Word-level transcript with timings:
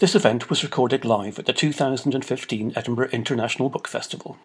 This 0.00 0.14
event 0.14 0.48
was 0.48 0.62
recorded 0.62 1.04
live 1.04 1.40
at 1.40 1.46
the 1.46 1.52
2015 1.52 2.72
Edinburgh 2.76 3.08
International 3.08 3.68
Book 3.68 3.88
Festival. 3.88 4.38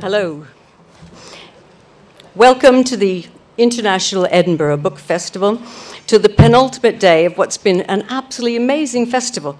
Hello. 0.00 0.46
Welcome 2.34 2.82
to 2.84 2.96
the 2.96 3.26
International 3.58 4.26
Edinburgh 4.30 4.78
Book 4.78 4.98
Festival 4.98 5.60
to 6.10 6.18
the 6.18 6.28
penultimate 6.28 6.98
day 6.98 7.24
of 7.24 7.38
what's 7.38 7.56
been 7.56 7.82
an 7.82 8.04
absolutely 8.08 8.56
amazing 8.56 9.06
festival. 9.06 9.56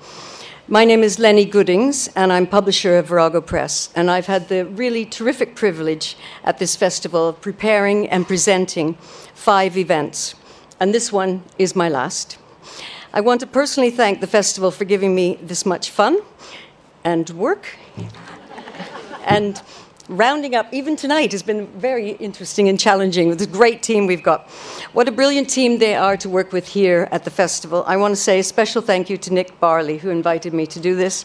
My 0.67 0.85
name 0.85 1.05
is 1.05 1.21
Lennie 1.21 1.45
Goodings, 1.45 2.09
and 2.17 2.33
I'm 2.33 2.45
publisher 2.45 2.99
of 2.99 3.07
Virago 3.07 3.41
Press. 3.41 3.89
And 3.95 4.11
I've 4.11 4.27
had 4.27 4.49
the 4.49 4.67
really 4.67 5.05
terrific 5.05 5.55
privilege 5.55 6.17
at 6.43 6.59
this 6.59 6.75
festival 6.75 7.29
of 7.29 7.41
preparing 7.41 8.09
and 8.09 8.27
presenting 8.27 8.95
five 9.33 9.77
events. 9.77 10.35
And 10.81 10.93
this 10.93 11.13
one 11.13 11.45
is 11.57 11.77
my 11.77 11.89
last. 11.89 12.37
I 13.13 13.21
want 13.21 13.39
to 13.43 13.47
personally 13.47 13.91
thank 13.91 14.21
the 14.21 14.27
festival 14.27 14.73
for 14.73 14.85
giving 14.85 15.15
me 15.15 15.39
this 15.41 15.65
much 15.65 15.91
fun 15.91 16.19
and 17.05 17.31
work. 17.31 17.77
and 19.25 19.63
rounding 20.11 20.57
up, 20.57 20.67
even 20.73 20.97
tonight, 20.97 21.31
has 21.33 21.43
been 21.43 21.67
very 21.79 22.11
interesting 22.13 22.69
and 22.69 22.79
challenging 22.79 23.29
with 23.29 23.39
this 23.39 23.47
great 23.47 23.83
team 23.83 24.07
we've 24.07 24.23
got. 24.23 24.49
What 24.93 25.09
a 25.09 25.13
brilliant 25.13 25.49
team 25.49 25.79
they 25.79 25.95
are 25.95 26.17
to 26.17 26.29
work 26.29 26.53
with 26.53 26.67
here 26.67 27.09
at 27.13 27.25
the 27.25 27.31
festival. 27.31 27.85
I 27.87 27.97
want 27.97 28.13
to 28.13 28.21
say 28.21 28.41
a 28.41 28.43
special 28.43 28.83
thank 28.83 29.09
you 29.09 29.17
to 29.19 29.33
Nick 29.33 29.59
Barley, 29.61 29.99
who 29.99 30.11
invited 30.11 30.53
me 30.53 30.67
to 30.67 30.81
do 30.81 30.97
this, 30.97 31.25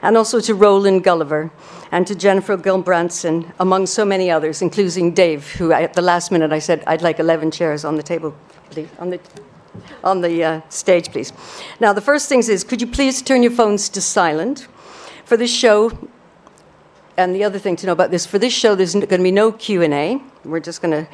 and 0.00 0.16
also 0.16 0.40
to 0.40 0.54
Roland 0.54 1.02
Gulliver 1.02 1.50
and 1.90 2.06
to 2.06 2.14
Jennifer 2.14 2.56
Gilbranson, 2.56 3.52
among 3.58 3.86
so 3.86 4.04
many 4.04 4.30
others, 4.30 4.62
including 4.62 5.12
Dave, 5.12 5.50
who 5.54 5.72
at 5.72 5.94
the 5.94 6.02
last 6.02 6.30
minute 6.30 6.52
I 6.52 6.60
said, 6.60 6.84
I'd 6.86 7.02
like 7.02 7.18
11 7.18 7.50
chairs 7.50 7.84
on 7.84 7.96
the 7.96 8.02
table, 8.02 8.34
please, 8.70 8.88
on 9.00 9.10
the, 9.10 9.20
on 10.04 10.20
the 10.20 10.44
uh, 10.44 10.60
stage, 10.68 11.10
please. 11.10 11.32
Now, 11.80 11.92
the 11.92 12.00
first 12.00 12.28
things 12.28 12.48
is, 12.48 12.62
could 12.62 12.80
you 12.80 12.86
please 12.86 13.22
turn 13.22 13.42
your 13.42 13.52
phones 13.52 13.88
to 13.88 14.00
silent? 14.00 14.68
For 15.24 15.36
this 15.36 15.52
show, 15.52 15.90
and 17.16 17.34
the 17.34 17.44
other 17.44 17.58
thing 17.58 17.76
to 17.76 17.86
know 17.86 17.92
about 17.92 18.10
this, 18.10 18.26
for 18.26 18.38
this 18.38 18.52
show, 18.52 18.74
there's 18.74 18.94
going 18.94 19.08
to 19.08 19.18
be 19.18 19.30
no 19.30 19.52
Q&A. 19.52 20.20
We're 20.44 20.60
just 20.60 20.80
going 20.82 21.06
to 21.06 21.08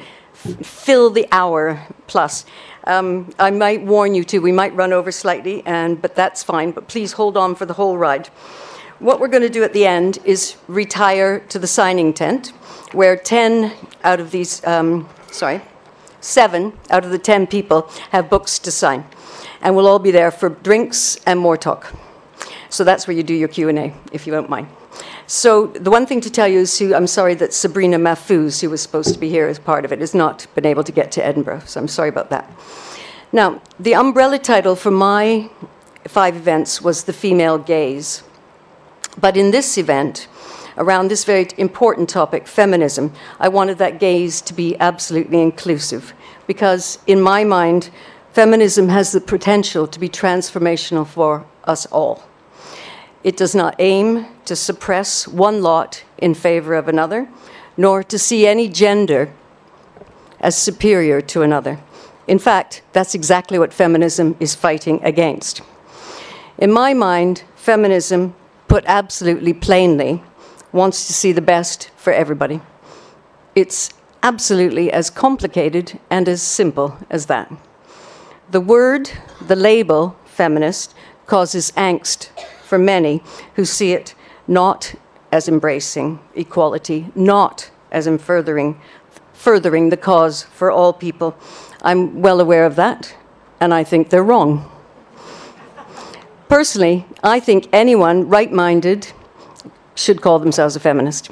fill 0.63 1.09
the 1.09 1.27
hour 1.31 1.85
plus. 2.07 2.45
Um, 2.85 3.33
I 3.37 3.51
might 3.51 3.81
warn 3.81 4.15
you 4.15 4.23
too, 4.23 4.41
we 4.41 4.51
might 4.51 4.73
run 4.75 4.93
over 4.93 5.11
slightly, 5.11 5.65
and, 5.65 6.01
but 6.01 6.15
that's 6.15 6.43
fine. 6.43 6.71
But 6.71 6.87
please 6.87 7.13
hold 7.13 7.35
on 7.35 7.55
for 7.55 7.65
the 7.65 7.73
whole 7.73 7.97
ride. 7.97 8.27
What 8.99 9.19
we're 9.19 9.27
going 9.27 9.43
to 9.43 9.49
do 9.49 9.63
at 9.63 9.73
the 9.73 9.85
end 9.85 10.19
is 10.23 10.55
retire 10.67 11.39
to 11.49 11.59
the 11.59 11.67
signing 11.67 12.13
tent, 12.13 12.47
where 12.93 13.15
10 13.17 13.73
out 14.03 14.19
of 14.19 14.31
these, 14.31 14.65
um, 14.65 15.09
sorry, 15.31 15.61
seven 16.21 16.73
out 16.89 17.05
of 17.05 17.11
the 17.11 17.19
10 17.19 17.47
people 17.47 17.89
have 18.11 18.29
books 18.29 18.57
to 18.59 18.71
sign. 18.71 19.05
And 19.61 19.75
we'll 19.75 19.87
all 19.87 19.99
be 19.99 20.11
there 20.11 20.31
for 20.31 20.49
drinks 20.49 21.19
and 21.25 21.39
more 21.39 21.57
talk. 21.57 21.93
So 22.69 22.83
that's 22.83 23.07
where 23.07 23.15
you 23.15 23.23
do 23.23 23.33
your 23.33 23.47
Q&A, 23.47 23.93
if 24.11 24.25
you 24.25 24.33
don't 24.33 24.49
mind. 24.49 24.67
So 25.29 25.67
the 25.67 25.91
one 25.91 26.05
thing 26.05 26.21
to 26.21 26.29
tell 26.29 26.47
you 26.47 26.59
is, 26.59 26.79
who, 26.79 26.95
I'm 26.95 27.05
sorry 27.05 27.35
that 27.35 27.53
Sabrina 27.53 27.97
Mahfouz, 27.97 28.61
who 28.61 28.69
was 28.69 28.81
supposed 28.81 29.13
to 29.13 29.19
be 29.19 29.29
here 29.29 29.47
as 29.47 29.59
part 29.59 29.83
of 29.83 29.91
it, 29.91 29.99
has 29.99 30.15
not 30.15 30.47
been 30.55 30.65
able 30.65 30.85
to 30.85 30.91
get 30.93 31.11
to 31.13 31.25
Edinburgh. 31.25 31.63
So 31.65 31.81
I'm 31.81 31.89
sorry 31.89 32.07
about 32.07 32.29
that. 32.29 32.49
Now, 33.33 33.61
the 33.77 33.93
umbrella 33.93 34.39
title 34.39 34.77
for 34.77 34.89
my 34.89 35.49
five 36.07 36.37
events 36.37 36.81
was 36.81 37.03
The 37.03 37.11
Female 37.11 37.57
Gaze. 37.57 38.23
But 39.19 39.35
in 39.35 39.51
this 39.51 39.77
event, 39.77 40.29
around 40.77 41.09
this 41.09 41.25
very 41.25 41.49
important 41.57 42.07
topic, 42.07 42.47
feminism, 42.47 43.11
I 43.37 43.49
wanted 43.49 43.79
that 43.79 43.99
gaze 43.99 44.39
to 44.41 44.53
be 44.53 44.77
absolutely 44.79 45.41
inclusive. 45.41 46.13
Because 46.45 46.99
in 47.05 47.19
my 47.19 47.43
mind, 47.43 47.89
feminism 48.31 48.87
has 48.87 49.11
the 49.11 49.19
potential 49.19 49.87
to 49.87 49.99
be 49.99 50.07
transformational 50.07 51.05
for 51.05 51.45
us 51.65 51.85
all. 51.87 52.23
It 53.27 53.35
does 53.35 53.53
not 53.53 53.75
aim 53.79 54.25
to 54.45 54.55
suppress 54.55 55.27
one 55.27 55.61
lot 55.61 56.01
in 56.17 56.33
favor 56.33 56.75
of 56.75 56.87
another, 56.87 57.27
nor 57.75 58.01
to 58.01 58.17
see 58.17 58.47
any 58.47 58.69
gender 58.69 59.33
as 60.39 60.57
superior 60.57 61.19
to 61.19 61.41
another. 61.41 61.77
In 62.25 62.39
fact, 62.39 62.83
that's 62.93 63.13
exactly 63.13 63.59
what 63.59 63.73
feminism 63.73 64.37
is 64.39 64.55
fighting 64.55 65.03
against. 65.03 65.59
In 66.57 66.71
my 66.71 66.93
mind, 66.93 67.43
feminism, 67.57 68.33
put 68.69 68.85
absolutely 68.87 69.51
plainly, 69.51 70.23
wants 70.71 71.05
to 71.07 71.13
see 71.13 71.33
the 71.33 71.41
best 71.41 71.89
for 71.97 72.13
everybody. 72.13 72.61
It's 73.55 73.89
absolutely 74.23 74.89
as 74.89 75.09
complicated 75.09 75.99
and 76.09 76.29
as 76.29 76.41
simple 76.41 76.97
as 77.09 77.25
that. 77.25 77.51
The 78.51 78.61
word, 78.61 79.11
the 79.41 79.57
label, 79.57 80.15
feminist, 80.23 80.95
causes 81.25 81.73
angst 81.75 82.29
for 82.67 82.77
many 82.77 83.23
who 83.55 83.63
see 83.65 83.93
it 83.93 84.13
not 84.47 84.95
as 85.31 85.47
embracing 85.47 86.19
equality, 86.35 87.07
not 87.15 87.69
as 87.91 88.07
in 88.07 88.17
furthering, 88.17 88.79
furthering 89.33 89.89
the 89.89 89.97
cause 89.97 90.43
for 90.43 90.69
all 90.69 90.93
people. 90.93 91.35
I'm 91.81 92.21
well 92.21 92.41
aware 92.41 92.65
of 92.65 92.75
that, 92.75 93.15
and 93.59 93.73
I 93.73 93.83
think 93.83 94.09
they're 94.09 94.23
wrong. 94.23 94.69
Personally, 96.49 97.05
I 97.23 97.39
think 97.39 97.67
anyone 97.71 98.27
right 98.27 98.51
minded 98.51 99.11
should 99.95 100.21
call 100.21 100.39
themselves 100.39 100.75
a 100.75 100.79
feminist. 100.79 101.29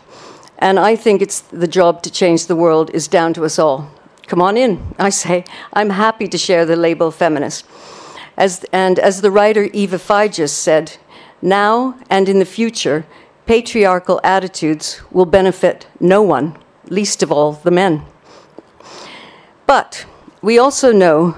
And 0.60 0.80
I 0.80 0.96
think 0.96 1.22
it's 1.22 1.42
the 1.42 1.68
job 1.68 2.02
to 2.04 2.12
change 2.12 2.48
the 2.48 2.56
world 2.56 2.90
is 2.92 3.08
down 3.08 3.34
to 3.34 3.44
us 3.44 3.60
all. 3.60 3.92
Come 4.28 4.42
on 4.42 4.58
in, 4.58 4.96
I 4.98 5.10
say. 5.10 5.44
I'm 5.74 5.92
happy 5.92 6.28
to 6.30 6.38
share 6.38 6.66
the 6.66 6.76
label 6.76 7.12
feminist. 7.12 7.66
As, 8.38 8.66
and 8.72 9.00
as 9.00 9.22
the 9.22 9.32
writer 9.32 9.70
Eva 9.74 9.98
Figes 9.98 10.52
said, 10.52 10.98
now 11.46 11.98
and 12.10 12.28
in 12.28 12.40
the 12.40 12.46
future, 12.46 13.06
patriarchal 13.46 14.20
attitudes 14.24 15.02
will 15.12 15.26
benefit 15.26 15.88
no 16.00 16.22
one, 16.22 16.58
least 16.90 17.22
of 17.24 17.32
all 17.32 17.54
the 17.54 17.72
men. 17.72 18.04
But 19.68 20.06
we 20.42 20.58
also 20.58 20.92
know 20.92 21.38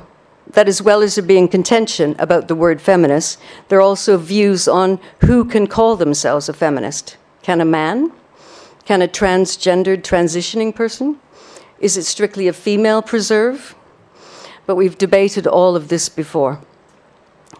that 0.53 0.67
as 0.67 0.81
well 0.81 1.01
as 1.01 1.15
there 1.15 1.23
being 1.23 1.47
contention 1.47 2.15
about 2.17 2.47
the 2.47 2.55
word 2.55 2.81
feminist, 2.81 3.39
there 3.67 3.79
are 3.79 3.81
also 3.81 4.17
views 4.17 4.67
on 4.67 4.99
who 5.25 5.45
can 5.45 5.67
call 5.67 5.95
themselves 5.95 6.49
a 6.49 6.53
feminist. 6.53 7.17
Can 7.41 7.61
a 7.61 7.65
man? 7.65 8.11
Can 8.85 9.01
a 9.01 9.07
transgendered 9.07 10.01
transitioning 10.01 10.73
person? 10.73 11.19
Is 11.79 11.97
it 11.97 12.03
strictly 12.03 12.47
a 12.47 12.53
female 12.53 13.01
preserve? 13.01 13.75
But 14.65 14.75
we've 14.75 14.97
debated 14.97 15.45
all 15.45 15.75
of 15.75 15.89
this 15.89 16.09
before 16.09 16.61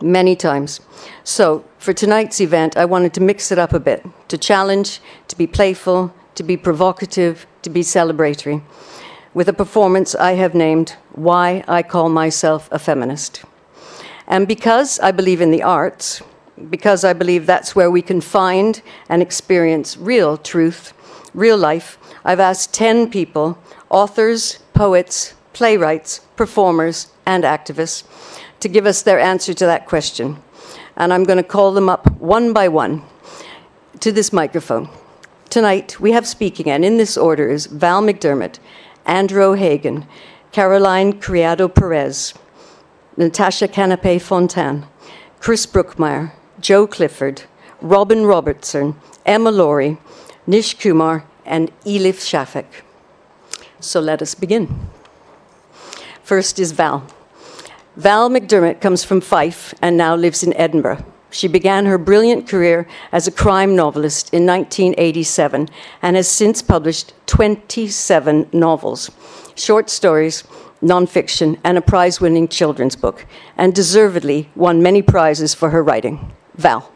many 0.01 0.35
times. 0.35 0.79
So, 1.23 1.63
for 1.79 1.93
tonight's 1.93 2.41
event, 2.41 2.77
I 2.77 2.85
wanted 2.85 3.13
to 3.13 3.21
mix 3.21 3.51
it 3.51 3.59
up 3.59 3.73
a 3.73 3.79
bit 3.79 4.05
to 4.27 4.37
challenge, 4.37 4.99
to 5.27 5.37
be 5.37 5.47
playful, 5.47 6.13
to 6.35 6.43
be 6.43 6.57
provocative, 6.57 7.47
to 7.61 7.69
be 7.69 7.81
celebratory, 7.81 8.61
with 9.33 9.49
a 9.49 9.53
performance 9.53 10.15
I 10.15 10.33
have 10.33 10.53
named 10.53 10.95
Why 11.13 11.63
I 11.67 11.83
Call 11.83 12.09
Myself 12.09 12.69
a 12.71 12.79
Feminist. 12.79 13.43
And 14.27 14.47
because 14.47 14.99
I 14.99 15.11
believe 15.11 15.41
in 15.41 15.51
the 15.51 15.63
arts, 15.63 16.21
because 16.69 17.03
I 17.03 17.13
believe 17.13 17.45
that's 17.45 17.75
where 17.75 17.89
we 17.89 18.01
can 18.01 18.19
find 18.19 18.81
and 19.09 19.21
experience 19.21 19.97
real 19.97 20.37
truth, 20.37 20.93
real 21.33 21.57
life, 21.57 21.97
I've 22.25 22.39
asked 22.39 22.73
10 22.73 23.09
people 23.09 23.57
authors, 23.89 24.59
poets, 24.73 25.33
playwrights, 25.53 26.19
performers, 26.35 27.11
and 27.25 27.43
activists 27.43 28.03
to 28.59 28.67
give 28.67 28.85
us 28.85 29.01
their 29.01 29.19
answer 29.19 29.53
to 29.53 29.65
that 29.65 29.85
question. 29.85 30.37
And 30.95 31.13
I'm 31.13 31.23
going 31.23 31.37
to 31.37 31.43
call 31.43 31.71
them 31.73 31.89
up 31.89 32.11
one 32.19 32.53
by 32.53 32.67
one 32.67 33.03
to 33.99 34.11
this 34.11 34.33
microphone. 34.33 34.89
Tonight, 35.49 35.99
we 35.99 36.11
have 36.11 36.27
speaking, 36.27 36.69
and 36.69 36.83
in 36.83 36.97
this 36.97 37.17
order 37.17 37.49
is 37.49 37.67
Val 37.67 38.01
McDermid, 38.01 38.59
Andrew 39.05 39.43
O'Hagan, 39.43 40.05
Caroline 40.51 41.13
Criado 41.19 41.67
Perez, 41.67 42.33
Natasha 43.15 43.67
Kanapé 43.67 44.21
Fontaine, 44.21 44.85
Chris 45.39 45.65
Brookmyre, 45.65 46.31
Jo 46.59 46.85
Clifford, 46.85 47.43
Robin 47.81 48.25
Robertson, 48.25 48.95
Emma 49.25 49.51
Laurie, 49.51 49.97
Nish 50.45 50.73
Kumar, 50.73 51.25
and 51.45 51.71
Elif 51.85 52.19
Shafak. 52.19 52.65
So 53.79 53.99
let 53.99 54.21
us 54.21 54.35
begin. 54.35 54.89
First 56.23 56.59
is 56.59 56.71
Val. 56.73 57.07
Val 57.97 58.29
McDermid 58.29 58.79
comes 58.79 59.03
from 59.03 59.21
Fife 59.21 59.73
and 59.81 59.97
now 59.97 60.15
lives 60.15 60.43
in 60.43 60.53
Edinburgh. 60.53 61.03
She 61.31 61.47
began 61.47 61.87
her 61.87 61.97
brilliant 61.97 62.47
career 62.47 62.87
as 63.11 63.27
a 63.27 63.31
crime 63.31 63.75
novelist 63.75 64.31
in 64.31 64.45
1987 64.45 65.67
and 66.03 66.15
has 66.15 66.27
since 66.27 66.61
published 66.61 67.13
27 67.25 68.49
novels, 68.53 69.09
short 69.55 69.89
stories, 69.89 70.43
nonfiction, 70.79 71.59
and 71.63 71.75
a 71.75 71.81
prize 71.81 72.21
winning 72.21 72.47
children's 72.47 72.95
book, 72.95 73.25
and 73.57 73.73
deservedly 73.73 74.51
won 74.55 74.83
many 74.83 75.01
prizes 75.01 75.55
for 75.55 75.71
her 75.71 75.81
writing. 75.83 76.31
Val. 76.53 76.91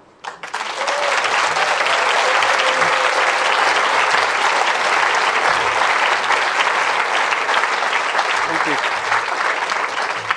Thank 8.64 8.86
you. 8.86 8.92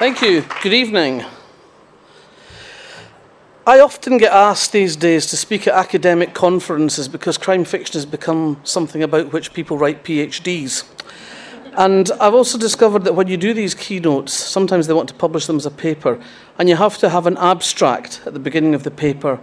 Thank 0.05 0.21
you. 0.21 0.45
Good 0.63 0.75
evening. 0.75 1.25
I 3.67 3.81
often 3.81 4.19
get 4.19 4.35
asked 4.35 4.71
these 4.73 4.97
days 4.97 5.25
to 5.29 5.37
speak 5.39 5.67
at 5.67 5.73
academic 5.73 6.35
conferences 6.35 7.09
because 7.09 7.39
crime 7.39 7.65
fiction 7.65 7.95
has 7.95 8.05
become 8.05 8.61
something 8.65 9.03
about 9.03 9.33
which 9.33 9.55
people 9.55 9.79
write 9.79 10.05
PhDs. 10.05 10.85
And 11.73 12.11
I've 12.21 12.35
also 12.35 12.59
discovered 12.59 13.05
that 13.05 13.15
when 13.15 13.29
you 13.29 13.39
do 13.39 13.55
these 13.55 13.75
keynotes, 13.75 14.35
sometimes 14.35 14.89
they 14.89 14.93
want 14.93 15.09
to 15.09 15.15
publish 15.15 15.47
them 15.47 15.57
as 15.57 15.65
a 15.65 15.71
paper, 15.71 16.23
and 16.59 16.69
you 16.69 16.77
have 16.77 16.99
to 16.99 17.09
have 17.09 17.27
an 17.27 17.39
abstract 17.39 18.21
at 18.27 18.35
the 18.35 18.39
beginning 18.39 18.75
of 18.75 18.83
the 18.83 18.91
paper. 18.91 19.41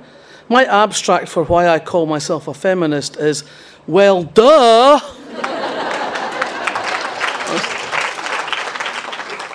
My 0.48 0.66
abstract 0.66 1.28
for 1.28 1.44
why 1.44 1.70
I 1.70 1.80
call 1.80 2.06
myself 2.06 2.48
a 2.48 2.54
feminist 2.54 3.18
is, 3.18 3.46
well, 3.88 4.22
duh! 4.22 5.00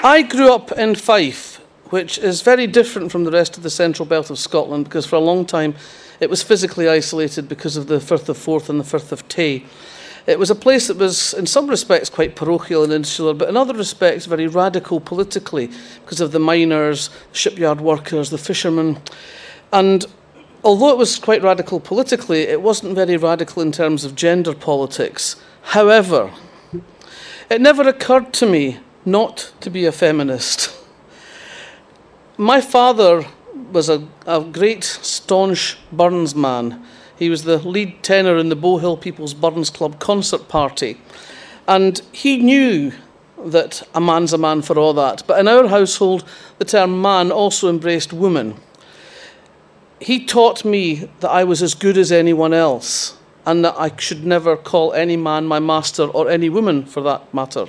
I 0.06 0.22
grew 0.22 0.52
up 0.52 0.70
in 0.70 0.94
Fife 0.94 1.60
which 1.90 2.16
is 2.16 2.40
very 2.40 2.68
different 2.68 3.10
from 3.10 3.24
the 3.24 3.32
rest 3.32 3.56
of 3.56 3.64
the 3.64 3.70
central 3.70 4.06
belt 4.06 4.30
of 4.30 4.38
Scotland 4.38 4.84
because 4.84 5.04
for 5.04 5.16
a 5.16 5.20
long 5.20 5.44
time 5.44 5.74
it 6.20 6.30
was 6.30 6.44
physically 6.44 6.88
isolated 6.88 7.48
because 7.48 7.76
of 7.76 7.88
the 7.88 7.98
Firth 7.98 8.28
of 8.28 8.38
Forth 8.38 8.70
and 8.70 8.78
the 8.78 8.84
Firth 8.84 9.10
of 9.10 9.26
Tay. 9.26 9.64
It 10.28 10.38
was 10.38 10.48
a 10.48 10.54
place 10.54 10.86
that 10.86 10.96
was, 10.96 11.34
in 11.34 11.46
some 11.46 11.66
respects, 11.66 12.08
quite 12.08 12.36
parochial 12.36 12.84
and 12.84 12.92
insular, 12.92 13.34
but 13.34 13.48
in 13.48 13.56
other 13.56 13.74
respects, 13.74 14.26
very 14.26 14.46
radical 14.46 15.00
politically 15.00 15.70
because 16.04 16.20
of 16.20 16.30
the 16.30 16.38
miners, 16.38 17.10
shipyard 17.32 17.80
workers, 17.80 18.30
the 18.30 18.38
fishermen. 18.38 18.98
And 19.72 20.06
although 20.62 20.90
it 20.90 20.98
was 20.98 21.18
quite 21.18 21.42
radical 21.42 21.80
politically, 21.80 22.42
it 22.42 22.62
wasn't 22.62 22.94
very 22.94 23.16
radical 23.16 23.60
in 23.60 23.72
terms 23.72 24.04
of 24.04 24.14
gender 24.14 24.54
politics. 24.54 25.34
However, 25.62 26.32
it 27.50 27.60
never 27.60 27.88
occurred 27.88 28.32
to 28.34 28.46
me 28.46 28.78
not 29.06 29.52
to 29.60 29.70
be 29.70 29.86
a 29.86 29.92
feminist. 29.92 30.76
My 32.36 32.60
father 32.60 33.26
was 33.72 33.88
a, 33.88 34.06
a 34.26 34.42
great, 34.42 34.84
staunch 34.84 35.78
Burns 35.90 36.34
man. 36.34 36.84
He 37.18 37.30
was 37.30 37.44
the 37.44 37.58
lead 37.58 38.02
tenor 38.02 38.36
in 38.36 38.50
the 38.50 38.56
Bowhill 38.56 39.00
People's 39.00 39.32
Burns 39.32 39.70
Club 39.70 39.98
concert 39.98 40.48
party. 40.48 41.00
And 41.66 42.00
he 42.12 42.36
knew 42.36 42.92
that 43.38 43.82
a 43.94 44.00
man's 44.00 44.32
a 44.32 44.38
man 44.38 44.62
for 44.62 44.78
all 44.78 44.92
that. 44.94 45.22
But 45.26 45.38
in 45.40 45.48
our 45.48 45.68
household, 45.68 46.24
the 46.58 46.64
term 46.64 47.00
man 47.00 47.32
also 47.32 47.70
embraced 47.70 48.12
woman. 48.12 48.56
He 50.00 50.26
taught 50.26 50.64
me 50.64 51.08
that 51.20 51.30
I 51.30 51.44
was 51.44 51.62
as 51.62 51.74
good 51.74 51.96
as 51.96 52.12
anyone 52.12 52.52
else 52.52 53.16
and 53.46 53.64
that 53.64 53.76
I 53.78 53.96
should 53.96 54.26
never 54.26 54.56
call 54.56 54.92
any 54.92 55.16
man 55.16 55.46
my 55.46 55.60
master 55.60 56.04
or 56.04 56.28
any 56.28 56.50
woman 56.50 56.84
for 56.84 57.00
that 57.02 57.32
matter. 57.32 57.66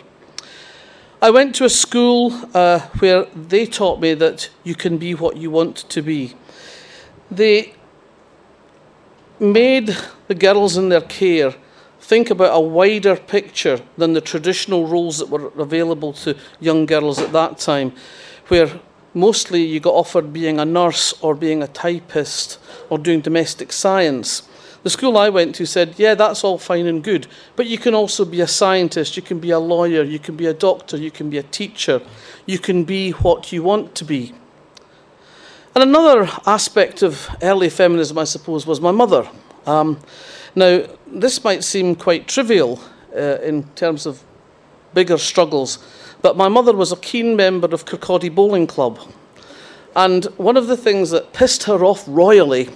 I 1.19 1.31
went 1.31 1.55
to 1.55 1.65
a 1.65 1.69
school 1.69 2.31
uh, 2.53 2.79
where 2.99 3.25
they 3.35 3.65
taught 3.65 3.99
me 3.99 4.13
that 4.13 4.51
you 4.63 4.75
can 4.75 4.99
be 4.99 5.15
what 5.15 5.35
you 5.35 5.49
want 5.49 5.77
to 5.89 6.03
be. 6.03 6.35
They 7.31 7.73
made 9.39 9.97
the 10.27 10.35
girls 10.35 10.77
in 10.77 10.89
their 10.89 11.01
care 11.01 11.55
think 11.99 12.29
about 12.29 12.55
a 12.55 12.59
wider 12.59 13.15
picture 13.15 13.81
than 13.97 14.13
the 14.13 14.21
traditional 14.21 14.87
roles 14.87 15.17
that 15.17 15.29
were 15.29 15.47
available 15.59 16.13
to 16.13 16.37
young 16.59 16.85
girls 16.85 17.17
at 17.17 17.31
that 17.33 17.57
time, 17.57 17.93
where 18.49 18.79
mostly 19.15 19.63
you 19.63 19.79
got 19.79 19.95
offered 19.95 20.31
being 20.31 20.59
a 20.59 20.65
nurse 20.65 21.13
or 21.21 21.33
being 21.33 21.63
a 21.63 21.67
typist 21.67 22.59
or 22.91 22.99
doing 22.99 23.21
domestic 23.21 23.73
science. 23.73 24.47
The 24.83 24.89
school 24.89 25.17
I 25.17 25.29
went 25.29 25.55
to 25.55 25.65
said, 25.65 25.95
yeah, 25.97 26.15
that's 26.15 26.43
all 26.43 26.57
fine 26.57 26.85
and 26.85 27.03
good, 27.03 27.27
but 27.55 27.65
you 27.65 27.77
can 27.77 27.93
also 27.93 28.23
be 28.23 28.41
a 28.41 28.47
scientist, 28.47 29.17
you 29.17 29.23
can 29.23 29.39
be 29.39 29.51
a 29.51 29.59
lawyer, 29.59 30.03
you 30.03 30.19
can 30.19 30.35
be 30.35 30.45
a 30.45 30.53
doctor, 30.53 30.97
you 30.97 31.11
can 31.11 31.29
be 31.29 31.37
a 31.37 31.43
teacher, 31.43 32.01
you 32.45 32.59
can 32.59 32.83
be 32.83 33.11
what 33.11 33.51
you 33.51 33.63
want 33.63 33.95
to 33.95 34.05
be. 34.05 34.33
And 35.75 35.83
another 35.83 36.29
aspect 36.45 37.03
of 37.03 37.29
early 37.41 37.69
feminism, 37.69 38.17
I 38.17 38.23
suppose, 38.23 38.65
was 38.65 38.81
my 38.81 38.91
mother. 38.91 39.29
Um, 39.65 39.99
now, 40.55 40.87
this 41.05 41.43
might 41.43 41.63
seem 41.63 41.95
quite 41.95 42.27
trivial 42.27 42.79
uh, 43.15 43.39
in 43.43 43.63
terms 43.75 44.05
of 44.05 44.23
bigger 44.93 45.17
struggles, 45.17 45.77
but 46.21 46.35
my 46.35 46.47
mother 46.47 46.73
was 46.73 46.91
a 46.91 46.95
keen 46.95 47.35
member 47.35 47.67
of 47.67 47.85
Kirkcaldy 47.85 48.33
Bowling 48.33 48.65
Club. 48.65 48.99
And 49.95 50.25
one 50.37 50.57
of 50.57 50.67
the 50.67 50.77
things 50.77 51.09
that 51.11 51.33
pissed 51.33 51.63
her 51.63 51.83
off 51.83 52.03
royally 52.07 52.69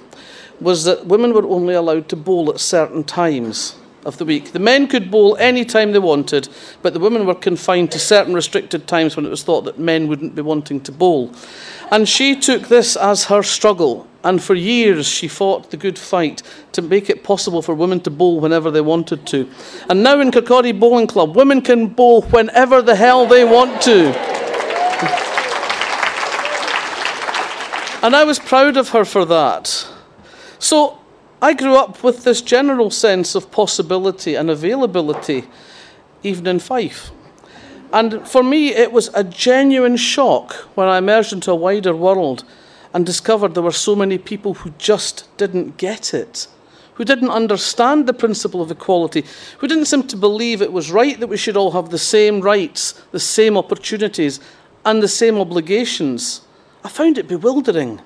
was 0.62 0.84
that 0.86 1.06
women 1.08 1.34
were 1.34 1.46
only 1.48 1.74
allowed 1.74 2.08
to 2.10 2.16
bowl 2.16 2.50
at 2.50 2.60
certain 2.60 3.04
times 3.04 3.75
of 4.06 4.18
the 4.18 4.25
week. 4.25 4.52
The 4.52 4.60
men 4.60 4.88
could 4.88 5.12
bowl 5.12 5.36
any 5.38 5.66
time 5.66 5.92
they 5.92 6.00
wanted, 6.00 6.50
but 6.81 6.94
the 6.94 7.00
women 7.00 7.25
were 7.25 7.36
confined 7.36 7.92
to 7.92 8.00
certain 8.00 8.34
restricted 8.34 8.88
times 8.88 9.16
when 9.16 9.25
it 9.25 9.30
was 9.30 9.44
thought 9.44 9.62
that 9.66 9.80
men 9.80 10.08
wouldn't 10.08 10.36
be 10.36 10.42
wanting 10.42 10.81
to 10.81 10.92
bowl. 10.92 11.31
And 11.92 12.08
she 12.08 12.36
took 12.36 12.68
this 12.68 12.96
as 12.96 13.25
her 13.25 13.44
struggle, 13.44 14.08
and 14.24 14.42
for 14.42 14.56
years 14.56 15.08
she 15.08 15.28
fought 15.28 15.72
the 15.72 15.78
good 15.78 16.00
fight 16.00 16.42
to 16.72 16.81
make 16.81 17.10
it 17.10 17.24
possible 17.24 17.62
for 17.62 17.75
women 17.75 18.00
to 18.02 18.10
bowl 18.10 18.40
whenever 18.40 18.72
they 18.72 18.81
wanted 18.81 19.25
to. 19.28 19.50
And 19.90 20.04
now 20.04 20.19
in 20.19 20.31
Kirkcaldy 20.31 20.80
Bowling 20.80 21.08
Club, 21.08 21.36
women 21.36 21.62
can 21.62 21.88
bowl 21.88 22.22
whenever 22.24 22.81
the 22.81 22.96
hell 22.96 23.25
they 23.25 23.44
want 23.44 23.81
to. 23.84 24.16
And 28.04 28.16
I 28.16 28.24
was 28.24 28.40
proud 28.40 28.78
of 28.78 28.90
her 28.90 29.06
for 29.06 29.25
that. 29.25 29.88
So 30.62 31.00
I 31.42 31.56
grew 31.56 31.75
up 31.75 32.04
with 32.04 32.24
this 32.24 32.40
general 32.40 32.92
sense 32.92 33.34
of 33.34 33.50
possibility 33.50 34.36
and 34.36 34.48
availability, 34.48 35.46
even 36.22 36.46
in 36.46 36.60
Fife. 36.60 37.10
And 37.92 38.28
for 38.28 38.44
me, 38.44 38.69
it 38.69 38.92
was 38.92 39.10
a 39.16 39.24
genuine 39.24 39.98
shock 39.98 40.54
when 40.75 40.88
I 40.88 41.00
emerged 41.00 41.34
into 41.34 41.52
a 41.52 41.56
wider 41.56 41.96
world 41.96 42.44
and 42.94 43.04
discovered 43.08 43.56
there 43.56 43.63
were 43.63 43.72
so 43.72 43.96
many 43.96 44.19
people 44.19 44.54
who 44.54 44.69
just 44.78 45.36
didn't 45.38 45.78
get 45.78 46.13
it, 46.13 46.48
who 46.94 47.06
didn't 47.06 47.31
understand 47.31 48.06
the 48.06 48.13
principle 48.13 48.62
of 48.62 48.69
equality, 48.69 49.25
who 49.58 49.68
didn't 49.68 49.86
seem 49.86 50.04
to 50.04 50.16
believe 50.16 50.62
it 50.62 50.72
was 50.72 50.92
right 50.92 51.19
that 51.19 51.25
we 51.25 51.38
should 51.38 51.58
all 51.58 51.72
have 51.72 51.90
the 51.90 51.98
same 51.98 52.40
rights, 52.40 52.94
the 53.12 53.19
same 53.19 53.58
opportunities, 53.58 54.40
and 54.86 55.02
the 55.02 55.08
same 55.08 55.40
obligations. 55.40 56.42
I 56.84 56.90
found 56.90 57.18
it 57.18 57.28
bewildering. 57.28 58.00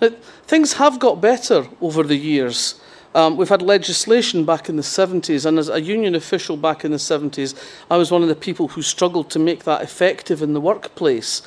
Now, 0.00 0.10
things 0.48 0.72
have 0.72 0.98
got 0.98 1.20
better 1.20 1.68
over 1.80 2.02
the 2.02 2.16
years. 2.16 2.80
Um, 3.14 3.36
we've 3.36 3.48
had 3.48 3.62
legislation 3.62 4.44
back 4.44 4.68
in 4.68 4.76
the 4.76 4.82
70s, 4.82 5.44
and 5.44 5.58
as 5.58 5.68
a 5.68 5.80
union 5.80 6.14
official 6.14 6.56
back 6.56 6.84
in 6.84 6.90
the 6.90 6.96
70s, 6.96 7.54
I 7.90 7.96
was 7.98 8.10
one 8.10 8.22
of 8.22 8.28
the 8.28 8.34
people 8.34 8.68
who 8.68 8.80
struggled 8.80 9.30
to 9.30 9.38
make 9.38 9.64
that 9.64 9.82
effective 9.82 10.42
in 10.42 10.54
the 10.54 10.60
workplace. 10.60 11.42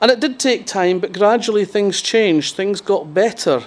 And 0.00 0.10
it 0.10 0.20
did 0.20 0.38
take 0.38 0.64
time, 0.66 1.00
but 1.00 1.12
gradually 1.12 1.64
things 1.64 2.00
changed, 2.00 2.54
things 2.54 2.80
got 2.80 3.12
better. 3.12 3.64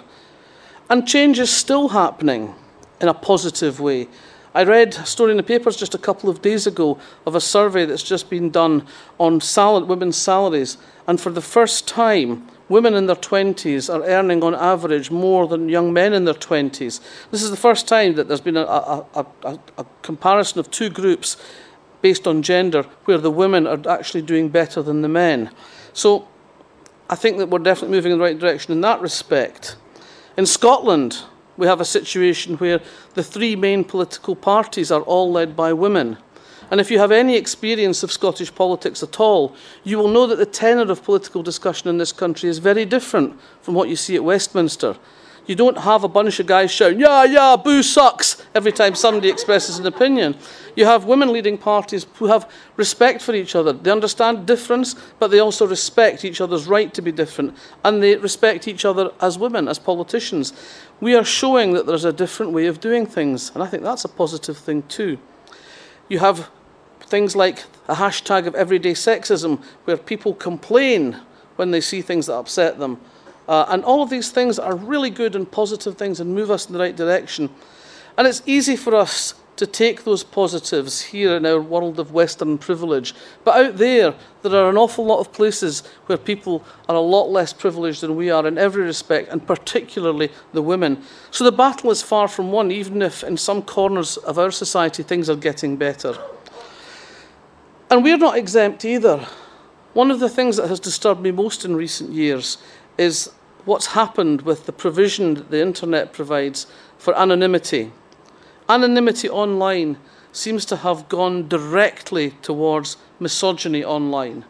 And 0.90 1.08
change 1.08 1.40
is 1.40 1.52
still 1.52 1.90
happening 1.90 2.56
in 3.02 3.10
a 3.10 3.14
positive 3.14 3.80
way. 3.80 4.08
I 4.54 4.64
read 4.64 4.96
a 4.96 5.06
story 5.06 5.32
in 5.32 5.38
the 5.38 5.44
papers 5.44 5.78
just 5.78 5.94
a 5.94 6.00
couple 6.00 6.30
of 6.30 6.42
days 6.42 6.66
ago 6.66 7.00
of 7.26 7.36
a 7.36 7.42
survey 7.42 7.86
that's 7.86 8.04
just 8.04 8.30
been 8.30 8.50
done 8.50 8.88
on 9.20 9.42
women's 9.88 10.18
salaries, 10.18 10.78
and 11.06 11.20
for 11.20 11.32
the 11.32 11.42
first 11.42 11.88
time, 11.88 12.48
women 12.70 12.94
in 12.94 13.08
their 13.08 13.16
20s 13.16 13.94
are 13.94 14.04
earning 14.04 14.44
on 14.44 14.56
average 14.56 15.12
more 15.12 15.48
than 15.48 15.68
young 15.68 15.92
men 15.92 16.14
in 16.14 16.26
their 16.26 16.34
20s. 16.34 17.02
This 17.32 17.44
is 17.44 17.52
the 17.52 17.58
first 17.58 17.88
time 17.88 18.16
that 18.16 18.28
there's 18.28 18.42
been 18.42 18.58
a, 18.58 18.62
a, 18.62 19.06
a, 19.16 19.60
a, 19.78 19.86
comparison 20.02 20.60
of 20.60 20.72
two 20.72 20.90
groups 20.90 21.36
based 22.02 22.28
on 22.28 22.42
gender 22.42 22.84
where 23.06 23.18
the 23.18 23.32
women 23.32 23.68
are 23.68 23.82
actually 23.90 24.22
doing 24.22 24.50
better 24.50 24.82
than 24.82 25.02
the 25.02 25.10
men. 25.10 25.52
So 25.94 26.28
I 27.10 27.16
think 27.16 27.38
that 27.40 27.50
we're 27.50 27.60
definitely 27.60 27.98
moving 27.98 28.12
in 28.12 28.20
the 28.20 28.24
right 28.24 28.38
direction 28.38 28.72
in 28.72 28.82
that 28.82 29.02
respect. 29.02 29.76
In 30.38 30.46
Scotland, 30.46 31.24
we 31.58 31.68
have 31.68 31.82
a 31.82 31.86
situation 31.86 32.56
where 32.58 32.80
the 33.16 33.24
three 33.24 33.56
main 33.56 33.84
political 33.84 34.36
parties 34.36 34.92
are 34.92 35.02
all 35.02 35.32
led 35.32 35.56
by 35.56 35.74
women. 35.74 36.18
And 36.72 36.80
if 36.80 36.92
you 36.92 37.00
have 37.00 37.12
any 37.12 37.36
experience 37.36 38.04
of 38.04 38.12
Scottish 38.12 38.54
politics 38.54 39.02
at 39.02 39.20
all, 39.20 39.56
you 39.84 39.98
will 39.98 40.08
know 40.08 40.28
that 40.28 40.38
the 40.38 40.46
tenor 40.46 40.92
of 40.92 41.04
political 41.04 41.42
discussion 41.42 41.90
in 41.90 41.98
this 41.98 42.12
country 42.12 42.50
is 42.50 42.60
very 42.60 42.86
different 42.86 43.40
from 43.62 43.74
what 43.74 43.90
you 43.90 43.96
see 43.96 44.16
at 44.16 44.24
Westminster. 44.24 44.96
You 45.50 45.56
don't 45.56 45.80
have 45.80 46.04
a 46.04 46.08
bunch 46.08 46.40
of 46.40 46.46
guys 46.46 46.70
shouting, 46.70 47.00
yeah, 47.00 47.24
yeah, 47.24 47.56
boo 47.56 47.82
sucks, 47.82 48.46
every 48.54 48.72
time 48.72 48.94
somebody 48.94 49.30
expresses 49.30 49.80
an 49.80 49.88
opinion. 49.88 50.38
You 50.76 50.86
have 50.86 51.06
women 51.06 51.34
leading 51.34 51.58
parties 51.58 52.06
who 52.18 52.28
have 52.28 52.48
respect 52.78 53.20
for 53.24 53.34
each 53.34 53.56
other. 53.56 53.74
They 53.74 53.90
understand 53.90 54.46
difference, 54.46 54.94
but 55.18 55.32
they 55.32 55.40
also 55.40 55.66
respect 55.66 56.24
each 56.24 56.40
other's 56.40 56.68
right 56.68 56.94
to 56.94 57.02
be 57.02 57.12
different. 57.12 57.58
And 57.84 58.04
they 58.04 58.16
respect 58.18 58.68
each 58.68 58.86
other 58.86 59.10
as 59.20 59.40
women, 59.40 59.68
as 59.68 59.80
politicians. 59.80 60.54
We 61.02 61.16
are 61.16 61.24
showing 61.24 61.74
that 61.74 61.88
there's 61.88 62.06
a 62.06 62.14
different 62.14 62.52
way 62.52 62.68
of 62.68 62.80
doing 62.80 63.08
things. 63.08 63.52
And 63.56 63.64
I 63.64 63.66
think 63.66 63.82
that's 63.82 64.06
a 64.06 64.10
positive 64.10 64.56
thing 64.56 64.84
too. 64.84 65.18
You 66.10 66.20
have 66.20 66.52
things 67.10 67.36
like 67.36 67.66
a 67.88 67.96
hashtag 67.96 68.48
of 68.48 68.56
everyday 68.56 68.94
sexism, 68.94 69.62
where 69.86 69.98
people 69.98 70.34
complain 70.34 71.20
when 71.56 71.72
they 71.72 71.82
see 71.82 72.02
things 72.02 72.28
that 72.28 72.36
upset 72.36 72.80
them. 72.80 73.00
Uh, 73.48 73.66
and 73.70 73.84
all 73.84 74.04
of 74.04 74.10
these 74.10 74.30
things 74.30 74.60
are 74.60 74.76
really 74.76 75.10
good 75.10 75.36
and 75.36 75.52
positive 75.52 75.98
things 75.98 76.20
and 76.20 76.34
move 76.34 76.52
us 76.52 76.68
in 76.68 76.74
the 76.74 76.80
right 76.80 76.96
direction. 76.96 77.50
And 78.18 78.28
it's 78.28 78.44
easy 78.46 78.76
for 78.76 78.96
us 78.96 79.34
to 79.60 79.68
take 79.68 80.06
those 80.06 80.24
positives 80.24 81.02
here 81.02 81.36
in 81.36 81.46
our 81.46 81.60
world 81.60 82.00
of 82.00 82.14
Western 82.14 82.58
privilege. 82.58 83.14
But 83.44 83.58
out 83.58 83.78
there, 83.78 84.14
there 84.42 84.64
are 84.64 84.70
an 84.70 84.78
awful 84.78 85.06
lot 85.06 85.20
of 85.20 85.34
places 85.34 85.84
where 86.06 86.18
people 86.18 86.64
are 86.88 86.96
a 86.96 87.02
lot 87.02 87.30
less 87.30 87.52
privileged 87.52 88.00
than 88.00 88.16
we 88.16 88.30
are 88.30 88.48
in 88.48 88.58
every 88.58 88.84
respect, 88.84 89.28
and 89.30 89.46
particularly 89.46 90.32
the 90.54 90.62
women. 90.62 91.04
So 91.32 91.44
the 91.44 91.52
battle 91.52 91.92
is 91.92 92.02
far 92.02 92.30
from 92.30 92.54
won, 92.54 92.72
even 92.72 93.02
if 93.02 93.22
in 93.22 93.36
some 93.36 93.62
corners 93.62 94.16
of 94.16 94.40
our 94.40 94.52
society 94.52 95.04
things 95.04 95.30
are 95.30 95.36
getting 95.36 95.76
better. 95.76 96.18
And 97.90 98.04
we're 98.04 98.18
not 98.18 98.38
exempt 98.38 98.86
either. 98.86 99.28
One 99.94 100.12
of 100.12 100.20
the 100.20 100.30
things 100.30 100.58
that 100.58 100.70
has 100.70 100.80
disturbed 100.80 101.22
me 101.22 101.32
most 101.32 101.66
in 101.66 101.76
recent 101.76 102.12
years 102.12 102.60
is 103.00 103.32
what's 103.66 103.88
happened 103.88 104.44
with 104.44 104.68
the 104.68 104.72
provision 104.72 105.34
that 105.34 105.50
the 105.50 105.62
internet 105.62 106.14
provides 106.14 106.68
for 107.00 107.18
anonymity. 107.18 107.92
Anonymity 108.68 109.28
online 109.28 109.98
seems 110.32 110.66
to 110.66 110.76
have 110.78 111.10
gone 111.10 111.48
directly 111.48 112.32
towards 112.44 112.98
misogyny 113.20 113.84
online. 113.84 114.46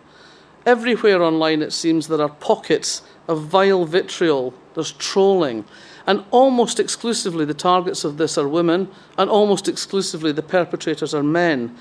Everywhere 0.65 1.24
online, 1.24 1.62
it 1.62 1.72
seems 1.72 2.08
there 2.08 2.22
are 2.22 2.29
pockets 2.29 3.01
of 3.29 3.43
vile 3.43 3.86
vitriol, 3.86 4.53
there's 4.74 4.91
trolling, 4.91 5.63
and 6.05 6.25
almost 6.31 6.79
exclusively 6.79 7.46
the 7.46 7.53
targets 7.53 8.03
of 8.03 8.17
this 8.17 8.38
are 8.38 8.48
women, 8.48 8.89
and 9.17 9.29
almost 9.29 9.69
exclusively 9.69 10.34
the 10.34 10.43
perpetrators 10.43 11.13
are 11.13 11.24
men. 11.24 11.77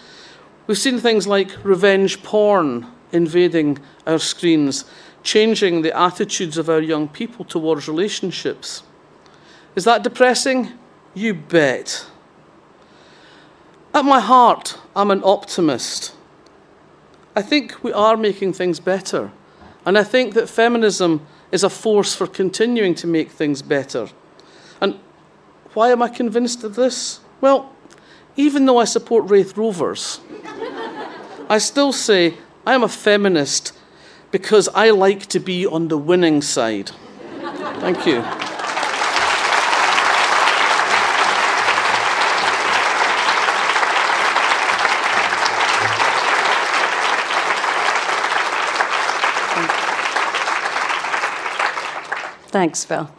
We've 0.69 0.77
seen 0.77 0.99
things 0.99 1.27
like 1.27 1.65
revenge 1.65 2.23
porn 2.23 2.87
invading 3.11 3.79
our 4.07 4.19
screens, 4.19 4.85
changing 5.23 5.81
the 5.81 5.99
attitudes 5.99 6.59
of 6.59 6.69
our 6.69 6.83
young 6.83 7.09
people 7.09 7.47
towards 7.47 7.89
relationships. 7.89 8.83
Is 9.75 9.85
that 9.85 10.03
depressing? 10.03 10.73
You 11.15 11.33
bet. 11.33 12.07
At 13.95 14.05
my 14.05 14.21
heart, 14.21 14.79
I'm 14.95 15.11
an 15.11 15.23
optimist. 15.25 16.15
I 17.35 17.41
think 17.41 17.83
we 17.83 17.91
are 17.95 18.19
making 18.19 18.53
things 18.53 18.79
better. 18.79 19.33
And 19.87 19.97
I 19.97 20.05
think 20.05 20.35
that 20.35 20.51
feminism 20.51 21.27
is 21.51 21.65
a 21.65 21.71
force 21.71 22.15
for 22.15 22.27
continuing 22.27 22.95
to 22.97 23.07
make 23.07 23.31
things 23.31 23.63
better. 23.63 24.11
And 24.83 24.99
why 25.73 25.93
am 25.93 26.03
I 26.03 26.09
convinced 26.09 26.63
of 26.63 26.75
this? 26.75 27.21
Well, 27.41 27.75
even 28.37 28.67
though 28.67 28.77
I 28.77 28.85
support 28.85 29.31
Raith 29.31 29.57
Rovers, 29.57 30.21
I 31.51 31.57
still 31.57 31.95
say 31.95 32.35
I 32.67 32.75
am 32.75 32.83
a 32.83 32.89
feminist 32.89 33.73
because 34.31 34.69
I 34.75 34.91
like 34.91 35.27
to 35.29 35.41
be 35.41 35.67
on 35.67 35.89
the 35.89 35.97
winning 35.97 36.43
side. 36.43 36.91
Thank 37.81 38.07
you. 38.07 38.23
Thanks, 52.51 52.85
Val. 52.85 53.11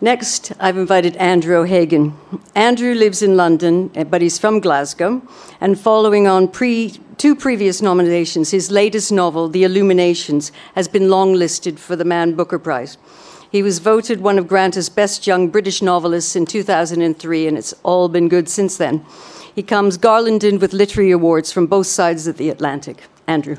Next, 0.00 0.52
I've 0.60 0.76
invited 0.76 1.16
Andrew 1.16 1.56
O'Hagan. 1.56 2.16
Andrew 2.54 2.94
lives 2.94 3.20
in 3.20 3.36
London, 3.36 3.90
eh, 3.96 4.04
but 4.04 4.22
he's 4.22 4.38
from 4.38 4.60
Glasgow. 4.60 5.22
And 5.60 5.78
following 5.78 6.28
on 6.28 6.46
pre, 6.46 7.00
two 7.16 7.34
previous 7.34 7.82
nominations, 7.82 8.52
his 8.52 8.70
latest 8.70 9.10
novel, 9.10 9.48
The 9.48 9.64
Illuminations, 9.64 10.52
has 10.76 10.86
been 10.86 11.04
longlisted 11.04 11.80
for 11.80 11.96
the 11.96 12.04
Man 12.04 12.34
Booker 12.34 12.60
Prize. 12.60 12.96
He 13.50 13.60
was 13.60 13.80
voted 13.80 14.20
one 14.20 14.38
of 14.38 14.46
Granta's 14.46 14.88
best 14.88 15.26
young 15.26 15.48
British 15.48 15.82
novelists 15.82 16.36
in 16.36 16.46
2003, 16.46 17.48
and 17.48 17.58
it's 17.58 17.74
all 17.82 18.08
been 18.08 18.28
good 18.28 18.48
since 18.48 18.76
then. 18.76 19.04
He 19.52 19.64
comes 19.64 19.96
garlanded 19.96 20.60
with 20.60 20.72
literary 20.72 21.10
awards 21.10 21.50
from 21.50 21.66
both 21.66 21.88
sides 21.88 22.28
of 22.28 22.36
the 22.36 22.50
Atlantic. 22.50 23.02
Andrew. 23.26 23.56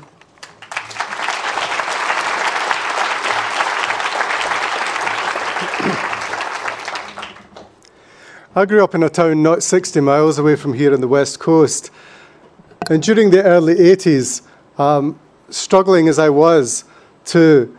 I 8.52 8.66
grew 8.66 8.82
up 8.82 8.96
in 8.96 9.04
a 9.04 9.08
town 9.08 9.44
not 9.44 9.62
60 9.62 10.00
miles 10.00 10.36
away 10.36 10.56
from 10.56 10.72
here 10.72 10.92
on 10.92 11.00
the 11.00 11.06
west 11.06 11.38
coast. 11.38 11.92
And 12.90 13.00
during 13.00 13.30
the 13.30 13.44
early 13.44 13.76
80s, 13.76 14.42
um, 14.76 15.20
struggling 15.50 16.08
as 16.08 16.18
I 16.18 16.30
was 16.30 16.82
to 17.26 17.72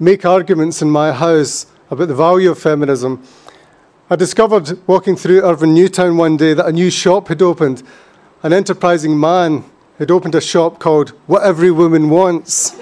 make 0.00 0.24
arguments 0.24 0.82
in 0.82 0.90
my 0.90 1.12
house 1.12 1.66
about 1.88 2.08
the 2.08 2.16
value 2.16 2.50
of 2.50 2.58
feminism, 2.58 3.22
I 4.10 4.16
discovered 4.16 4.80
walking 4.88 5.14
through 5.14 5.42
Irvine 5.42 5.74
Newtown 5.74 6.16
one 6.16 6.36
day 6.36 6.52
that 6.52 6.66
a 6.66 6.72
new 6.72 6.90
shop 6.90 7.28
had 7.28 7.40
opened. 7.40 7.84
An 8.42 8.52
enterprising 8.52 9.20
man 9.20 9.64
had 10.00 10.10
opened 10.10 10.34
a 10.34 10.40
shop 10.40 10.80
called 10.80 11.10
What 11.28 11.44
Every 11.44 11.70
Woman 11.70 12.10
Wants. 12.10 12.76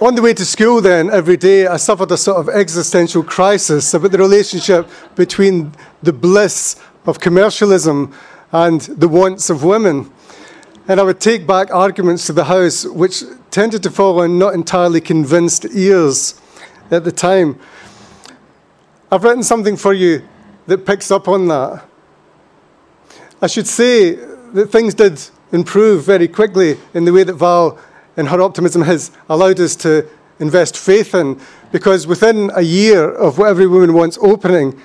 On 0.00 0.14
the 0.14 0.22
way 0.22 0.32
to 0.32 0.44
school, 0.44 0.80
then, 0.80 1.10
every 1.10 1.36
day, 1.36 1.66
I 1.66 1.76
suffered 1.76 2.12
a 2.12 2.16
sort 2.16 2.38
of 2.38 2.48
existential 2.48 3.24
crisis 3.24 3.92
about 3.94 4.12
the 4.12 4.18
relationship 4.18 4.88
between 5.16 5.72
the 6.04 6.12
bliss 6.12 6.80
of 7.04 7.18
commercialism 7.18 8.14
and 8.52 8.80
the 8.82 9.08
wants 9.08 9.50
of 9.50 9.64
women. 9.64 10.08
And 10.86 11.00
I 11.00 11.02
would 11.02 11.18
take 11.18 11.48
back 11.48 11.74
arguments 11.74 12.26
to 12.26 12.32
the 12.32 12.44
House 12.44 12.84
which 12.84 13.24
tended 13.50 13.82
to 13.82 13.90
fall 13.90 14.20
on 14.20 14.38
not 14.38 14.54
entirely 14.54 15.00
convinced 15.00 15.66
ears 15.72 16.40
at 16.92 17.02
the 17.02 17.10
time. 17.10 17.58
I've 19.10 19.24
written 19.24 19.42
something 19.42 19.76
for 19.76 19.92
you 19.92 20.22
that 20.68 20.86
picks 20.86 21.10
up 21.10 21.26
on 21.26 21.48
that. 21.48 21.84
I 23.42 23.48
should 23.48 23.66
say 23.66 24.12
that 24.12 24.68
things 24.70 24.94
did 24.94 25.20
improve 25.50 26.04
very 26.04 26.28
quickly 26.28 26.78
in 26.94 27.04
the 27.04 27.12
way 27.12 27.24
that 27.24 27.34
Val 27.34 27.80
and 28.18 28.28
her 28.28 28.42
optimism 28.42 28.82
has 28.82 29.12
allowed 29.28 29.60
us 29.60 29.76
to 29.76 30.06
invest 30.40 30.76
faith 30.76 31.14
in 31.14 31.40
because 31.70 32.06
within 32.06 32.50
a 32.54 32.62
year 32.62 33.10
of 33.10 33.38
what 33.38 33.48
every 33.48 33.66
woman 33.66 33.94
wants 33.94 34.18
opening, 34.20 34.78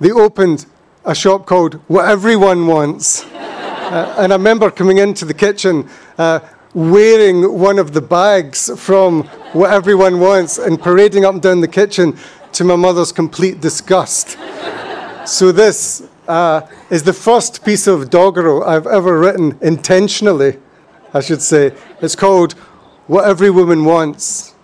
they 0.00 0.10
opened 0.10 0.64
a 1.04 1.14
shop 1.14 1.46
called 1.46 1.74
What 1.86 2.08
Everyone 2.08 2.66
Wants. 2.66 3.24
uh, 3.34 4.16
and 4.18 4.32
I 4.32 4.36
remember 4.36 4.70
coming 4.70 4.98
into 4.98 5.26
the 5.26 5.34
kitchen 5.34 5.86
uh, 6.16 6.40
wearing 6.72 7.58
one 7.58 7.78
of 7.78 7.92
the 7.92 8.00
bags 8.00 8.70
from 8.80 9.24
What 9.52 9.70
Everyone 9.70 10.18
Wants 10.18 10.56
and 10.56 10.80
parading 10.80 11.26
up 11.26 11.34
and 11.34 11.42
down 11.42 11.60
the 11.60 11.68
kitchen 11.68 12.16
to 12.52 12.64
my 12.64 12.76
mother's 12.76 13.12
complete 13.12 13.60
disgust. 13.60 14.38
so, 15.26 15.52
this 15.52 16.08
uh, 16.26 16.62
is 16.88 17.02
the 17.02 17.12
first 17.12 17.64
piece 17.66 17.86
of 17.86 18.08
doggerel 18.08 18.64
I've 18.64 18.86
ever 18.86 19.18
written 19.18 19.58
intentionally. 19.60 20.58
I 21.14 21.20
should 21.20 21.42
say. 21.42 21.72
It's 22.00 22.16
called 22.16 22.54
What 23.06 23.26
Every 23.26 23.50
Woman 23.50 23.84
Wants. 23.84 24.54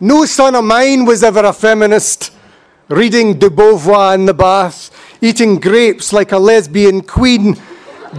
No 0.00 0.24
son 0.24 0.54
of 0.54 0.64
mine 0.64 1.04
was 1.04 1.22
ever 1.22 1.40
a 1.40 1.52
feminist, 1.52 2.32
reading 2.88 3.38
de 3.38 3.50
Beauvoir 3.50 4.14
in 4.14 4.24
the 4.24 4.32
bath, 4.32 4.90
eating 5.20 5.60
grapes 5.60 6.10
like 6.10 6.32
a 6.32 6.38
lesbian 6.38 7.02
queen, 7.02 7.60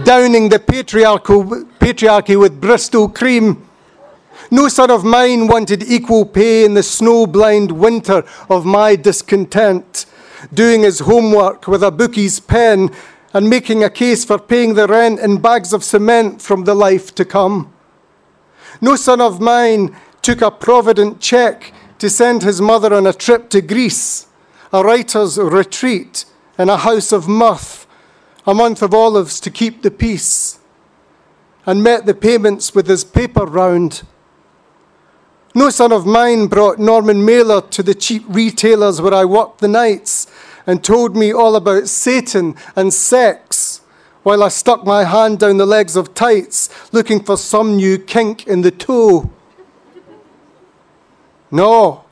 downing 0.04 0.48
the 0.48 0.60
patriarchal 0.60 1.44
patriarchy 1.80 2.38
with 2.38 2.60
Bristol 2.60 3.08
cream. 3.08 3.68
No 4.52 4.68
son 4.68 4.92
of 4.92 5.04
mine 5.04 5.48
wanted 5.48 5.82
equal 5.82 6.24
pay 6.24 6.64
in 6.64 6.74
the 6.74 6.84
snow 6.84 7.26
blind 7.26 7.72
winter 7.72 8.24
of 8.48 8.64
my 8.64 8.94
discontent, 8.94 10.06
doing 10.54 10.82
his 10.82 11.00
homework 11.00 11.66
with 11.66 11.82
a 11.82 11.90
bookie's 11.90 12.38
pen 12.38 12.90
and 13.32 13.48
making 13.48 13.82
a 13.82 13.90
case 13.90 14.24
for 14.24 14.38
paying 14.38 14.74
the 14.74 14.86
rent 14.86 15.20
in 15.20 15.38
bags 15.38 15.72
of 15.72 15.84
cement 15.84 16.42
from 16.42 16.64
the 16.64 16.74
life 16.74 17.14
to 17.14 17.24
come. 17.24 17.72
No 18.80 18.96
son 18.96 19.20
of 19.20 19.40
mine 19.40 19.96
took 20.20 20.42
a 20.42 20.50
provident 20.50 21.20
cheque 21.20 21.72
to 21.98 22.10
send 22.10 22.42
his 22.42 22.60
mother 22.60 22.92
on 22.92 23.06
a 23.06 23.12
trip 23.12 23.48
to 23.50 23.60
Greece, 23.60 24.26
a 24.72 24.82
writer's 24.82 25.38
retreat 25.38 26.24
in 26.58 26.68
a 26.68 26.76
house 26.76 27.12
of 27.12 27.28
mirth, 27.28 27.86
a 28.46 28.54
month 28.54 28.82
of 28.82 28.92
olives 28.92 29.40
to 29.40 29.50
keep 29.50 29.82
the 29.82 29.90
peace, 29.90 30.58
and 31.64 31.82
met 31.82 32.06
the 32.06 32.14
payments 32.14 32.74
with 32.74 32.86
his 32.86 33.04
paper 33.04 33.44
round. 33.44 34.02
No 35.54 35.70
son 35.70 35.92
of 35.92 36.06
mine 36.06 36.46
brought 36.46 36.78
Norman 36.78 37.24
Mailer 37.24 37.60
to 37.60 37.82
the 37.82 37.94
cheap 37.94 38.24
retailers 38.26 39.00
where 39.00 39.14
I 39.14 39.24
worked 39.24 39.60
the 39.60 39.68
nights 39.68 40.26
and 40.66 40.82
told 40.82 41.16
me 41.16 41.32
all 41.32 41.56
about 41.56 41.88
Satan 41.88 42.54
and 42.76 42.92
sex 42.92 43.80
while 44.22 44.42
I 44.42 44.48
stuck 44.48 44.84
my 44.84 45.04
hand 45.04 45.40
down 45.40 45.56
the 45.56 45.66
legs 45.66 45.96
of 45.96 46.14
tights 46.14 46.68
looking 46.92 47.22
for 47.22 47.36
some 47.36 47.76
new 47.76 47.98
kink 47.98 48.46
in 48.46 48.62
the 48.62 48.70
toe. 48.70 49.30
No, 51.50 52.04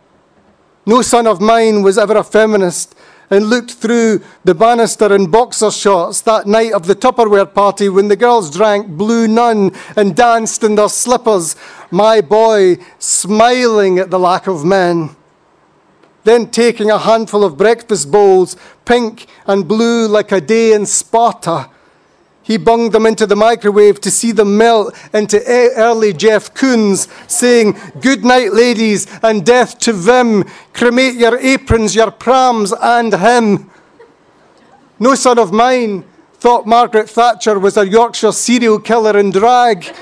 no 0.84 1.02
son 1.02 1.26
of 1.26 1.40
mine 1.40 1.82
was 1.82 1.96
ever 1.96 2.16
a 2.16 2.24
feminist 2.24 2.94
and 3.30 3.46
looked 3.46 3.70
through 3.70 4.20
the 4.44 4.54
banister 4.54 5.14
in 5.14 5.30
boxer 5.30 5.70
shorts 5.70 6.20
that 6.22 6.46
night 6.46 6.72
of 6.72 6.86
the 6.86 6.96
Tupperware 6.96 7.54
party 7.54 7.88
when 7.88 8.08
the 8.08 8.16
girls 8.16 8.50
drank 8.50 8.88
Blue 8.88 9.28
Nun 9.28 9.70
and 9.96 10.16
danced 10.16 10.64
in 10.64 10.74
their 10.74 10.88
slippers, 10.88 11.54
my 11.92 12.20
boy 12.20 12.76
smiling 12.98 14.00
at 14.00 14.10
the 14.10 14.18
lack 14.18 14.48
of 14.48 14.64
men. 14.64 15.14
Then 16.24 16.50
taking 16.50 16.90
a 16.90 16.98
handful 16.98 17.44
of 17.44 17.56
breakfast 17.56 18.10
bowls, 18.10 18.56
pink 18.84 19.26
and 19.46 19.66
blue 19.66 20.06
like 20.06 20.32
a 20.32 20.40
day 20.40 20.72
in 20.72 20.86
Sparta, 20.86 21.70
he 22.42 22.56
bunged 22.56 22.92
them 22.92 23.06
into 23.06 23.26
the 23.26 23.36
microwave 23.36 24.00
to 24.00 24.10
see 24.10 24.32
them 24.32 24.56
melt 24.56 24.96
into 25.14 25.40
early 25.46 26.12
Jeff 26.12 26.52
Koons, 26.52 27.06
saying, 27.30 27.78
Good 28.00 28.24
night, 28.24 28.52
ladies, 28.52 29.06
and 29.22 29.46
death 29.46 29.78
to 29.80 29.92
Vim. 29.92 30.42
Cremate 30.72 31.14
your 31.14 31.38
aprons, 31.38 31.94
your 31.94 32.10
prams, 32.10 32.72
and 32.72 33.14
him. 33.14 33.70
No 34.98 35.14
son 35.14 35.38
of 35.38 35.52
mine 35.52 36.02
thought 36.34 36.66
Margaret 36.66 37.08
Thatcher 37.08 37.56
was 37.58 37.76
a 37.76 37.86
Yorkshire 37.86 38.32
serial 38.32 38.80
killer 38.80 39.16
in 39.16 39.30
drag. 39.30 39.84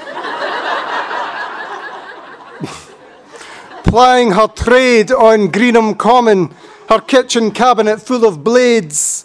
Plying 3.88 4.32
her 4.32 4.48
trade 4.48 5.10
on 5.10 5.48
Greenham 5.48 5.96
Common, 5.96 6.54
her 6.88 7.00
kitchen 7.00 7.50
cabinet 7.50 8.00
full 8.00 8.26
of 8.26 8.44
blades 8.44 9.24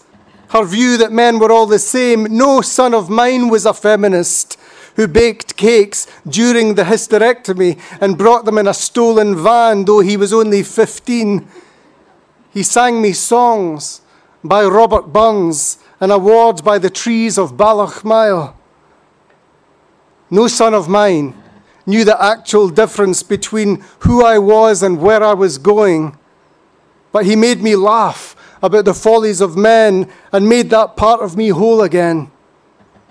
her 0.54 0.64
view 0.64 0.98
that 0.98 1.12
men 1.12 1.40
were 1.40 1.52
all 1.52 1.66
the 1.66 1.80
same. 1.80 2.26
No 2.26 2.62
son 2.62 2.94
of 2.94 3.10
mine 3.10 3.50
was 3.50 3.66
a 3.66 3.74
feminist 3.74 4.60
who 4.96 5.08
baked 5.08 5.58
cakes 5.58 6.06
during 6.28 6.76
the 6.76 6.84
hysterectomy 6.84 7.80
and 8.00 8.20
brought 8.20 8.46
them 8.46 8.60
in 8.60 8.68
a 8.68 8.74
stolen 8.74 9.36
van, 9.36 9.86
though 9.86 10.00
he 10.00 10.16
was 10.16 10.32
only 10.32 10.62
15. 10.62 11.48
He 12.52 12.62
sang 12.62 13.02
me 13.02 13.14
songs 13.14 14.02
by 14.44 14.64
Robert 14.64 15.12
Burns 15.12 15.80
and 16.00 16.12
awards 16.12 16.62
by 16.62 16.78
the 16.78 16.92
trees 16.92 17.40
of 17.40 17.58
Ballochmyle. 17.58 18.54
No 20.30 20.48
son 20.48 20.76
of 20.76 20.88
mine 20.88 21.43
knew 21.86 22.06
the 22.06 22.22
actual 22.24 22.70
difference 22.70 23.24
between 23.24 23.84
who 24.00 24.24
I 24.24 24.38
was 24.40 24.84
and 24.84 25.00
where 25.02 25.24
I 25.24 25.34
was 25.34 25.58
going, 25.58 26.18
but 27.12 27.26
he 27.26 27.36
made 27.36 27.62
me 27.62 27.76
laugh 27.76 28.36
about 28.62 28.86
the 28.86 28.94
follies 28.94 29.42
of 29.42 29.58
men 29.58 30.10
and 30.32 30.48
made 30.48 30.70
that 30.70 30.96
part 30.96 31.22
of 31.22 31.36
me 31.36 31.50
whole 31.50 31.82
again, 31.82 32.32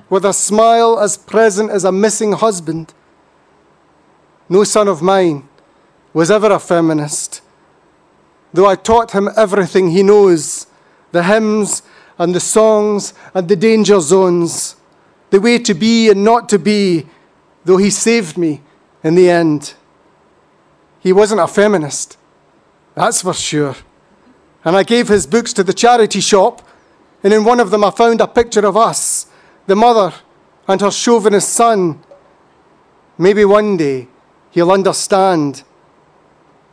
with 0.08 0.24
a 0.24 0.32
smile 0.32 0.98
as 0.98 1.16
present 1.16 1.70
as 1.70 1.84
a 1.84 1.92
missing 1.92 2.32
husband. 2.32 2.94
No 4.48 4.64
son 4.64 4.88
of 4.88 5.02
mine 5.02 5.48
was 6.12 6.30
ever 6.30 6.50
a 6.50 6.58
feminist, 6.58 7.42
though 8.52 8.66
I 8.66 8.74
taught 8.74 9.12
him 9.12 9.28
everything 9.36 9.90
he 9.90 10.02
knows 10.02 10.66
the 11.12 11.22
hymns 11.22 11.82
and 12.18 12.34
the 12.34 12.40
songs 12.40 13.14
and 13.34 13.48
the 13.48 13.56
danger 13.56 14.00
zones, 14.00 14.76
the 15.30 15.40
way 15.40 15.58
to 15.58 15.74
be 15.74 16.10
and 16.10 16.24
not 16.24 16.48
to 16.48 16.58
be, 16.58 17.06
though 17.64 17.76
he 17.76 17.90
saved 17.90 18.37
me 18.37 18.61
in 19.02 19.14
the 19.14 19.31
end. 19.31 19.75
He 21.00 21.12
wasn't 21.12 21.40
a 21.40 21.49
feminist, 21.49 22.16
that's 22.95 23.23
for 23.23 23.35
sure. 23.35 23.76
And 24.64 24.76
I 24.76 24.83
gave 24.85 25.09
his 25.09 25.26
books 25.26 25.52
to 25.54 25.64
the 25.64 25.73
charity 25.73 26.21
shop, 26.21 26.62
and 27.25 27.33
in 27.33 27.45
one 27.45 27.61
of 27.61 27.71
them 27.71 27.85
I 27.85 27.90
found 27.90 28.21
a 28.21 28.28
picture 28.28 28.64
of 28.66 28.76
us, 28.76 29.26
the 29.66 29.76
mother 29.76 30.14
and 30.69 30.81
her 30.81 30.90
chauvinist 30.90 31.50
son. 31.50 32.02
Maybe 33.19 33.45
one 33.45 33.76
day 33.76 34.09
he'll 34.50 34.71
understand. 34.71 35.64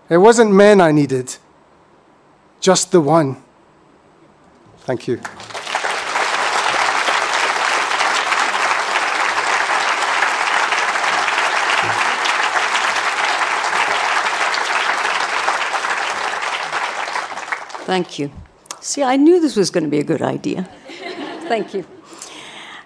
It 0.09 0.17
wasn't 0.17 0.51
men 0.51 0.81
I 0.81 0.91
needed, 0.91 1.35
just 2.59 2.91
the 2.91 3.01
one. 3.01 3.41
Thank 4.79 5.07
you. 5.07 5.21
Thank 17.89 18.19
you. 18.19 18.29
See, 18.81 19.01
I 19.01 19.15
knew 19.15 19.41
this 19.41 19.55
was 19.55 19.71
going 19.71 19.83
to 19.83 19.89
be 19.89 19.97
a 19.97 20.03
good 20.03 20.21
idea. 20.21 20.69
Thank 21.47 21.73
you. 21.73 21.83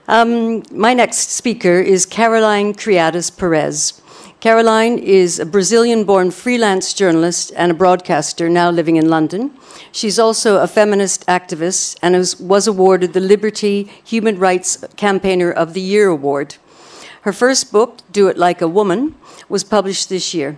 Um, 0.07 0.63
my 0.71 0.93
next 0.93 1.31
speaker 1.31 1.81
is 1.81 2.05
Caroline 2.05 2.73
Criado 2.73 3.19
Perez. 3.35 4.01
Caroline 4.39 4.97
is 4.97 5.39
a 5.39 5.45
Brazilian 5.45 6.05
born 6.05 6.31
freelance 6.31 6.93
journalist 6.93 7.51
and 7.57 7.69
a 7.69 7.75
broadcaster 7.75 8.47
now 8.47 8.71
living 8.71 8.95
in 8.95 9.09
London. 9.09 9.51
She's 9.91 10.17
also 10.17 10.61
a 10.61 10.67
feminist 10.67 11.27
activist 11.27 11.97
and 12.01 12.15
was 12.39 12.65
awarded 12.65 13.11
the 13.11 13.19
Liberty 13.19 13.91
Human 14.05 14.39
Rights 14.39 14.85
Campaigner 14.95 15.51
of 15.51 15.73
the 15.73 15.81
Year 15.81 16.07
award. 16.07 16.55
Her 17.23 17.33
first 17.33 17.73
book, 17.73 17.99
Do 18.09 18.29
It 18.29 18.37
Like 18.37 18.61
a 18.61 18.69
Woman, 18.69 19.15
was 19.49 19.65
published 19.65 20.07
this 20.07 20.33
year 20.33 20.57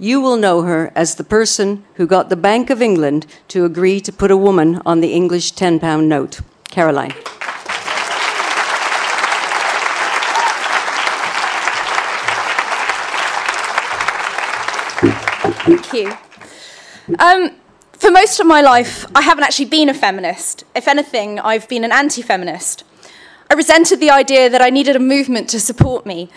you 0.00 0.18
will 0.18 0.38
know 0.38 0.62
her 0.62 0.90
as 0.96 1.16
the 1.16 1.24
person 1.24 1.84
who 1.94 2.06
got 2.06 2.30
the 2.30 2.36
Bank 2.36 2.70
of 2.70 2.80
England 2.80 3.26
to 3.48 3.66
agree 3.66 4.00
to 4.00 4.10
put 4.10 4.30
a 4.30 4.36
woman 4.36 4.80
on 4.86 5.00
the 5.00 5.12
English 5.12 5.52
£10 5.52 6.06
note. 6.06 6.40
Caroline. 6.70 7.12
Thank 15.66 15.92
you. 15.92 16.16
Um, 17.18 17.50
for 17.92 18.10
most 18.10 18.40
of 18.40 18.46
my 18.46 18.62
life, 18.62 19.04
I 19.14 19.20
haven't 19.20 19.44
actually 19.44 19.66
been 19.66 19.90
a 19.90 19.94
feminist. 19.94 20.64
If 20.74 20.88
anything, 20.88 21.38
I've 21.38 21.68
been 21.68 21.84
an 21.84 21.92
anti 21.92 22.22
feminist. 22.22 22.84
I 23.50 23.54
resented 23.54 24.00
the 24.00 24.10
idea 24.10 24.48
that 24.48 24.62
I 24.62 24.70
needed 24.70 24.96
a 24.96 25.00
movement 25.00 25.50
to 25.50 25.60
support 25.60 26.06
me, 26.06 26.30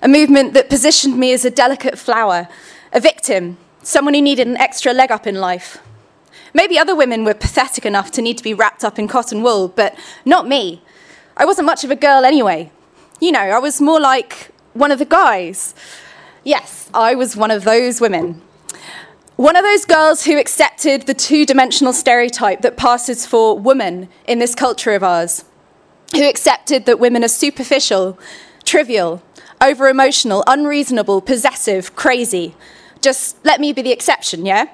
a 0.00 0.06
movement 0.06 0.54
that 0.54 0.68
positioned 0.68 1.18
me 1.18 1.32
as 1.32 1.44
a 1.44 1.50
delicate 1.50 1.98
flower 1.98 2.46
a 2.92 3.00
victim, 3.00 3.58
someone 3.82 4.14
who 4.14 4.22
needed 4.22 4.46
an 4.46 4.56
extra 4.56 4.92
leg 4.92 5.10
up 5.10 5.26
in 5.26 5.36
life. 5.36 5.78
Maybe 6.54 6.78
other 6.78 6.96
women 6.96 7.24
were 7.24 7.34
pathetic 7.34 7.84
enough 7.84 8.10
to 8.12 8.22
need 8.22 8.38
to 8.38 8.44
be 8.44 8.54
wrapped 8.54 8.84
up 8.84 8.98
in 8.98 9.08
cotton 9.08 9.42
wool, 9.42 9.68
but 9.68 9.96
not 10.24 10.48
me. 10.48 10.82
I 11.36 11.44
wasn't 11.44 11.66
much 11.66 11.84
of 11.84 11.90
a 11.90 11.96
girl 11.96 12.24
anyway. 12.24 12.72
You 13.20 13.32
know, 13.32 13.40
I 13.40 13.58
was 13.58 13.80
more 13.80 14.00
like 14.00 14.50
one 14.72 14.90
of 14.90 14.98
the 14.98 15.04
guys. 15.04 15.74
Yes, 16.44 16.88
I 16.94 17.14
was 17.14 17.36
one 17.36 17.50
of 17.50 17.64
those 17.64 18.00
women. 18.00 18.42
One 19.36 19.54
of 19.54 19.62
those 19.62 19.84
girls 19.84 20.24
who 20.24 20.38
accepted 20.38 21.02
the 21.02 21.14
two 21.14 21.46
dimensional 21.46 21.92
stereotype 21.92 22.62
that 22.62 22.76
passes 22.76 23.24
for 23.24 23.56
woman 23.56 24.08
in 24.26 24.40
this 24.40 24.54
culture 24.54 24.94
of 24.94 25.04
ours, 25.04 25.44
who 26.12 26.28
accepted 26.28 26.86
that 26.86 26.98
women 26.98 27.22
are 27.22 27.28
superficial, 27.28 28.18
trivial, 28.64 29.22
over 29.60 29.88
emotional, 29.88 30.42
unreasonable, 30.46 31.20
possessive, 31.20 31.94
crazy, 31.94 32.56
just 33.02 33.44
let 33.44 33.60
me 33.60 33.72
be 33.72 33.82
the 33.82 33.92
exception, 33.92 34.46
yeah? 34.46 34.66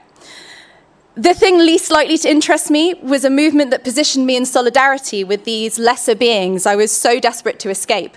The 1.17 1.35
thing 1.35 1.59
least 1.59 1.91
likely 1.91 2.19
to 2.19 2.29
interest 2.29 2.71
me 2.71 2.95
was 2.95 3.25
a 3.25 3.31
movement 3.31 3.71
that 3.71 3.85
positioned 3.85 4.27
me 4.27 4.37
in 4.37 4.45
solidarity 4.45 5.23
with 5.23 5.45
these 5.45 5.79
lesser 5.79 6.17
beings 6.17 6.67
I 6.67 6.75
was 6.75 6.91
so 6.91 7.21
desperate 7.21 7.61
to 7.61 7.71
escape. 7.71 8.17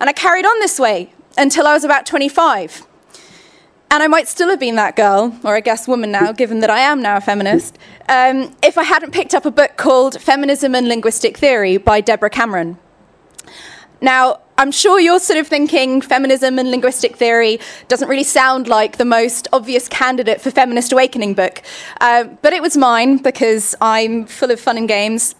And 0.00 0.10
I 0.10 0.12
carried 0.12 0.44
on 0.44 0.58
this 0.58 0.80
way 0.80 1.12
until 1.38 1.66
I 1.66 1.74
was 1.74 1.84
about 1.84 2.04
25. 2.04 2.86
And 3.88 4.02
I 4.02 4.08
might 4.08 4.26
still 4.26 4.48
have 4.48 4.58
been 4.58 4.74
that 4.74 4.96
girl, 4.96 5.38
or 5.44 5.54
I 5.54 5.60
guess 5.60 5.86
woman 5.86 6.10
now, 6.10 6.32
given 6.32 6.58
that 6.58 6.70
I 6.70 6.80
am 6.80 7.00
now 7.00 7.16
a 7.16 7.20
feminist, 7.20 7.78
um, 8.08 8.54
if 8.62 8.76
I 8.76 8.82
hadn't 8.82 9.12
picked 9.12 9.32
up 9.32 9.46
a 9.46 9.50
book 9.50 9.76
called 9.76 10.20
Feminism 10.20 10.74
and 10.74 10.88
Linguistic 10.88 11.36
Theory 11.36 11.76
by 11.76 12.00
Deborah 12.00 12.30
Cameron. 12.30 12.78
Now, 14.00 14.40
I'm 14.58 14.70
sure 14.70 14.98
you're 14.98 15.20
sort 15.20 15.38
of 15.38 15.46
thinking 15.46 16.00
feminism 16.00 16.58
and 16.58 16.70
linguistic 16.70 17.16
theory 17.16 17.60
doesn't 17.88 18.08
really 18.08 18.24
sound 18.24 18.68
like 18.68 18.96
the 18.96 19.04
most 19.04 19.48
obvious 19.52 19.86
candidate 19.86 20.40
for 20.40 20.50
Feminist 20.50 20.92
Awakening 20.92 21.34
book, 21.34 21.62
uh, 22.00 22.24
but 22.40 22.54
it 22.54 22.62
was 22.62 22.76
mine 22.76 23.18
because 23.18 23.74
I'm 23.80 24.24
full 24.26 24.50
of 24.50 24.58
fun 24.58 24.78
and 24.78 24.88
games. 24.88 25.34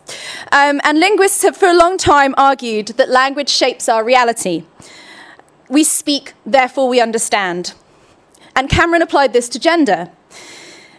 Um, 0.53 0.81
and 0.85 1.01
linguists 1.01 1.43
have 1.43 1.57
for 1.57 1.67
a 1.67 1.75
long 1.75 1.97
time 1.97 2.35
argued 2.37 2.89
that 2.89 3.09
language 3.09 3.49
shapes 3.49 3.89
our 3.89 4.05
reality. 4.05 4.65
We 5.71 5.83
speak, 5.83 6.35
therefore 6.45 6.89
we 6.89 7.01
understand. 7.01 7.73
And 8.55 8.69
Cameron 8.69 9.03
applied 9.03 9.33
this 9.33 9.49
to 9.51 9.59
gender. 9.59 10.11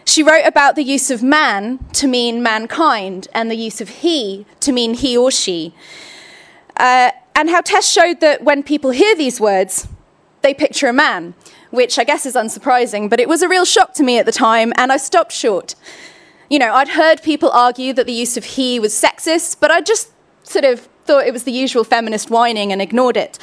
She 0.04 0.22
wrote 0.22 0.46
about 0.46 0.74
the 0.74 0.82
use 0.82 1.10
of 1.10 1.22
man 1.22 1.78
to 1.92 2.08
mean 2.08 2.42
mankind 2.42 3.28
and 3.32 3.50
the 3.50 3.56
use 3.56 3.80
of 3.80 3.88
he 3.88 4.46
to 4.60 4.72
mean 4.72 4.94
he 4.94 5.16
or 5.16 5.30
she. 5.30 5.74
Uh, 6.76 7.10
and 7.38 7.50
how 7.50 7.60
Tess 7.60 7.88
showed 7.88 8.18
that 8.18 8.42
when 8.42 8.64
people 8.64 8.90
hear 8.90 9.14
these 9.14 9.40
words, 9.40 9.86
they 10.42 10.52
picture 10.52 10.88
a 10.88 10.92
man, 10.92 11.34
which 11.70 11.96
I 11.96 12.02
guess 12.02 12.26
is 12.26 12.34
unsurprising, 12.34 13.08
but 13.08 13.20
it 13.20 13.28
was 13.28 13.42
a 13.42 13.48
real 13.48 13.64
shock 13.64 13.94
to 13.94 14.02
me 14.02 14.18
at 14.18 14.26
the 14.26 14.32
time, 14.32 14.72
and 14.76 14.90
I 14.90 14.96
stopped 14.96 15.30
short. 15.30 15.76
You 16.50 16.58
know, 16.58 16.74
I'd 16.74 16.88
heard 16.88 17.22
people 17.22 17.50
argue 17.50 17.92
that 17.92 18.06
the 18.06 18.12
use 18.12 18.36
of 18.36 18.44
he 18.44 18.80
was 18.80 18.92
sexist, 18.92 19.60
but 19.60 19.70
I 19.70 19.80
just 19.80 20.10
sort 20.42 20.64
of 20.64 20.80
thought 21.04 21.28
it 21.28 21.32
was 21.32 21.44
the 21.44 21.52
usual 21.52 21.84
feminist 21.84 22.28
whining 22.28 22.72
and 22.72 22.82
ignored 22.82 23.16
it. 23.16 23.38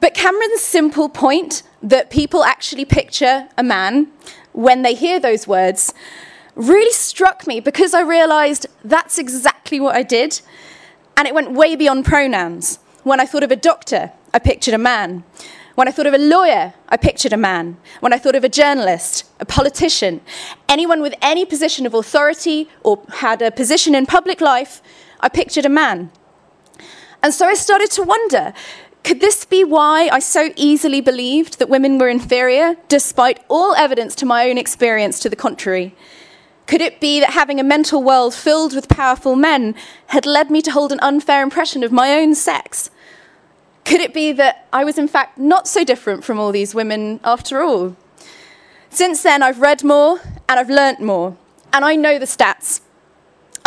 But 0.00 0.14
Cameron's 0.14 0.62
simple 0.62 1.10
point 1.10 1.62
that 1.82 2.08
people 2.08 2.44
actually 2.44 2.86
picture 2.86 3.46
a 3.58 3.62
man 3.62 4.10
when 4.52 4.80
they 4.80 4.94
hear 4.94 5.20
those 5.20 5.46
words 5.46 5.92
really 6.54 6.92
struck 6.92 7.46
me 7.46 7.60
because 7.60 7.92
I 7.92 8.00
realised 8.00 8.68
that's 8.82 9.18
exactly 9.18 9.80
what 9.80 9.94
I 9.94 10.02
did. 10.02 10.40
And 11.14 11.28
it 11.28 11.34
went 11.34 11.52
way 11.52 11.76
beyond 11.76 12.06
pronouns. 12.06 12.78
When 13.02 13.20
I 13.20 13.26
thought 13.26 13.42
of 13.42 13.50
a 13.50 13.56
doctor, 13.56 14.12
I 14.32 14.38
pictured 14.38 14.74
a 14.74 14.78
man. 14.78 15.24
When 15.74 15.88
I 15.88 15.90
thought 15.90 16.06
of 16.06 16.14
a 16.14 16.18
lawyer, 16.18 16.74
I 16.88 16.96
pictured 16.96 17.32
a 17.32 17.36
man. 17.36 17.78
When 18.00 18.12
I 18.12 18.18
thought 18.18 18.36
of 18.36 18.44
a 18.44 18.48
journalist, 18.48 19.24
a 19.40 19.44
politician, 19.44 20.20
anyone 20.68 21.00
with 21.00 21.14
any 21.20 21.44
position 21.44 21.86
of 21.86 21.94
authority 21.94 22.68
or 22.84 23.02
had 23.14 23.42
a 23.42 23.50
position 23.50 23.94
in 23.94 24.06
public 24.06 24.40
life, 24.40 24.82
I 25.20 25.28
pictured 25.28 25.66
a 25.66 25.70
man. 25.70 26.10
And 27.22 27.34
so 27.34 27.46
I 27.46 27.54
started 27.54 27.90
to 27.92 28.02
wonder 28.02 28.52
could 29.04 29.20
this 29.20 29.44
be 29.44 29.64
why 29.64 30.08
I 30.12 30.20
so 30.20 30.52
easily 30.54 31.00
believed 31.00 31.58
that 31.58 31.68
women 31.68 31.98
were 31.98 32.08
inferior, 32.08 32.76
despite 32.86 33.40
all 33.48 33.74
evidence 33.74 34.14
to 34.16 34.26
my 34.26 34.48
own 34.48 34.58
experience 34.58 35.18
to 35.20 35.28
the 35.28 35.34
contrary? 35.34 35.96
Could 36.72 36.80
it 36.80 37.00
be 37.00 37.20
that 37.20 37.34
having 37.34 37.60
a 37.60 37.64
mental 37.64 38.02
world 38.02 38.32
filled 38.32 38.74
with 38.74 38.88
powerful 38.88 39.36
men 39.36 39.74
had 40.06 40.24
led 40.24 40.50
me 40.50 40.62
to 40.62 40.70
hold 40.70 40.90
an 40.90 41.00
unfair 41.02 41.42
impression 41.42 41.84
of 41.84 41.92
my 41.92 42.14
own 42.14 42.34
sex? 42.34 42.88
Could 43.84 44.00
it 44.00 44.14
be 44.14 44.32
that 44.32 44.66
I 44.72 44.82
was, 44.82 44.96
in 44.96 45.06
fact, 45.06 45.36
not 45.36 45.68
so 45.68 45.84
different 45.84 46.24
from 46.24 46.40
all 46.40 46.50
these 46.50 46.74
women 46.74 47.20
after 47.24 47.60
all? 47.60 47.94
Since 48.88 49.22
then, 49.22 49.42
I've 49.42 49.60
read 49.60 49.84
more 49.84 50.20
and 50.48 50.58
I've 50.58 50.70
learnt 50.70 50.98
more, 50.98 51.36
and 51.74 51.84
I 51.84 51.94
know 51.94 52.18
the 52.18 52.24
stats. 52.24 52.80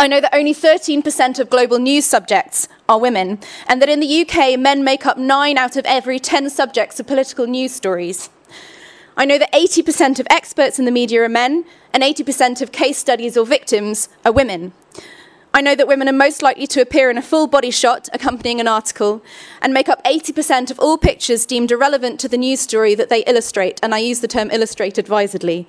I 0.00 0.08
know 0.08 0.20
that 0.20 0.34
only 0.34 0.52
13% 0.52 1.38
of 1.38 1.48
global 1.48 1.78
news 1.78 2.06
subjects 2.06 2.66
are 2.88 2.98
women, 2.98 3.38
and 3.68 3.80
that 3.80 3.88
in 3.88 4.00
the 4.00 4.22
UK, 4.22 4.58
men 4.58 4.82
make 4.82 5.06
up 5.06 5.16
9 5.16 5.56
out 5.56 5.76
of 5.76 5.84
every 5.84 6.18
10 6.18 6.50
subjects 6.50 6.98
of 6.98 7.06
political 7.06 7.46
news 7.46 7.70
stories. 7.70 8.30
I 9.18 9.24
know 9.24 9.38
that 9.38 9.52
80% 9.52 10.20
of 10.20 10.26
experts 10.28 10.78
in 10.78 10.84
the 10.84 10.90
media 10.90 11.22
are 11.22 11.28
men, 11.28 11.64
and 11.92 12.02
80% 12.02 12.60
of 12.60 12.70
case 12.70 12.98
studies 12.98 13.34
or 13.36 13.46
victims 13.46 14.10
are 14.26 14.32
women. 14.32 14.72
I 15.54 15.62
know 15.62 15.74
that 15.74 15.88
women 15.88 16.06
are 16.06 16.12
most 16.12 16.42
likely 16.42 16.66
to 16.66 16.82
appear 16.82 17.08
in 17.08 17.16
a 17.16 17.22
full 17.22 17.46
body 17.46 17.70
shot 17.70 18.10
accompanying 18.12 18.60
an 18.60 18.68
article 18.68 19.22
and 19.62 19.72
make 19.72 19.88
up 19.88 20.04
80% 20.04 20.70
of 20.70 20.78
all 20.78 20.98
pictures 20.98 21.46
deemed 21.46 21.72
irrelevant 21.72 22.20
to 22.20 22.28
the 22.28 22.36
news 22.36 22.60
story 22.60 22.94
that 22.94 23.08
they 23.08 23.24
illustrate, 23.24 23.80
and 23.82 23.94
I 23.94 23.98
use 23.98 24.20
the 24.20 24.28
term 24.28 24.50
illustrate 24.50 24.98
advisedly. 24.98 25.66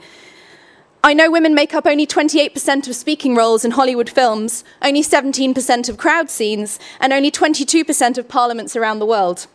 I 1.01 1.13
know 1.13 1.31
women 1.31 1.55
make 1.55 1.73
up 1.73 1.86
only 1.86 2.05
28% 2.05 2.89
of 2.89 2.95
speaking 2.97 3.33
roles 3.33 3.63
in 3.63 3.71
Hollywood 3.71 4.10
films, 4.10 4.65
only 4.81 5.01
17% 5.01 5.88
of 5.88 5.97
crowd 5.97 6.29
scenes, 6.29 6.79
and 6.99 7.13
only 7.13 7.31
22% 7.31 8.17
of 8.17 8.27
parliaments 8.27 8.75
around 8.75 8.99
the 8.99 9.05
world. 9.05 9.47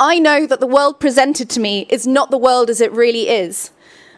I 0.00 0.18
know 0.18 0.46
that 0.46 0.60
the 0.60 0.66
world 0.66 0.98
presented 0.98 1.48
to 1.50 1.60
me 1.60 1.86
is 1.88 2.06
not 2.06 2.30
the 2.30 2.38
world 2.38 2.68
as 2.68 2.80
it 2.80 2.92
really 2.92 3.28
is. 3.28 3.70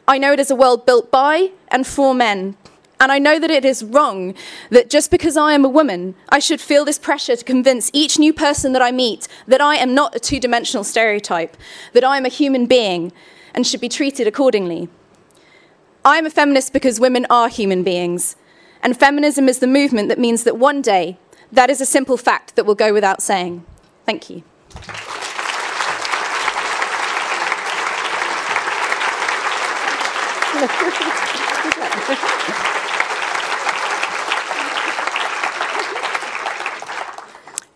I 0.08 0.18
know 0.18 0.32
it 0.32 0.40
is 0.40 0.50
a 0.50 0.56
world 0.56 0.86
built 0.86 1.10
by 1.10 1.50
and 1.68 1.86
for 1.86 2.14
men. 2.14 2.56
And 2.98 3.12
I 3.12 3.18
know 3.18 3.38
that 3.38 3.50
it 3.50 3.64
is 3.64 3.84
wrong 3.84 4.34
that 4.70 4.88
just 4.88 5.10
because 5.10 5.36
I 5.36 5.52
am 5.52 5.64
a 5.66 5.68
woman, 5.68 6.14
I 6.30 6.38
should 6.38 6.62
feel 6.62 6.84
this 6.84 6.98
pressure 6.98 7.36
to 7.36 7.44
convince 7.44 7.90
each 7.92 8.18
new 8.18 8.32
person 8.32 8.72
that 8.72 8.80
I 8.80 8.90
meet 8.90 9.28
that 9.46 9.60
I 9.60 9.76
am 9.76 9.94
not 9.94 10.16
a 10.16 10.20
two 10.20 10.40
dimensional 10.40 10.82
stereotype, 10.82 11.56
that 11.92 12.04
I 12.04 12.16
am 12.16 12.24
a 12.24 12.30
human 12.30 12.64
being 12.64 13.12
and 13.54 13.66
should 13.66 13.80
be 13.80 13.88
treated 13.90 14.26
accordingly. 14.26 14.88
I 16.06 16.16
am 16.16 16.24
a 16.24 16.30
feminist 16.30 16.72
because 16.72 17.00
women 17.00 17.26
are 17.28 17.48
human 17.48 17.82
beings. 17.82 18.36
And 18.82 18.98
feminism 18.98 19.48
is 19.48 19.58
the 19.58 19.66
movement 19.66 20.08
that 20.08 20.18
means 20.18 20.44
that 20.44 20.56
one 20.56 20.80
day, 20.80 21.18
that 21.52 21.68
is 21.68 21.80
a 21.82 21.86
simple 21.86 22.16
fact 22.16 22.56
that 22.56 22.64
will 22.64 22.74
go 22.74 22.94
without 22.94 23.20
saying. 23.20 23.64
Thank 24.06 24.30
you. 24.30 24.42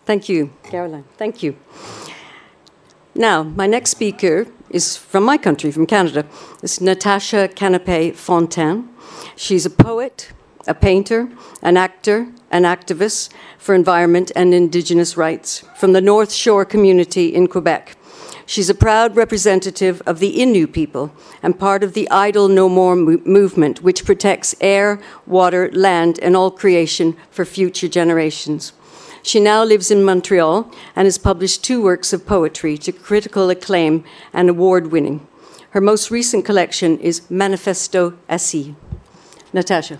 Thank 0.05 0.27
you, 0.27 0.49
Caroline. 0.63 1.05
Thank 1.17 1.43
you. 1.43 1.55
Now, 3.13 3.43
my 3.43 3.67
next 3.67 3.91
speaker 3.91 4.47
is 4.69 4.97
from 4.97 5.23
my 5.23 5.37
country, 5.37 5.71
from 5.71 5.85
Canada. 5.85 6.25
It's 6.63 6.81
Natasha 6.81 7.49
Kanapé 7.49 8.15
Fontaine. 8.15 8.89
She's 9.35 9.65
a 9.65 9.69
poet, 9.69 10.31
a 10.65 10.73
painter, 10.73 11.29
an 11.61 11.77
actor, 11.77 12.27
an 12.49 12.63
activist 12.63 13.29
for 13.57 13.75
environment 13.75 14.31
and 14.35 14.53
Indigenous 14.53 15.15
rights 15.15 15.63
from 15.77 15.93
the 15.93 16.01
North 16.01 16.31
Shore 16.31 16.65
community 16.65 17.33
in 17.33 17.47
Quebec. 17.47 17.95
She's 18.51 18.69
a 18.69 18.75
proud 18.75 19.15
representative 19.15 20.01
of 20.05 20.19
the 20.19 20.35
Innu 20.35 20.69
people 20.69 21.15
and 21.41 21.57
part 21.57 21.85
of 21.85 21.93
the 21.93 22.09
Idle 22.11 22.49
No 22.49 22.67
More 22.67 22.97
mo- 22.97 23.21
movement, 23.23 23.81
which 23.81 24.03
protects 24.03 24.53
air, 24.59 24.99
water, 25.25 25.71
land, 25.71 26.19
and 26.21 26.35
all 26.35 26.51
creation 26.51 27.15
for 27.29 27.45
future 27.45 27.87
generations. 27.87 28.73
She 29.23 29.39
now 29.39 29.63
lives 29.63 29.89
in 29.89 30.03
Montreal 30.03 30.69
and 30.97 31.05
has 31.05 31.17
published 31.17 31.63
two 31.63 31.81
works 31.81 32.11
of 32.11 32.25
poetry 32.25 32.77
to 32.79 32.91
critical 32.91 33.49
acclaim 33.49 34.03
and 34.33 34.49
award 34.49 34.91
winning. 34.91 35.25
Her 35.69 35.79
most 35.79 36.11
recent 36.11 36.43
collection 36.43 36.99
is 36.99 37.21
Manifesto 37.29 38.17
Assi. 38.29 38.75
Natasha. 39.53 39.97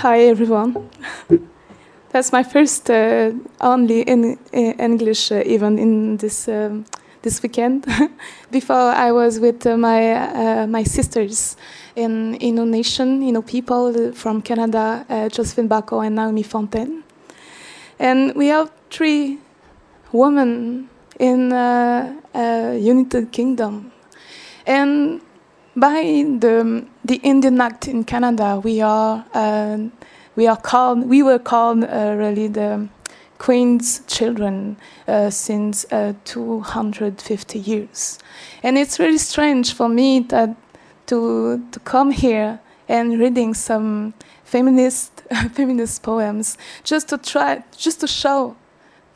Hi 0.00 0.20
everyone. 0.20 0.88
That's 2.08 2.32
my 2.32 2.42
first 2.42 2.88
uh, 2.88 3.32
only 3.60 4.00
in, 4.00 4.38
in 4.50 4.72
English 4.80 5.30
uh, 5.30 5.42
even 5.44 5.78
in 5.78 6.16
this 6.16 6.48
um, 6.48 6.86
this 7.20 7.42
weekend. 7.42 7.84
Before 8.50 8.94
I 8.96 9.12
was 9.12 9.38
with 9.38 9.66
uh, 9.66 9.76
my 9.76 10.12
uh, 10.14 10.66
my 10.66 10.84
sisters 10.84 11.54
in 11.96 12.38
Innu 12.38 12.66
Nation, 12.66 13.20
Innu 13.20 13.42
people 13.46 14.12
from 14.14 14.40
Canada, 14.40 15.04
uh, 15.10 15.28
Josephine 15.28 15.68
Bacon 15.68 16.06
and 16.06 16.16
Naomi 16.16 16.44
Fontaine, 16.44 17.02
and 17.98 18.34
we 18.34 18.46
have 18.46 18.70
three 18.88 19.38
women 20.12 20.88
in 21.18 21.52
uh, 21.52 22.10
United 22.80 23.32
Kingdom, 23.32 23.92
and 24.66 25.20
by 25.76 26.24
the 26.38 26.86
the 27.04 27.16
Indian 27.16 27.60
Act 27.60 27.88
in 27.88 28.04
Canada, 28.04 28.60
we 28.62 28.80
are 28.80 29.24
uh, 29.34 29.78
we 30.36 30.46
are 30.46 30.56
called 30.56 31.08
we 31.08 31.22
were 31.22 31.38
called 31.38 31.84
uh, 31.84 32.14
really 32.16 32.48
the 32.48 32.88
Queen's 33.38 34.00
children 34.06 34.76
uh, 35.08 35.30
since 35.30 35.86
uh, 35.90 36.12
250 36.24 37.58
years, 37.58 38.18
and 38.62 38.76
it's 38.76 38.98
really 38.98 39.18
strange 39.18 39.72
for 39.72 39.88
me 39.88 40.20
that 40.20 40.54
to 41.06 41.64
to 41.72 41.80
come 41.80 42.10
here 42.10 42.60
and 42.88 43.18
reading 43.18 43.54
some 43.54 44.12
feminist 44.44 45.22
feminist 45.52 46.02
poems 46.02 46.58
just 46.84 47.08
to 47.08 47.16
try 47.16 47.62
just 47.76 48.00
to 48.00 48.06
show 48.06 48.56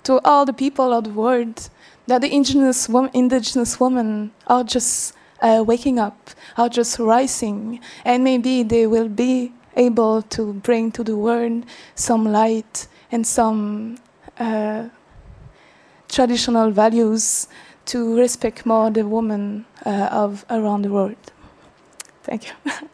to 0.04 0.20
all 0.24 0.44
the 0.44 0.52
people 0.52 0.92
of 0.92 1.04
the 1.04 1.10
world 1.10 1.68
that 2.06 2.20
the 2.20 2.32
indigenous 2.32 2.88
indigenous 3.12 3.80
women 3.80 4.32
are 4.46 4.64
just 4.64 5.14
uh, 5.44 5.62
waking 5.62 5.98
up, 5.98 6.30
are 6.57 6.70
just 6.70 6.98
rising, 6.98 7.80
and 8.04 8.24
maybe 8.24 8.62
they 8.62 8.87
will 8.87 9.09
be 9.09 9.52
able 9.76 10.22
to 10.22 10.54
bring 10.54 10.90
to 10.92 11.04
the 11.04 11.16
world 11.16 11.64
some 11.94 12.24
light 12.33 12.88
and 13.12 13.26
some 13.26 13.98
uh, 14.38 14.88
traditional 16.09 16.70
values 16.70 17.48
to 17.85 18.16
respect 18.16 18.64
more 18.64 18.90
the 18.90 19.07
women 19.07 19.66
uh, 19.85 20.09
of 20.11 20.46
around 20.48 20.83
the 20.83 20.90
world. 20.90 21.33
Thank 22.22 22.46
you. 22.48 22.54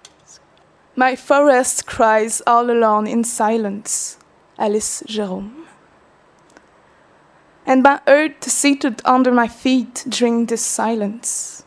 My 0.97 1.15
forest 1.15 1.87
cries 1.87 2.43
all 2.47 2.69
alone 2.69 3.07
in 3.07 3.23
silence, 3.23 4.19
Alice 4.59 5.05
Jerome. 5.07 5.67
And 7.65 7.85
my 7.85 8.01
earth 8.09 8.51
seated 8.51 9.01
under 9.05 9.31
my 9.31 9.47
feet 9.47 10.05
during 10.09 10.47
this 10.47 10.63
silence. 10.63 11.60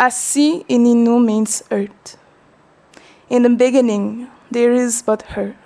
Assi 0.00 0.64
in 0.66 0.84
Innu 0.84 1.22
means 1.22 1.62
earth. 1.70 2.16
In 3.28 3.42
the 3.42 3.50
beginning, 3.50 4.30
there 4.50 4.72
is 4.72 5.02
but 5.02 5.20
her, 5.36 5.56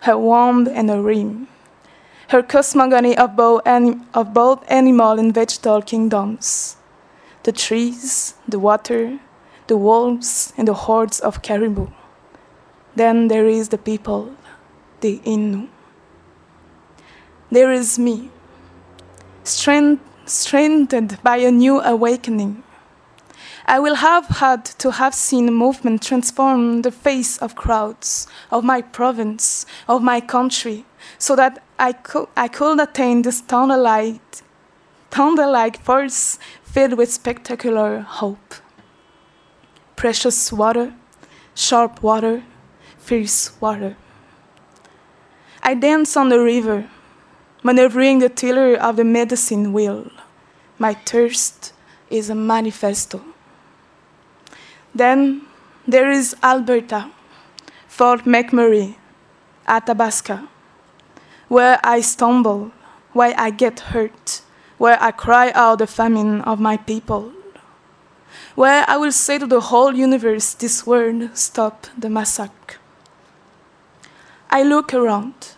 her 0.00 0.18
womb 0.18 0.66
and 0.66 0.90
her 0.90 1.00
rim, 1.00 1.46
her 2.30 2.42
cosmogony 2.42 3.16
of 3.16 3.36
both, 3.36 3.62
of 3.64 4.34
both 4.34 4.64
animal 4.68 5.20
and 5.20 5.32
vegetal 5.32 5.82
kingdoms, 5.82 6.78
the 7.44 7.52
trees, 7.52 8.34
the 8.48 8.58
water, 8.58 9.20
the 9.68 9.76
wolves, 9.76 10.52
and 10.56 10.66
the 10.66 10.74
hordes 10.74 11.20
of 11.20 11.40
caribou. 11.40 11.86
Then 12.96 13.28
there 13.28 13.46
is 13.46 13.68
the 13.68 13.78
people, 13.78 14.34
the 15.00 15.20
Innu. 15.24 15.68
There 17.52 17.70
is 17.70 18.00
me, 18.00 18.30
strength, 19.44 20.02
strengthened 20.26 21.22
by 21.22 21.36
a 21.36 21.52
new 21.52 21.80
awakening 21.80 22.64
I 23.70 23.78
will 23.78 23.94
have 23.94 24.26
had 24.26 24.64
to 24.82 24.90
have 24.90 25.14
seen 25.14 25.54
movement 25.54 26.02
transform 26.02 26.82
the 26.82 26.90
face 26.90 27.38
of 27.38 27.54
crowds, 27.54 28.26
of 28.50 28.64
my 28.64 28.82
province, 28.82 29.64
of 29.86 30.02
my 30.02 30.20
country, 30.20 30.84
so 31.18 31.36
that 31.36 31.62
I 31.78 31.92
could, 31.92 32.26
I 32.36 32.48
could 32.48 32.80
attain 32.80 33.22
this 33.22 33.40
thunder-like 33.40 34.44
force 35.84 36.38
filled 36.64 36.94
with 36.94 37.12
spectacular 37.12 38.00
hope. 38.00 38.54
Precious 39.94 40.52
water, 40.52 40.92
sharp 41.54 42.02
water, 42.02 42.42
fierce 42.98 43.52
water. 43.60 43.96
I 45.62 45.74
dance 45.74 46.16
on 46.16 46.28
the 46.28 46.40
river, 46.40 46.90
maneuvering 47.62 48.18
the 48.18 48.30
tiller 48.30 48.74
of 48.74 48.96
the 48.96 49.04
medicine 49.04 49.72
wheel. 49.72 50.10
My 50.76 50.94
thirst 50.94 51.72
is 52.10 52.28
a 52.30 52.34
manifesto. 52.34 53.29
Then 54.94 55.42
there 55.86 56.10
is 56.10 56.34
Alberta, 56.42 57.10
Fort 57.88 58.24
McMurray, 58.24 58.96
Athabasca, 59.66 60.48
where 61.48 61.78
I 61.84 62.00
stumble, 62.00 62.72
where 63.12 63.34
I 63.38 63.50
get 63.50 63.80
hurt, 63.80 64.42
where 64.78 65.00
I 65.02 65.10
cry 65.10 65.52
out 65.54 65.78
the 65.78 65.86
famine 65.86 66.40
of 66.42 66.60
my 66.60 66.76
people, 66.76 67.32
where 68.54 68.84
I 68.88 68.96
will 68.96 69.12
say 69.12 69.38
to 69.38 69.46
the 69.46 69.60
whole 69.60 69.94
universe 69.94 70.54
this 70.54 70.86
word 70.86 71.36
stop 71.36 71.86
the 71.96 72.10
massacre. 72.10 72.78
I 74.50 74.64
look 74.64 74.92
around. 74.92 75.54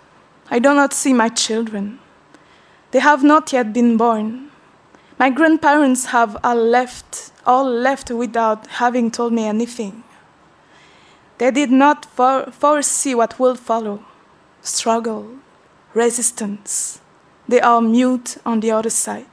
I 0.51 0.59
do 0.59 0.75
not 0.75 0.92
see 0.92 1.14
my 1.14 1.31
children. 1.31 1.99
They 2.90 2.99
have 2.99 3.25
not 3.25 3.53
yet 3.53 3.73
been 3.73 3.97
born. 3.97 4.51
My 5.18 5.31
grandparents 5.31 6.07
have 6.07 6.37
all 6.45 6.57
left, 6.57 7.32
all 7.46 7.64
left 7.64 8.11
without 8.11 8.66
having 8.66 9.11
told 9.11 9.33
me 9.33 9.44
anything. 9.44 10.05
They 11.38 11.50
did 11.50 11.70
not 11.70 12.05
fore- 12.05 12.50
foresee 12.52 13.14
what 13.14 13.38
will 13.38 13.57
follow 13.57 14.05
struggle, 14.62 15.28
resistance. 15.92 17.00
They 17.48 17.61
are 17.61 17.81
mute 17.81 18.37
on 18.46 18.61
the 18.61 18.70
other 18.70 18.90
side. 18.90 19.26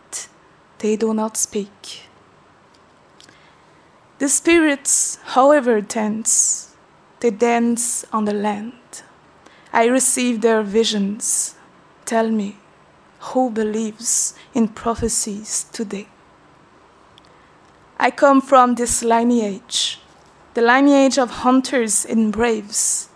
They 0.79 0.95
do 0.95 1.13
not 1.13 1.37
speak. 1.37 2.09
The 4.17 4.27
spirits, 4.27 5.19
however 5.23 5.81
tense, 5.81 6.75
they 7.19 7.29
dance 7.29 8.05
on 8.11 8.25
the 8.25 8.33
land. 8.33 8.73
I 9.71 9.85
receive 9.85 10.41
their 10.41 10.63
visions. 10.63 11.55
Tell 12.05 12.31
me, 12.31 12.57
who 13.19 13.49
believes 13.51 14.33
in 14.53 14.69
prophecies 14.69 15.67
today? 15.71 16.07
I 18.01 18.12
come 18.12 18.39
from 18.39 18.75
this 18.75 19.03
lineage, 19.03 19.99
the 20.53 20.62
lineage 20.62 21.17
of 21.17 21.43
hunters 21.43 22.05
and 22.05 22.31
braves. 22.31 23.09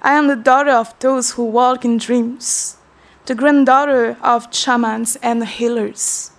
I 0.00 0.14
am 0.14 0.28
the 0.28 0.36
daughter 0.36 0.70
of 0.70 0.98
those 1.00 1.32
who 1.32 1.44
walk 1.44 1.84
in 1.84 1.98
dreams, 1.98 2.78
the 3.26 3.34
granddaughter 3.34 4.16
of 4.22 4.48
shamans 4.50 5.16
and 5.16 5.46
healers, 5.46 6.30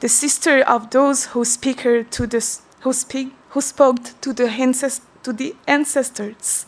the 0.00 0.08
sister 0.08 0.62
of 0.62 0.90
those 0.90 1.26
who 1.26 1.44
speak 1.44 1.82
to 1.82 2.26
the, 2.26 2.58
who 2.80 2.94
speak 2.94 3.34
who 3.50 3.60
spoke 3.60 3.98
to 4.22 4.32
the, 4.32 4.48
ancest- 4.48 5.02
to 5.22 5.34
the 5.34 5.54
ancestors. 5.66 6.64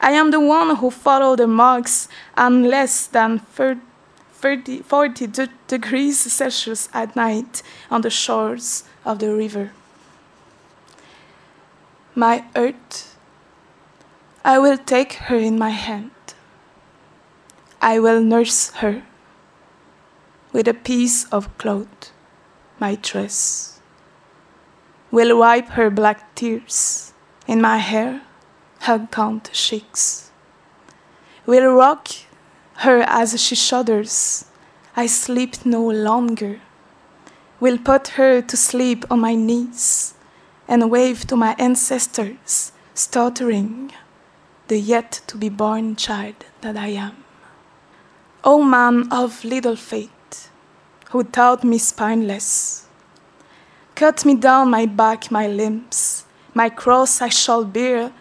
I 0.00 0.12
am 0.12 0.30
the 0.30 0.40
one 0.40 0.76
who 0.76 0.90
followed 0.90 1.38
the 1.38 1.46
marks 1.46 2.08
on 2.34 2.64
less 2.64 3.06
than 3.06 3.40
30, 3.40 4.82
40 4.82 5.26
de- 5.26 5.48
degrees 5.66 6.18
Celsius 6.32 6.88
at 6.94 7.14
night 7.14 7.62
on 7.90 8.00
the 8.00 8.10
shores 8.10 8.84
of 9.04 9.18
the 9.18 9.34
river. 9.34 9.72
My 12.18 12.44
earth, 12.56 13.16
I 14.44 14.58
will 14.58 14.76
take 14.76 15.12
her 15.30 15.36
in 15.36 15.56
my 15.56 15.70
hand. 15.70 16.10
I 17.80 18.00
will 18.00 18.20
nurse 18.20 18.70
her 18.82 19.04
with 20.52 20.66
a 20.66 20.74
piece 20.74 21.26
of 21.26 21.46
cloth, 21.58 22.10
my 22.80 22.96
dress. 22.96 23.80
Will 25.12 25.38
wipe 25.38 25.68
her 25.78 25.90
black 25.90 26.34
tears 26.34 27.12
in 27.46 27.62
my 27.62 27.76
hair, 27.76 28.22
her 28.80 28.98
gaunt 28.98 29.52
cheeks. 29.52 30.32
Will 31.46 31.72
rock 31.72 32.08
her 32.78 32.98
as 33.06 33.40
she 33.40 33.54
shudders. 33.54 34.46
I 34.96 35.06
sleep 35.06 35.64
no 35.64 35.86
longer. 35.86 36.58
Will 37.60 37.78
put 37.78 38.18
her 38.18 38.42
to 38.42 38.56
sleep 38.56 39.04
on 39.08 39.20
my 39.20 39.36
knees 39.36 40.14
and 40.68 40.90
wave 40.90 41.26
to 41.26 41.34
my 41.36 41.56
ancestors, 41.58 42.72
stuttering, 42.94 43.90
the 44.68 44.78
yet 44.78 45.22
to 45.26 45.36
be 45.36 45.48
born 45.48 45.96
child 45.96 46.44
that 46.60 46.76
I 46.76 46.88
am. 46.88 47.24
O 48.44 48.62
man 48.62 49.10
of 49.10 49.42
little 49.44 49.76
faith, 49.76 50.50
who 51.10 51.24
taught 51.24 51.64
me 51.64 51.78
spineless, 51.78 52.86
cut 53.94 54.24
me 54.24 54.34
down 54.34 54.70
my 54.70 54.84
back, 54.86 55.30
my 55.30 55.48
limbs, 55.48 56.26
my 56.54 56.68
cross 56.68 57.22
I 57.22 57.30
shall 57.30 57.64
bear, 57.64 58.12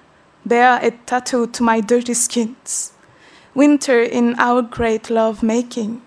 bear 0.46 0.80
a 0.82 0.92
tattoo 0.92 1.48
to 1.48 1.64
my 1.64 1.82
dirty 1.82 2.14
skins. 2.14 2.94
Winter 3.54 4.02
in 4.02 4.36
our 4.40 4.62
great 4.62 5.10
love 5.10 5.44
making, 5.44 6.02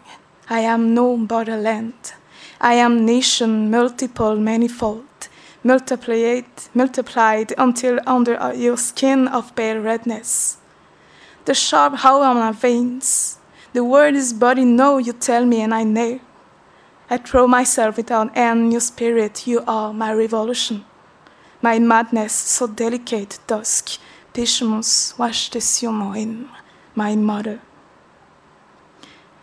I 0.49 0.61
am 0.61 0.95
no 0.95 1.17
borderland. 1.17 2.15
I 2.61 2.75
am 2.75 3.07
nation 3.07 3.71
multiple, 3.71 4.37
manifold, 4.37 5.05
multiplied, 5.63 6.47
multiplied 6.75 7.53
until 7.59 8.01
under 8.07 8.55
your 8.55 8.77
skin 8.77 9.29
of 9.29 9.55
pale 9.55 9.79
redness. 9.79 10.59
The 11.45 11.55
sharp 11.55 11.97
how 11.97 12.23
on 12.23 12.37
my 12.37 12.53
veins, 12.53 13.39
the 13.73 13.85
word 13.85 14.15
is 14.15 14.33
body 14.33 14.65
no, 14.65 14.99
you 14.99 15.13
tell 15.13 15.45
me, 15.45 15.61
and 15.61 15.75
I 15.75 15.85
know. 15.85 16.21
I 17.09 17.19
throw 17.19 17.47
myself 17.47 17.97
without 17.97 18.37
end, 18.37 18.73
your 18.73 18.81
spirit, 18.81 19.47
you 19.47 19.65
are 19.67 19.93
my 19.93 20.13
revolution. 20.13 20.85
My 21.63 21.79
madness, 21.79 22.33
so 22.33 22.67
delicate, 22.67 23.39
dusk, 23.47 23.99
patience, 24.33 25.19
washed 25.19 25.61
sur 25.61 25.93
moi, 25.93 26.25
my 26.95 27.17
mother. 27.17 27.61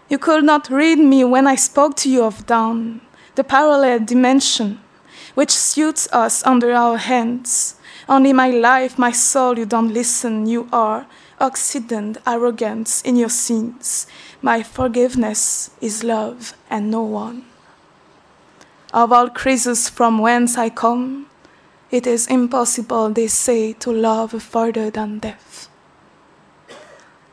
You 0.10 0.17
could 0.17 0.43
not 0.43 0.69
read 0.69 0.99
me 0.99 1.23
when 1.25 1.45
I 1.47 1.56
spoke 1.56 1.95
to 1.97 2.10
you 2.10 2.23
of 2.23 2.45
dawn, 2.45 3.01
the 3.36 3.43
parallel 3.43 3.99
dimension 3.99 4.80
which 5.38 5.52
suits 5.52 6.08
us 6.12 6.43
under 6.47 6.73
our 6.73 6.97
hands. 6.97 7.76
Only 8.10 8.34
my 8.34 8.50
life, 8.50 8.97
my 8.97 9.12
soul, 9.12 9.60
you 9.60 9.67
don't 9.67 9.93
listen, 9.93 10.47
you 10.47 10.67
are 10.73 11.06
Occident, 11.39 12.17
arrogance 12.26 13.04
in 13.04 13.15
your 13.15 13.30
sins. 13.30 14.08
My 14.41 14.63
forgiveness 14.63 15.69
is 15.80 16.04
love 16.04 16.56
and 16.71 16.89
no 16.89 17.04
one. 17.04 17.45
Of 18.91 19.13
all 19.13 19.30
creases 19.30 19.89
from 19.89 20.17
whence 20.17 20.58
I 20.58 20.71
come, 20.71 21.28
it 21.91 22.08
is 22.08 22.26
impossible, 22.26 23.12
they 23.12 23.28
say, 23.28 23.73
to 23.73 23.91
love 23.91 24.41
further 24.41 24.89
than 24.89 25.19
death. 25.19 25.69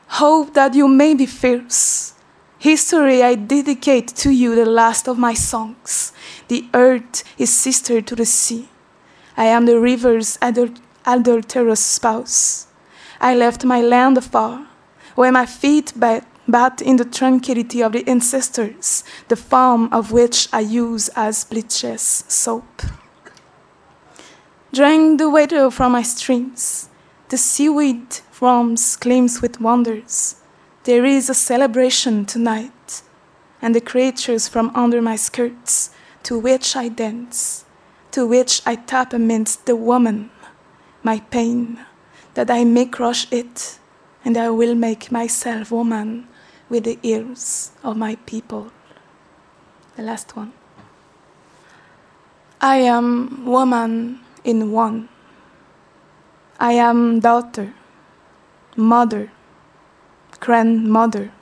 Hope 0.09 0.53
that 0.53 0.75
you 0.75 0.89
may 0.89 1.15
be 1.15 1.25
fierce. 1.25 2.13
History, 2.59 3.23
I 3.23 3.35
dedicate 3.35 4.09
to 4.17 4.31
you 4.31 4.55
the 4.55 4.67
last 4.67 5.09
of 5.09 5.17
my 5.17 5.33
songs. 5.33 6.13
The 6.49 6.69
earth 6.75 7.25
is 7.39 7.53
sister 7.53 8.01
to 8.01 8.15
the 8.15 8.27
sea. 8.27 8.69
I 9.37 9.47
am 9.47 9.67
the 9.67 9.81
river's 9.81 10.39
adul- 10.39 10.81
adulterous 11.07 11.81
spouse. 11.81 12.67
I 13.21 13.35
left 13.35 13.65
my 13.65 13.81
land 13.81 14.19
afar, 14.19 14.67
where 15.15 15.33
my 15.33 15.47
feet 15.47 15.93
bat, 15.97 16.27
bat 16.47 16.83
in 16.83 16.97
the 16.97 17.05
tranquility 17.05 17.83
of 17.83 17.93
the 17.93 18.07
ancestors, 18.07 19.05
the 19.29 19.37
farm 19.37 19.89
of 19.93 20.13
which 20.13 20.49
I 20.53 20.61
use 20.61 21.09
as 21.17 21.45
bleaches 21.45 22.25
soap. 22.29 22.83
Drink 24.73 25.19
the 25.19 25.31
water 25.31 25.71
from 25.71 25.93
my 25.93 26.03
streams. 26.03 26.89
The 27.29 27.39
seaweed 27.39 28.15
forms 28.31 28.97
claims 28.97 29.41
with 29.41 29.61
wonders. 29.61 30.37
There 30.83 31.05
is 31.05 31.31
a 31.31 31.35
celebration 31.35 32.27
tonight, 32.27 33.03
and 33.63 33.75
the 33.75 33.81
creatures 33.81 34.49
from 34.49 34.71
under 34.75 35.01
my 35.01 35.17
skirts, 35.17 35.91
to 36.25 36.39
which 36.39 36.75
I 36.75 36.89
dance, 36.89 37.65
to 38.11 38.27
which 38.27 38.63
I 38.67 38.75
tap 38.75 39.13
amidst 39.13 39.67
the 39.67 39.77
woman, 39.77 40.31
my 41.03 41.21
pain, 41.31 41.85
that 42.35 42.51
I 42.51 42.65
may 42.65 42.87
crush 42.87 43.31
it, 43.31 43.79
and 44.25 44.37
I 44.37 44.51
will 44.51 44.75
make 44.75 45.13
myself 45.13 45.71
woman 45.71 46.27
with 46.69 46.85
the 46.85 46.99
ears 47.03 47.73
of 47.83 47.97
my 47.97 48.17
people. 48.27 48.73
The 49.97 50.03
last 50.03 50.35
one. 50.35 50.53
I 52.61 52.77
am 52.79 53.45
woman 53.45 54.21
in 54.43 54.73
one. 54.73 55.09
I 56.59 56.73
am 56.73 57.21
daughter, 57.21 57.75
mother, 58.77 59.31
grandmother. 60.41 61.33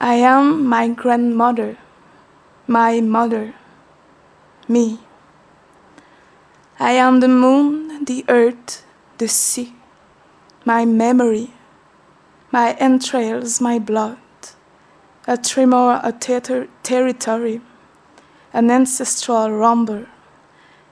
I 0.00 0.14
am 0.14 0.64
my 0.64 0.88
grandmother, 0.88 1.76
my 2.68 3.00
mother, 3.00 3.54
me. 4.68 5.00
I 6.78 6.92
am 6.92 7.20
the 7.20 7.28
moon, 7.28 8.04
the 8.04 8.26
earth, 8.28 8.84
the 9.16 9.26
sea, 9.26 9.74
my 10.66 10.84
memory, 10.84 11.54
my 12.52 12.74
entrails, 12.74 13.58
my 13.60 13.78
blood, 13.78 14.18
a 15.26 15.38
tremor, 15.38 15.98
a 16.04 16.12
ter- 16.12 16.68
territory, 16.82 17.62
an 18.52 18.70
ancestral 18.70 19.50
rumble, 19.50 20.04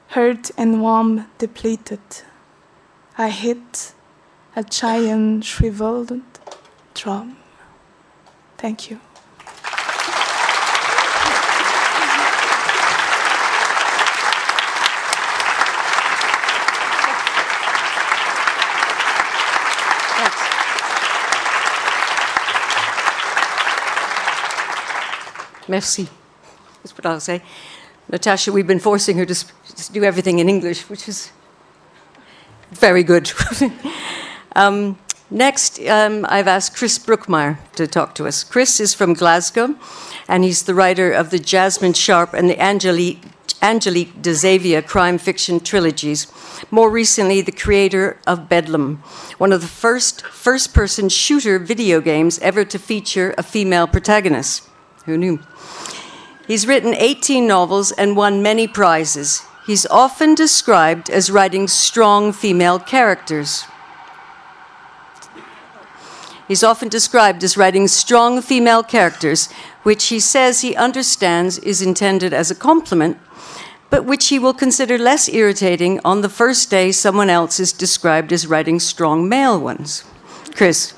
hurt 0.08 0.50
and 0.56 0.80
warm, 0.80 1.26
depleted. 1.36 2.00
I 3.18 3.28
hit 3.28 3.92
a 4.56 4.64
giant 4.64 5.44
shriveled 5.44 6.22
drum. 6.94 7.36
Thank 8.56 8.90
you. 8.90 8.98
Merci. 25.68 26.08
That's 26.82 26.96
what 26.96 27.06
I'll 27.06 27.20
say. 27.20 27.42
Natasha, 28.08 28.52
we've 28.52 28.66
been 28.66 28.78
forcing 28.78 29.18
her 29.18 29.26
to, 29.26 29.34
to 29.34 29.92
do 29.92 30.04
everything 30.04 30.38
in 30.38 30.48
English, 30.48 30.88
which 30.88 31.08
is 31.08 31.32
very 32.70 33.02
good. 33.02 33.32
um, 34.56 34.96
next, 35.28 35.80
um, 35.80 36.24
I've 36.28 36.46
asked 36.46 36.76
Chris 36.76 36.98
Brookmyre 36.98 37.58
to 37.74 37.88
talk 37.88 38.14
to 38.14 38.26
us. 38.26 38.44
Chris 38.44 38.78
is 38.78 38.94
from 38.94 39.14
Glasgow, 39.14 39.74
and 40.28 40.44
he's 40.44 40.62
the 40.62 40.74
writer 40.74 41.10
of 41.10 41.30
the 41.30 41.40
Jasmine 41.40 41.94
Sharp 41.94 42.32
and 42.32 42.48
the 42.48 42.60
Angelique, 42.62 43.22
Angelique 43.60 44.22
de 44.22 44.34
Xavier 44.34 44.82
crime 44.82 45.18
fiction 45.18 45.58
trilogies. 45.58 46.28
More 46.70 46.90
recently, 46.90 47.40
the 47.40 47.50
creator 47.50 48.20
of 48.24 48.48
Bedlam, 48.48 49.02
one 49.38 49.52
of 49.52 49.62
the 49.62 49.66
first 49.66 50.24
first 50.26 50.72
person 50.72 51.08
shooter 51.08 51.58
video 51.58 52.00
games 52.00 52.38
ever 52.38 52.64
to 52.64 52.78
feature 52.78 53.34
a 53.36 53.42
female 53.42 53.88
protagonist. 53.88 54.62
Who 55.06 55.16
knew? 55.16 55.40
He's 56.46 56.66
written 56.66 56.94
18 56.94 57.46
novels 57.46 57.90
and 57.92 58.16
won 58.16 58.42
many 58.42 58.68
prizes. 58.68 59.42
He's 59.66 59.86
often 59.86 60.34
described 60.34 61.10
as 61.10 61.30
writing 61.30 61.66
strong 61.66 62.32
female 62.32 62.78
characters. 62.78 63.64
He's 66.46 66.62
often 66.62 66.88
described 66.88 67.42
as 67.42 67.56
writing 67.56 67.88
strong 67.88 68.40
female 68.40 68.84
characters, 68.84 69.48
which 69.82 70.06
he 70.06 70.20
says 70.20 70.60
he 70.60 70.76
understands 70.76 71.58
is 71.58 71.82
intended 71.82 72.32
as 72.32 72.50
a 72.50 72.54
compliment, 72.54 73.18
but 73.90 74.04
which 74.04 74.28
he 74.28 74.38
will 74.38 74.54
consider 74.54 74.98
less 74.98 75.28
irritating 75.28 76.00
on 76.04 76.20
the 76.20 76.28
first 76.28 76.70
day 76.70 76.92
someone 76.92 77.30
else 77.30 77.58
is 77.58 77.72
described 77.72 78.32
as 78.32 78.46
writing 78.46 78.78
strong 78.78 79.28
male 79.28 79.58
ones. 79.58 80.04
Chris. 80.54 80.95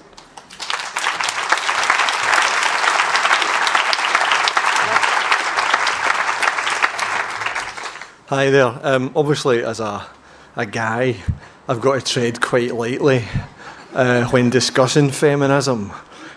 Hi 8.29 8.51
there. 8.51 8.79
Um, 8.83 9.11
obviously, 9.17 9.65
as 9.65 9.81
a, 9.81 10.07
a 10.55 10.67
guy, 10.67 11.17
I've 11.67 11.81
got 11.81 11.95
to 11.95 12.13
tread 12.13 12.43
quite 12.43 12.75
lightly 12.75 13.25
uh, 13.95 14.27
when 14.27 14.51
discussing 14.51 15.11
feminism. 15.11 15.93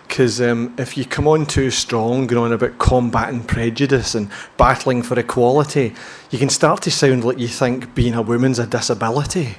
Because 0.08 0.40
um, 0.40 0.74
if 0.78 0.96
you 0.96 1.04
come 1.04 1.28
on 1.28 1.44
too 1.44 1.70
strong, 1.70 2.26
going 2.26 2.44
on 2.44 2.52
about 2.54 2.78
combating 2.78 3.44
prejudice 3.44 4.14
and 4.14 4.30
battling 4.56 5.02
for 5.02 5.18
equality, 5.18 5.92
you 6.30 6.38
can 6.38 6.48
start 6.48 6.80
to 6.84 6.90
sound 6.90 7.24
like 7.24 7.38
you 7.38 7.46
think 7.46 7.94
being 7.94 8.14
a 8.14 8.22
woman's 8.22 8.58
a 8.58 8.66
disability. 8.66 9.56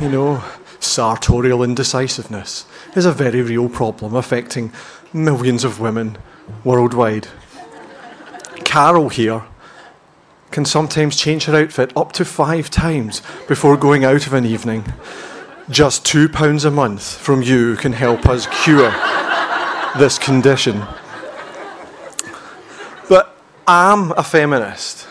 You 0.00 0.08
know, 0.08 0.44
sartorial 0.80 1.62
indecisiveness 1.62 2.64
is 2.96 3.04
a 3.04 3.12
very 3.12 3.42
real 3.42 3.68
problem 3.68 4.16
affecting 4.16 4.72
millions 5.12 5.64
of 5.64 5.80
women 5.80 6.16
worldwide. 6.64 7.28
Carol 8.64 9.10
here 9.10 9.44
can 10.50 10.64
sometimes 10.64 11.16
change 11.16 11.44
her 11.44 11.56
outfit 11.56 11.92
up 11.96 12.12
to 12.12 12.24
five 12.24 12.70
times 12.70 13.22
before 13.46 13.76
going 13.76 14.04
out 14.04 14.26
of 14.26 14.32
an 14.32 14.46
evening. 14.46 14.84
Just 15.70 16.06
two 16.06 16.28
pounds 16.28 16.64
a 16.64 16.70
month 16.70 17.16
from 17.16 17.42
you 17.42 17.76
can 17.76 17.92
help 17.92 18.26
us 18.26 18.46
cure 18.64 18.90
this 19.98 20.18
condition. 20.18 20.82
But 23.08 23.36
I'm 23.66 24.12
a 24.12 24.22
feminist, 24.22 25.06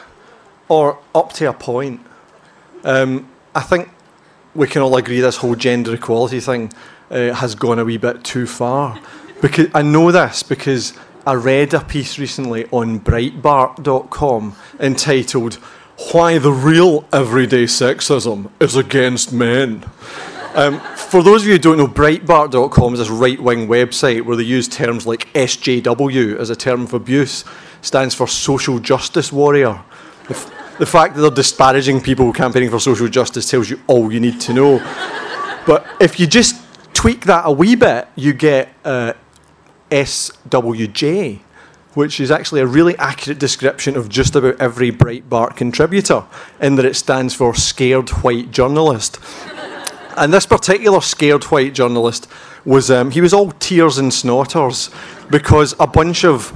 or 0.68 1.00
up 1.14 1.34
to 1.34 1.50
a 1.50 1.54
point. 1.54 2.02
Um, 2.84 3.30
I 3.54 3.62
think 3.62 3.90
we 4.56 4.68
can 4.68 4.82
all 4.82 4.96
agree 4.96 5.20
this 5.20 5.38
whole 5.38 5.56
gender 5.56 5.94
equality 5.94 6.40
thing 6.40 6.74
uh, 7.12 7.34
has 7.34 7.54
gone 7.54 7.80
a 7.80 7.86
wee 7.86 7.98
bit 7.98 8.24
too 8.24 8.48
far. 8.48 9.00
Because 9.42 9.68
I 9.76 9.84
know 9.84 10.12
this 10.12 10.42
because 10.42 10.94
I 11.28 11.34
read 11.34 11.74
a 11.74 11.82
piece 11.82 12.18
recently 12.18 12.68
on 12.72 13.02
Breitbart.com 13.02 14.56
entitled 14.80 15.56
Why 16.14 16.38
the 16.38 16.54
Real 16.54 17.04
Everyday 17.12 17.66
Sexism 17.66 18.50
is 18.62 18.78
Against 18.78 19.34
Men. 19.34 19.84
Um, 20.56 20.80
for 20.96 21.22
those 21.22 21.42
of 21.42 21.48
you 21.48 21.56
who 21.56 21.60
don't 21.60 21.78
know, 21.80 21.88
Breitbart.com 21.90 22.94
is 22.94 23.00
this 23.00 23.10
right 23.10 23.38
wing 23.42 23.68
website 23.68 24.22
where 24.22 24.38
they 24.38 24.44
use 24.44 24.70
terms 24.70 25.06
like 25.06 25.28
SJW 25.34 26.38
as 26.38 26.50
a 26.50 26.56
term 26.56 26.84
of 26.84 26.94
abuse, 26.94 27.44
stands 27.82 28.16
for 28.16 28.26
social 28.26 28.80
justice 28.80 29.30
warrior. 29.30 29.84
The, 30.30 30.34
f- 30.34 30.78
the 30.78 30.86
fact 30.86 31.16
that 31.16 31.22
they're 31.24 31.30
disparaging 31.30 32.00
people 32.00 32.32
campaigning 32.32 32.70
for 32.70 32.80
social 32.80 33.10
justice 33.10 33.50
tells 33.50 33.70
you 33.70 33.82
all 33.88 34.14
you 34.14 34.22
need 34.22 34.40
to 34.40 34.54
know. 34.54 34.78
but 35.68 35.86
if 36.00 36.22
you 36.22 36.26
just 36.26 36.56
tweak 36.94 37.26
that 37.26 37.42
a 37.46 37.52
wee 37.52 37.76
bit, 37.76 38.08
you 38.16 38.32
get 38.32 38.70
uh, 38.86 39.12
SWJ, 39.92 41.40
which 41.94 42.20
is 42.20 42.32
actually 42.32 42.62
a 42.62 42.68
really 42.68 42.98
accurate 42.98 43.40
description 43.40 43.96
of 43.96 44.10
just 44.10 44.36
about 44.36 44.60
every 44.60 44.92
Breitbart 44.92 45.56
contributor, 45.56 46.24
in 46.62 46.76
that 46.76 46.86
it 46.86 46.96
stands 46.96 47.34
for 47.34 47.56
scared 47.56 48.10
white 48.10 48.52
journalist. 48.52 49.20
and 50.18 50.34
this 50.34 50.46
particular 50.46 51.02
scared 51.02 51.44
white 51.46 51.74
journalist 51.74 52.28
was 52.66 52.92
um, 52.92 53.12
he 53.12 53.22
was 53.22 53.34
all 53.34 53.52
tears 53.52 53.98
and 53.98 54.14
snorters 54.14 54.90
because 55.30 55.74
a 55.80 55.88
bunch 55.88 56.26
of 56.26 56.52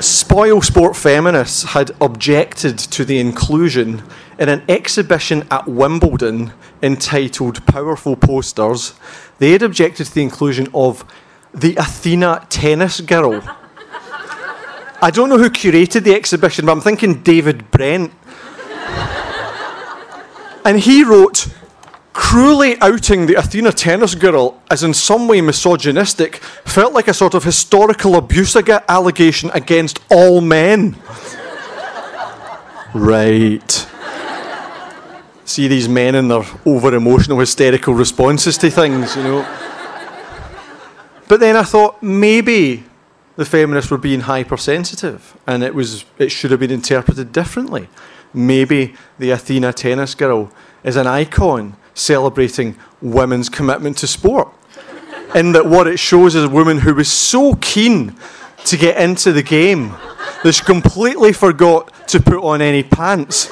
spoil 0.00 0.60
sport 0.60 0.96
feminists 0.96 1.62
had 1.62 1.90
objected 2.00 2.78
to 2.78 3.04
the 3.04 3.18
inclusion 3.18 4.02
in 4.38 4.48
an 4.48 4.62
exhibition 4.68 5.46
at 5.50 5.66
Wimbledon 5.66 6.52
entitled 6.82 7.64
Powerful 7.66 8.16
Posters. 8.16 8.94
They 9.38 9.52
had 9.52 9.62
objected 9.62 10.06
to 10.06 10.14
the 10.14 10.22
inclusion 10.22 10.68
of 10.74 11.04
the 11.54 11.76
Athena 11.76 12.46
tennis 12.48 13.00
girl. 13.00 13.42
I 15.00 15.10
don't 15.10 15.28
know 15.28 15.38
who 15.38 15.50
curated 15.50 16.04
the 16.04 16.14
exhibition, 16.14 16.66
but 16.66 16.72
I'm 16.72 16.80
thinking 16.80 17.22
David 17.22 17.70
Brent. 17.70 18.12
And 20.64 20.80
he 20.80 21.04
wrote, 21.04 21.46
cruelly 22.14 22.80
outing 22.80 23.26
the 23.26 23.34
Athena 23.34 23.72
tennis 23.72 24.14
girl 24.14 24.62
as 24.70 24.82
in 24.82 24.94
some 24.94 25.28
way 25.28 25.40
misogynistic 25.40 26.36
felt 26.36 26.94
like 26.94 27.06
a 27.08 27.14
sort 27.14 27.34
of 27.34 27.44
historical 27.44 28.16
abuse 28.16 28.56
ag- 28.56 28.82
allegation 28.88 29.50
against 29.52 30.00
all 30.10 30.40
men. 30.40 30.96
right. 32.94 33.86
See 35.44 35.68
these 35.68 35.88
men 35.88 36.14
and 36.14 36.30
their 36.30 36.44
over 36.64 36.94
emotional, 36.94 37.38
hysterical 37.38 37.92
responses 37.92 38.56
to 38.58 38.70
things, 38.70 39.14
you 39.16 39.22
know. 39.22 39.73
But 41.28 41.40
then 41.40 41.56
I 41.56 41.62
thought 41.62 42.02
maybe 42.02 42.84
the 43.36 43.44
feminists 43.44 43.90
were 43.90 43.98
being 43.98 44.20
hypersensitive 44.20 45.36
and 45.46 45.62
it 45.62 45.74
was 45.74 46.04
it 46.18 46.30
should 46.30 46.50
have 46.50 46.60
been 46.60 46.70
interpreted 46.70 47.32
differently. 47.32 47.88
Maybe 48.32 48.94
the 49.18 49.30
Athena 49.30 49.72
tennis 49.72 50.14
girl 50.14 50.52
is 50.82 50.96
an 50.96 51.06
icon 51.06 51.76
celebrating 51.94 52.76
women's 53.00 53.48
commitment 53.48 53.98
to 53.98 54.06
sport. 54.06 54.48
In 55.34 55.52
that 55.52 55.66
what 55.66 55.86
it 55.86 55.98
shows 55.98 56.34
is 56.34 56.44
a 56.44 56.48
woman 56.48 56.78
who 56.78 56.94
was 56.94 57.10
so 57.10 57.54
keen 57.54 58.14
to 58.66 58.76
get 58.76 59.00
into 59.00 59.32
the 59.32 59.42
game 59.42 59.90
that 60.42 60.52
she 60.52 60.64
completely 60.64 61.32
forgot 61.32 61.92
to 62.08 62.20
put 62.20 62.42
on 62.42 62.62
any 62.62 62.82
pants. 62.82 63.50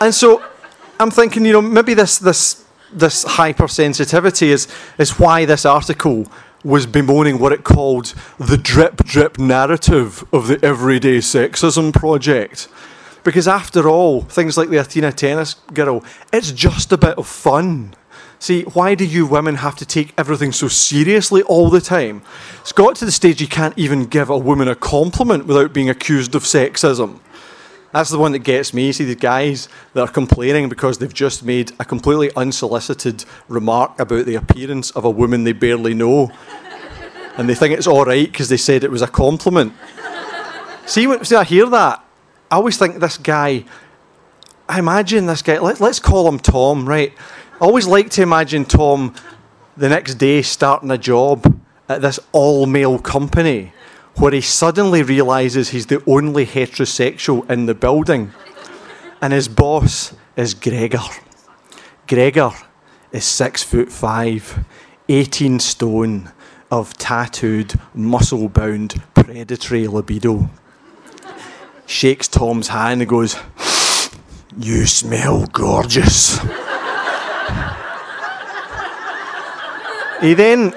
and 0.00 0.14
so 0.14 0.42
I'm 0.98 1.10
thinking, 1.10 1.44
you 1.44 1.52
know, 1.52 1.62
maybe 1.62 1.94
this 1.94 2.18
this 2.18 2.63
this 2.94 3.24
hypersensitivity 3.24 4.48
is 4.48 4.68
is 4.98 5.18
why 5.18 5.44
this 5.44 5.64
article 5.64 6.26
was 6.64 6.86
bemoaning 6.86 7.38
what 7.38 7.52
it 7.52 7.62
called 7.62 8.14
the 8.38 8.56
drip 8.56 9.04
drip 9.04 9.38
narrative 9.38 10.24
of 10.32 10.48
the 10.48 10.58
everyday 10.64 11.18
sexism 11.18 11.92
project. 11.92 12.68
Because 13.22 13.48
after 13.48 13.88
all, 13.88 14.22
things 14.22 14.56
like 14.56 14.68
the 14.68 14.76
Athena 14.78 15.12
tennis 15.12 15.54
girl, 15.72 16.04
it's 16.32 16.52
just 16.52 16.92
a 16.92 16.98
bit 16.98 17.16
of 17.18 17.26
fun. 17.26 17.94
See, 18.38 18.62
why 18.62 18.94
do 18.94 19.04
you 19.04 19.26
women 19.26 19.56
have 19.56 19.76
to 19.76 19.86
take 19.86 20.12
everything 20.18 20.52
so 20.52 20.68
seriously 20.68 21.42
all 21.42 21.70
the 21.70 21.80
time? 21.80 22.22
It's 22.60 22.72
got 22.72 22.96
to 22.96 23.06
the 23.06 23.12
stage 23.12 23.40
you 23.40 23.48
can't 23.48 23.76
even 23.78 24.04
give 24.04 24.28
a 24.28 24.36
woman 24.36 24.68
a 24.68 24.74
compliment 24.74 25.46
without 25.46 25.72
being 25.72 25.88
accused 25.88 26.34
of 26.34 26.42
sexism. 26.42 27.20
That's 27.94 28.10
the 28.10 28.18
one 28.18 28.32
that 28.32 28.40
gets 28.40 28.74
me. 28.74 28.88
You 28.88 28.92
see 28.92 29.04
the 29.04 29.14
guys 29.14 29.68
that 29.92 30.00
are 30.00 30.10
complaining 30.10 30.68
because 30.68 30.98
they've 30.98 31.14
just 31.14 31.44
made 31.44 31.70
a 31.78 31.84
completely 31.84 32.28
unsolicited 32.34 33.24
remark 33.46 34.00
about 34.00 34.26
the 34.26 34.34
appearance 34.34 34.90
of 34.90 35.04
a 35.04 35.10
woman 35.10 35.44
they 35.44 35.52
barely 35.52 35.94
know. 35.94 36.32
and 37.36 37.48
they 37.48 37.54
think 37.54 37.78
it's 37.78 37.86
all 37.86 38.04
right 38.04 38.26
because 38.26 38.48
they 38.48 38.56
said 38.56 38.82
it 38.82 38.90
was 38.90 39.00
a 39.00 39.06
compliment. 39.06 39.74
see, 40.86 41.06
when, 41.06 41.24
see, 41.24 41.36
I 41.36 41.44
hear 41.44 41.70
that. 41.70 42.04
I 42.50 42.56
always 42.56 42.76
think 42.76 42.98
this 42.98 43.16
guy, 43.16 43.64
I 44.68 44.80
imagine 44.80 45.26
this 45.26 45.42
guy, 45.42 45.60
let, 45.60 45.80
let's 45.80 46.00
call 46.00 46.26
him 46.26 46.40
Tom, 46.40 46.88
right? 46.88 47.12
I 47.60 47.64
always 47.64 47.86
like 47.86 48.10
to 48.10 48.22
imagine 48.22 48.64
Tom 48.64 49.14
the 49.76 49.88
next 49.88 50.16
day 50.16 50.42
starting 50.42 50.90
a 50.90 50.98
job 50.98 51.62
at 51.88 52.02
this 52.02 52.18
all 52.32 52.66
male 52.66 52.98
company 52.98 53.72
where 54.16 54.32
he 54.32 54.40
suddenly 54.40 55.02
realizes 55.02 55.70
he's 55.70 55.86
the 55.86 56.02
only 56.06 56.46
heterosexual 56.46 57.48
in 57.50 57.66
the 57.66 57.74
building. 57.74 58.32
And 59.20 59.32
his 59.32 59.48
boss 59.48 60.14
is 60.36 60.54
Gregor. 60.54 61.02
Gregor 62.06 62.52
is 63.12 63.24
six 63.24 63.62
foot 63.62 63.90
five, 63.90 64.64
18 65.08 65.58
stone 65.58 66.30
of 66.70 66.94
tattooed, 66.94 67.74
muscle 67.94 68.48
bound, 68.48 69.02
predatory 69.14 69.86
libido. 69.86 70.50
Shakes 71.86 72.28
Tom's 72.28 72.68
hand 72.68 73.02
and 73.02 73.08
goes, 73.08 73.36
You 74.58 74.86
smell 74.86 75.46
gorgeous. 75.46 76.38
he 80.20 80.34
then 80.34 80.74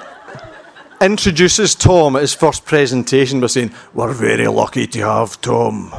introduces 1.02 1.76
Tom 1.76 2.16
at 2.16 2.22
his 2.22 2.34
first 2.34 2.66
presentation 2.66 3.40
by 3.40 3.48
saying, 3.48 3.72
We're 3.94 4.14
very 4.14 4.48
lucky 4.48 4.88
to 4.88 5.00
have 5.00 5.40
Tom. 5.42 5.94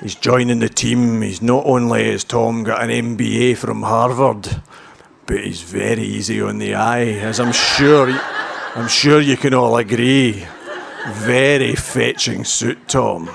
He's 0.00 0.14
joining 0.14 0.60
the 0.60 0.68
team. 0.68 1.22
He's 1.22 1.42
not 1.42 1.66
only 1.66 2.10
has 2.10 2.24
Tom 2.24 2.64
got 2.64 2.82
an 2.82 2.90
MBA 2.90 3.56
from 3.56 3.82
Harvard, 3.82 4.62
but 5.26 5.44
he's 5.44 5.62
very 5.62 6.02
easy 6.02 6.40
on 6.40 6.58
the 6.58 6.74
eye, 6.74 7.04
as 7.04 7.38
I'm 7.38 7.52
sure 7.52 8.10
I'm 8.74 8.88
sure 8.88 9.20
you 9.20 9.36
can 9.36 9.52
all 9.52 9.76
agree. 9.76 10.46
Very 11.08 11.74
fetching 11.74 12.44
suit, 12.44 12.88
Tom. 12.88 13.28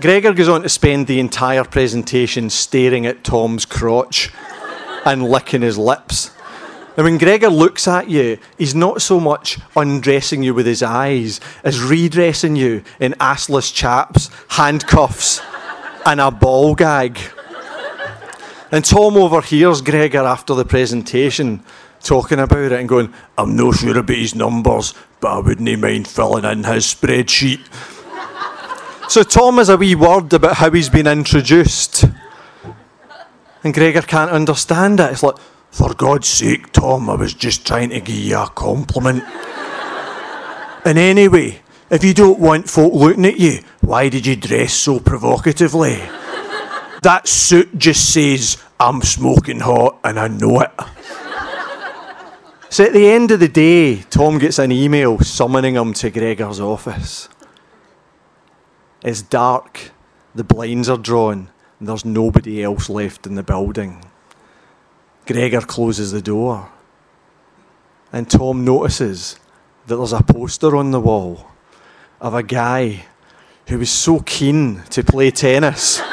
Gregor 0.00 0.32
goes 0.32 0.48
on 0.48 0.62
to 0.62 0.68
spend 0.68 1.06
the 1.06 1.20
entire 1.20 1.64
presentation 1.64 2.48
staring 2.48 3.04
at 3.04 3.22
Tom's 3.22 3.66
crotch 3.66 4.30
and 5.04 5.22
licking 5.24 5.62
his 5.62 5.76
lips. 5.76 6.30
And 6.98 7.04
when 7.04 7.16
Gregor 7.16 7.48
looks 7.48 7.86
at 7.86 8.10
you, 8.10 8.38
he's 8.58 8.74
not 8.74 9.00
so 9.00 9.20
much 9.20 9.56
undressing 9.76 10.42
you 10.42 10.52
with 10.52 10.66
his 10.66 10.82
eyes 10.82 11.40
as 11.62 11.80
redressing 11.80 12.56
you 12.56 12.82
in 12.98 13.12
assless 13.20 13.72
chaps, 13.72 14.30
handcuffs, 14.48 15.40
and 16.04 16.20
a 16.20 16.32
ball 16.32 16.74
gag. 16.74 17.16
And 18.72 18.84
Tom 18.84 19.16
overhears 19.16 19.80
Gregor 19.80 20.24
after 20.24 20.56
the 20.56 20.64
presentation 20.64 21.62
talking 22.00 22.40
about 22.40 22.72
it 22.72 22.80
and 22.80 22.88
going, 22.88 23.14
I'm 23.38 23.54
not 23.54 23.76
sure 23.76 23.96
about 23.96 24.16
his 24.16 24.34
numbers, 24.34 24.92
but 25.20 25.28
I 25.28 25.38
wouldn't 25.38 25.80
mind 25.80 26.08
filling 26.08 26.44
in 26.44 26.64
his 26.64 26.92
spreadsheet. 26.92 27.60
so 29.08 29.22
Tom 29.22 29.58
has 29.58 29.68
a 29.68 29.76
wee 29.76 29.94
word 29.94 30.32
about 30.32 30.56
how 30.56 30.72
he's 30.72 30.88
been 30.88 31.06
introduced. 31.06 32.06
And 33.62 33.72
Gregor 33.72 34.02
can't 34.02 34.32
understand 34.32 34.98
it. 34.98 35.12
It's 35.12 35.22
like, 35.22 35.36
for 35.70 35.94
God's 35.94 36.28
sake, 36.28 36.72
Tom, 36.72 37.10
I 37.10 37.14
was 37.14 37.34
just 37.34 37.66
trying 37.66 37.90
to 37.90 38.00
give 38.00 38.16
you 38.16 38.38
a 38.38 38.48
compliment. 38.48 39.24
and 40.84 40.98
anyway, 40.98 41.60
if 41.90 42.04
you 42.04 42.14
don't 42.14 42.38
want 42.38 42.68
folk 42.68 42.92
looking 42.92 43.26
at 43.26 43.38
you, 43.38 43.60
why 43.80 44.08
did 44.08 44.26
you 44.26 44.36
dress 44.36 44.74
so 44.74 45.00
provocatively? 45.00 46.00
that 47.02 47.28
suit 47.28 47.78
just 47.78 48.12
says, 48.12 48.62
I'm 48.80 49.02
smoking 49.02 49.60
hot 49.60 49.98
and 50.04 50.18
I 50.18 50.28
know 50.28 50.60
it. 50.60 50.70
so 52.70 52.84
at 52.84 52.92
the 52.92 53.08
end 53.08 53.30
of 53.30 53.40
the 53.40 53.48
day, 53.48 54.02
Tom 54.02 54.38
gets 54.38 54.58
an 54.58 54.72
email 54.72 55.18
summoning 55.20 55.76
him 55.76 55.92
to 55.94 56.10
Gregor's 56.10 56.60
office. 56.60 57.28
It's 59.02 59.22
dark, 59.22 59.92
the 60.34 60.44
blinds 60.44 60.88
are 60.88 60.98
drawn, 60.98 61.50
and 61.78 61.88
there's 61.88 62.04
nobody 62.04 62.62
else 62.62 62.90
left 62.90 63.26
in 63.26 63.36
the 63.36 63.42
building. 63.42 64.04
Gregor 65.28 65.60
closes 65.60 66.10
the 66.10 66.22
door. 66.22 66.70
And 68.10 68.30
Tom 68.30 68.64
notices 68.64 69.38
that 69.86 69.96
there's 69.96 70.14
a 70.14 70.22
poster 70.22 70.74
on 70.74 70.90
the 70.90 71.00
wall 71.00 71.50
of 72.18 72.32
a 72.32 72.42
guy 72.42 73.04
who 73.68 73.78
was 73.78 73.90
so 73.90 74.20
keen 74.20 74.82
to 74.88 75.04
play 75.04 75.30
tennis 75.30 76.00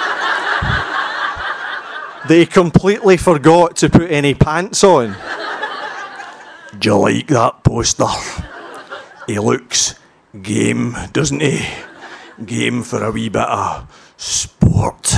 he 2.28 2.45
completely 2.45 3.16
forgot 3.16 3.78
to 3.78 3.89
put 3.89 4.11
any 4.11 4.34
pants 4.34 4.84
on. 4.84 5.16
Do 6.78 6.89
you 6.89 6.97
like 6.97 7.28
that 7.28 7.63
poster? 7.63 8.05
He 9.28 9.39
looks 9.39 9.95
game, 10.41 10.93
doesn't 11.13 11.41
he? 11.41 11.66
Game 12.45 12.84
for 12.84 13.01
a 13.01 13.11
wee 13.11 13.30
bit 13.30 13.47
of 13.47 14.13
sport. 14.18 15.16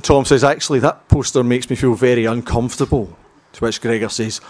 Tom 0.00 0.24
says, 0.24 0.44
actually, 0.44 0.80
that 0.80 1.08
poster 1.08 1.44
makes 1.44 1.68
me 1.70 1.76
feel 1.76 1.94
very 1.94 2.24
uncomfortable. 2.24 3.16
To 3.54 3.64
which 3.64 3.80
Gregor 3.80 4.08
says, 4.08 4.40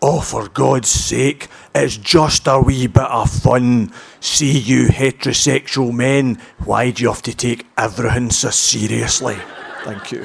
Oh, 0.00 0.20
for 0.20 0.48
God's 0.48 0.88
sake, 0.88 1.48
it's 1.74 1.96
just 1.96 2.46
a 2.46 2.60
wee 2.60 2.86
bit 2.86 3.02
of 3.02 3.28
fun. 3.30 3.92
See 4.20 4.56
you 4.56 4.86
heterosexual 4.86 5.92
men, 5.92 6.40
why 6.64 6.92
do 6.92 7.02
you 7.02 7.08
have 7.08 7.22
to 7.22 7.34
take 7.34 7.66
everything 7.76 8.30
so 8.30 8.50
seriously? 8.50 9.36
Thank 9.84 10.12
you. 10.12 10.24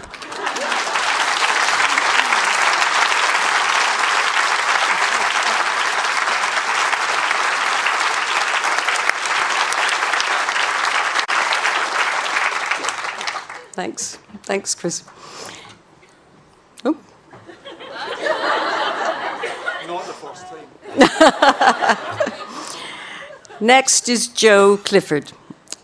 Thanks. 14.44 14.76
Chris. 14.76 15.04
Not 19.88 20.06
the 20.08 20.14
first 20.14 20.46
time. 20.48 20.66
Next 23.60 24.10
is 24.10 24.28
Jo 24.28 24.78
Clifford. 24.78 25.34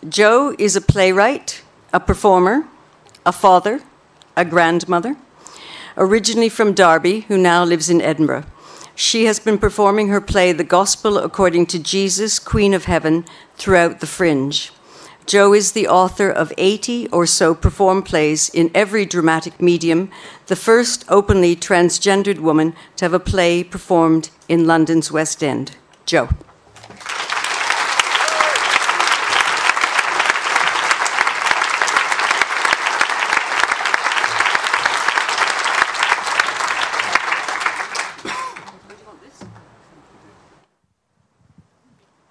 Jo 0.07 0.55
is 0.57 0.75
a 0.75 0.81
playwright, 0.81 1.61
a 1.91 1.99
performer, 1.99 2.67
a 3.25 3.31
father, 3.31 3.81
a 4.35 4.45
grandmother, 4.45 5.17
originally 5.97 6.49
from 6.49 6.73
Derby, 6.73 7.21
who 7.21 7.37
now 7.37 7.63
lives 7.63 7.89
in 7.89 8.01
Edinburgh. 8.01 8.45
She 8.95 9.25
has 9.25 9.39
been 9.39 9.57
performing 9.57 10.07
her 10.07 10.21
play, 10.21 10.53
The 10.53 10.63
Gospel 10.63 11.17
According 11.17 11.67
to 11.67 11.79
Jesus, 11.79 12.39
Queen 12.39 12.73
of 12.73 12.85
Heaven, 12.85 13.25
throughout 13.57 13.99
the 13.99 14.07
Fringe. 14.07 14.71
Jo 15.29 15.53
is 15.53 15.73
the 15.73 15.87
author 15.87 16.31
of 16.31 16.51
80 16.57 17.07
or 17.09 17.27
so 17.27 17.53
performed 17.53 18.03
plays 18.03 18.49
in 18.49 18.71
every 18.73 19.05
dramatic 19.05 19.61
medium, 19.61 20.09
the 20.47 20.55
first 20.55 21.05
openly 21.07 21.55
transgendered 21.55 22.39
woman 22.39 22.73
to 22.95 23.05
have 23.05 23.13
a 23.13 23.19
play 23.19 23.63
performed 23.63 24.31
in 24.47 24.65
London's 24.65 25.11
West 25.11 25.43
End. 25.43 25.75
Jo. 26.07 26.29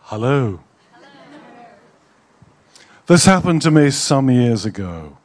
Hello. 0.01 0.59
This 3.09 3.24
happened 3.24 3.62
to 3.62 3.70
me 3.70 3.90
some 3.90 4.28
years 4.28 4.66
ago 4.66 5.16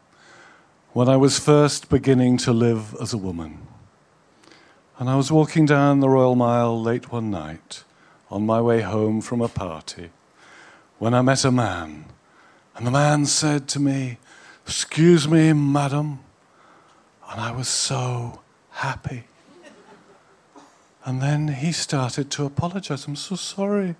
when 0.94 1.10
I 1.10 1.18
was 1.18 1.38
first 1.38 1.90
beginning 1.90 2.38
to 2.38 2.54
live 2.54 2.96
as 3.02 3.12
a 3.12 3.18
woman. 3.18 3.68
And 4.98 5.10
I 5.10 5.18
was 5.18 5.34
walking 5.34 5.66
down 5.66 6.00
the 6.00 6.08
Royal 6.08 6.38
Mile 6.38 6.82
late 6.82 7.12
one 7.12 7.30
night 7.30 7.84
on 8.32 8.46
my 8.46 8.62
way 8.62 8.80
home 8.80 9.20
from 9.20 9.42
a 9.42 9.50
party 9.50 10.12
when 10.98 11.14
I 11.14 11.22
met 11.24 11.44
a 11.44 11.52
man. 11.52 12.06
And 12.74 12.88
the 12.88 12.92
man 12.92 13.26
said 13.26 13.68
to 13.68 13.82
me, 13.82 14.18
Excuse 14.66 15.28
me, 15.28 15.52
madam. 15.52 16.20
And 17.30 17.42
I 17.42 17.52
was 17.52 17.68
so 17.68 18.40
happy. 18.70 19.26
And 21.04 21.22
then 21.22 21.50
he 21.50 21.74
started 21.74 22.32
to 22.32 22.46
apologize. 22.46 23.08
I'm 23.08 23.18
so 23.18 23.36
sorry. 23.36 23.98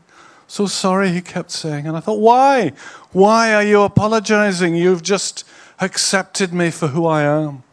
So 0.54 0.68
sorry, 0.68 1.10
he 1.10 1.20
kept 1.20 1.50
saying. 1.50 1.88
And 1.88 1.98
I 1.98 2.00
thought, 2.00 2.20
why? 2.20 2.74
Why 3.12 3.56
are 3.56 3.64
you 3.64 3.82
apologizing? 3.82 4.76
You've 4.76 5.02
just 5.02 5.46
accepted 5.80 6.54
me 6.54 6.70
for 6.70 6.90
who 6.90 7.08
I 7.08 7.24
am. 7.24 7.64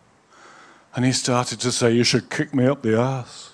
And 0.94 1.04
he 1.04 1.12
started 1.12 1.60
to 1.60 1.72
say, 1.72 1.92
You 1.92 2.04
should 2.04 2.30
kick 2.30 2.54
me 2.54 2.64
up 2.64 2.80
the 2.80 2.98
ass. 2.98 3.50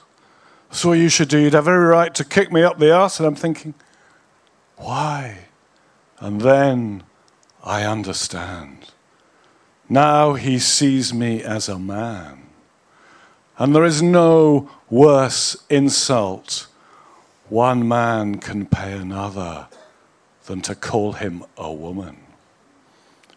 That's 0.70 0.84
what 0.84 0.92
you 0.92 1.08
should 1.08 1.28
do. 1.28 1.40
You'd 1.40 1.54
have 1.54 1.66
every 1.66 1.88
right 1.88 2.14
to 2.14 2.24
kick 2.24 2.52
me 2.52 2.62
up 2.62 2.78
the 2.78 2.92
ass. 2.92 3.18
And 3.18 3.26
I'm 3.26 3.34
thinking, 3.34 3.74
Why? 4.76 5.38
And 6.20 6.40
then 6.40 7.02
I 7.64 7.82
understand. 7.82 8.92
Now 9.88 10.34
he 10.34 10.60
sees 10.60 11.12
me 11.12 11.42
as 11.42 11.68
a 11.68 11.80
man. 11.80 12.42
And 13.58 13.74
there 13.74 13.84
is 13.84 14.00
no 14.00 14.70
worse 14.88 15.56
insult 15.68 16.68
one 17.48 17.86
man 17.86 18.36
can 18.36 18.66
pay 18.66 18.92
another 18.92 19.68
than 20.46 20.60
to 20.62 20.74
call 20.74 21.12
him 21.12 21.44
a 21.56 21.72
woman. 21.72 22.18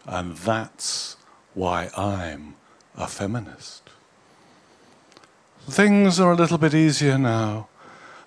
And 0.06 0.36
that's 0.36 1.16
why 1.54 1.90
I'm 1.96 2.54
a 2.96 3.06
feminist. 3.06 3.90
Things 5.68 6.18
are 6.18 6.32
a 6.32 6.36
little 6.36 6.58
bit 6.58 6.74
easier 6.74 7.18
now. 7.18 7.68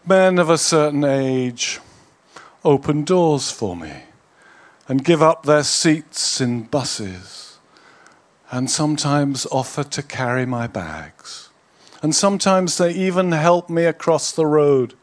Men 0.06 0.38
of 0.38 0.50
a 0.50 0.58
certain 0.58 1.04
age 1.04 1.80
open 2.64 3.04
doors 3.04 3.52
for 3.52 3.76
me 3.76 4.04
and 4.88 5.04
give 5.04 5.22
up 5.22 5.46
their 5.46 5.64
seats 5.64 6.40
in 6.40 6.64
buses 6.64 7.58
and 8.52 8.70
sometimes 8.70 9.46
offer 9.52 9.84
to 9.84 10.04
carry 10.04 10.46
my 10.46 10.68
bags. 10.68 11.50
And 12.02 12.14
sometimes 12.14 12.78
they 12.78 12.92
even 12.92 13.32
help 13.32 13.70
me 13.70 13.86
across 13.86 14.32
the 14.32 14.46
road. 14.46 14.94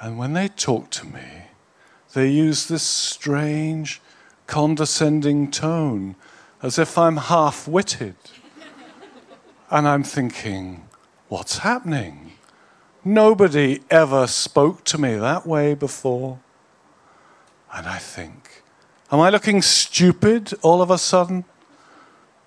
And 0.00 0.18
when 0.18 0.34
they 0.34 0.48
talk 0.48 0.90
to 0.90 1.06
me, 1.06 1.46
they 2.12 2.28
use 2.28 2.66
this 2.66 2.82
strange, 2.82 4.00
condescending 4.46 5.50
tone 5.50 6.16
as 6.62 6.78
if 6.78 6.98
I'm 6.98 7.16
half 7.16 7.66
witted. 7.68 8.16
and 9.70 9.88
I'm 9.88 10.02
thinking, 10.02 10.88
what's 11.28 11.58
happening? 11.58 12.32
Nobody 13.04 13.80
ever 13.90 14.26
spoke 14.26 14.84
to 14.84 14.98
me 14.98 15.14
that 15.16 15.46
way 15.46 15.74
before. 15.74 16.40
And 17.72 17.86
I 17.86 17.98
think, 17.98 18.62
am 19.12 19.20
I 19.20 19.30
looking 19.30 19.62
stupid 19.62 20.52
all 20.62 20.82
of 20.82 20.90
a 20.90 20.98
sudden? 20.98 21.44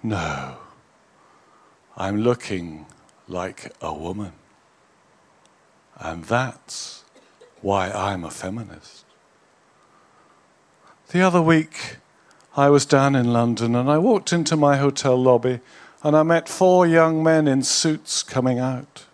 No. 0.01 0.57
I'm 1.95 2.17
looking 2.17 2.85
like 3.27 3.71
a 3.81 3.93
woman. 3.93 4.33
And 5.97 6.23
that's 6.25 6.98
why 7.61 7.91
I'm 7.91 8.23
a 8.23 8.31
feminist. 8.31 9.05
The 11.11 11.21
other 11.21 11.41
week, 11.41 11.97
I 12.55 12.69
was 12.69 12.85
down 12.85 13.15
in 13.15 13.33
London 13.33 13.75
and 13.75 13.89
I 13.89 13.97
walked 13.97 14.31
into 14.31 14.55
my 14.55 14.77
hotel 14.77 15.15
lobby 15.15 15.59
and 16.03 16.15
I 16.15 16.23
met 16.23 16.47
four 16.47 16.87
young 16.87 17.23
men 17.23 17.47
in 17.47 17.63
suits 17.63 18.23
coming 18.23 18.59
out. 18.59 19.05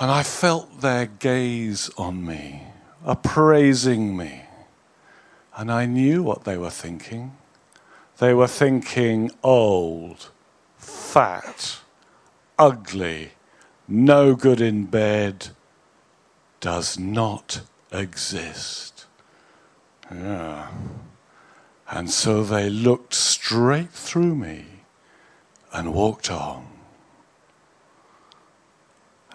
And 0.00 0.10
I 0.10 0.22
felt 0.22 0.80
their 0.80 1.06
gaze 1.06 1.90
on 1.96 2.26
me, 2.26 2.62
appraising 3.04 4.16
me. 4.16 4.42
And 5.56 5.70
I 5.70 5.86
knew 5.86 6.22
what 6.22 6.44
they 6.44 6.56
were 6.56 6.70
thinking. 6.70 7.36
They 8.18 8.34
were 8.34 8.48
thinking 8.48 9.30
old, 9.42 10.30
fat, 10.78 11.80
ugly, 12.58 13.32
no 13.86 14.34
good 14.34 14.60
in 14.60 14.86
bed, 14.86 15.48
does 16.64 16.98
not 16.98 17.60
exist. 17.92 19.04
Yeah. 20.10 20.70
And 21.90 22.10
so 22.10 22.42
they 22.42 22.70
looked 22.70 23.12
straight 23.12 23.90
through 23.90 24.34
me 24.34 24.64
and 25.74 25.92
walked 25.92 26.30
on. 26.30 26.66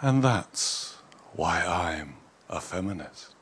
And 0.02 0.24
that's 0.24 0.98
why 1.34 1.64
I'm 1.64 2.16
a 2.50 2.60
feminist. 2.60 3.36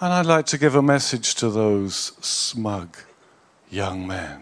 And 0.00 0.14
I'd 0.14 0.24
like 0.24 0.46
to 0.46 0.58
give 0.58 0.74
a 0.74 0.82
message 0.82 1.34
to 1.34 1.50
those 1.50 2.12
smug 2.22 2.96
young 3.68 4.06
men. 4.06 4.40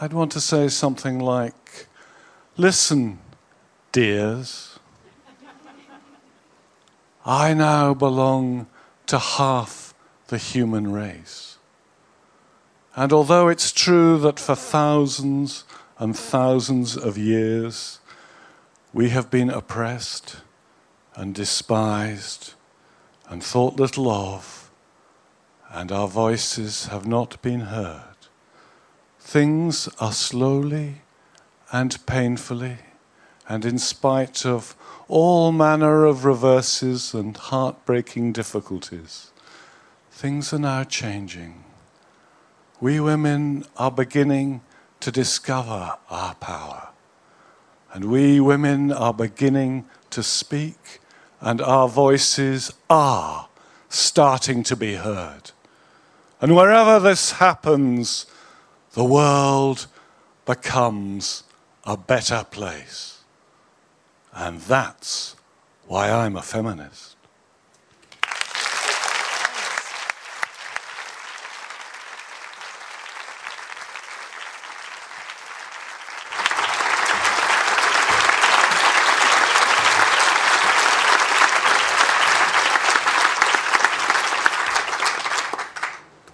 I'd 0.00 0.12
want 0.12 0.32
to 0.32 0.40
say 0.40 0.66
something 0.66 1.20
like, 1.20 1.86
Listen, 2.56 3.20
dears, 3.92 4.71
I 7.24 7.54
now 7.54 7.94
belong 7.94 8.66
to 9.06 9.18
half 9.18 9.94
the 10.26 10.38
human 10.38 10.92
race. 10.92 11.58
And 12.96 13.12
although 13.12 13.48
it's 13.48 13.72
true 13.72 14.18
that 14.18 14.40
for 14.40 14.54
thousands 14.54 15.64
and 15.98 16.16
thousands 16.16 16.96
of 16.96 17.16
years 17.16 18.00
we 18.92 19.10
have 19.10 19.30
been 19.30 19.50
oppressed 19.50 20.36
and 21.14 21.34
despised 21.34 22.54
and 23.28 23.42
thought 23.42 23.76
little 23.76 24.10
of, 24.10 24.70
and 25.70 25.90
our 25.90 26.08
voices 26.08 26.86
have 26.86 27.06
not 27.06 27.40
been 27.40 27.60
heard. 27.60 28.02
Things 29.18 29.88
are 29.98 30.12
slowly 30.12 31.02
and 31.70 32.04
painfully, 32.04 32.78
and 33.52 33.66
in 33.66 33.76
spite 33.76 34.46
of 34.46 34.74
all 35.08 35.52
manner 35.52 36.06
of 36.06 36.24
reverses 36.24 37.12
and 37.12 37.36
heartbreaking 37.36 38.32
difficulties, 38.32 39.30
things 40.10 40.54
are 40.54 40.58
now 40.58 40.84
changing. 40.84 41.62
We 42.80 42.98
women 42.98 43.66
are 43.76 43.90
beginning 43.90 44.62
to 45.00 45.12
discover 45.12 45.98
our 46.08 46.34
power, 46.36 46.88
and 47.92 48.06
we 48.06 48.40
women 48.40 48.90
are 48.90 49.12
beginning 49.12 49.84
to 50.08 50.22
speak 50.22 51.00
and 51.38 51.60
our 51.60 51.88
voices 51.90 52.72
are 52.88 53.50
starting 53.90 54.62
to 54.62 54.76
be 54.76 54.94
heard. 54.94 55.50
And 56.40 56.56
wherever 56.56 56.98
this 56.98 57.32
happens, 57.32 58.24
the 58.92 59.04
world 59.04 59.88
becomes 60.46 61.42
a 61.84 61.98
better 61.98 62.46
place. 62.50 63.21
And 64.34 64.60
that's 64.60 65.36
why 65.86 66.10
I'm 66.10 66.36
a 66.36 66.42
feminist. 66.42 67.16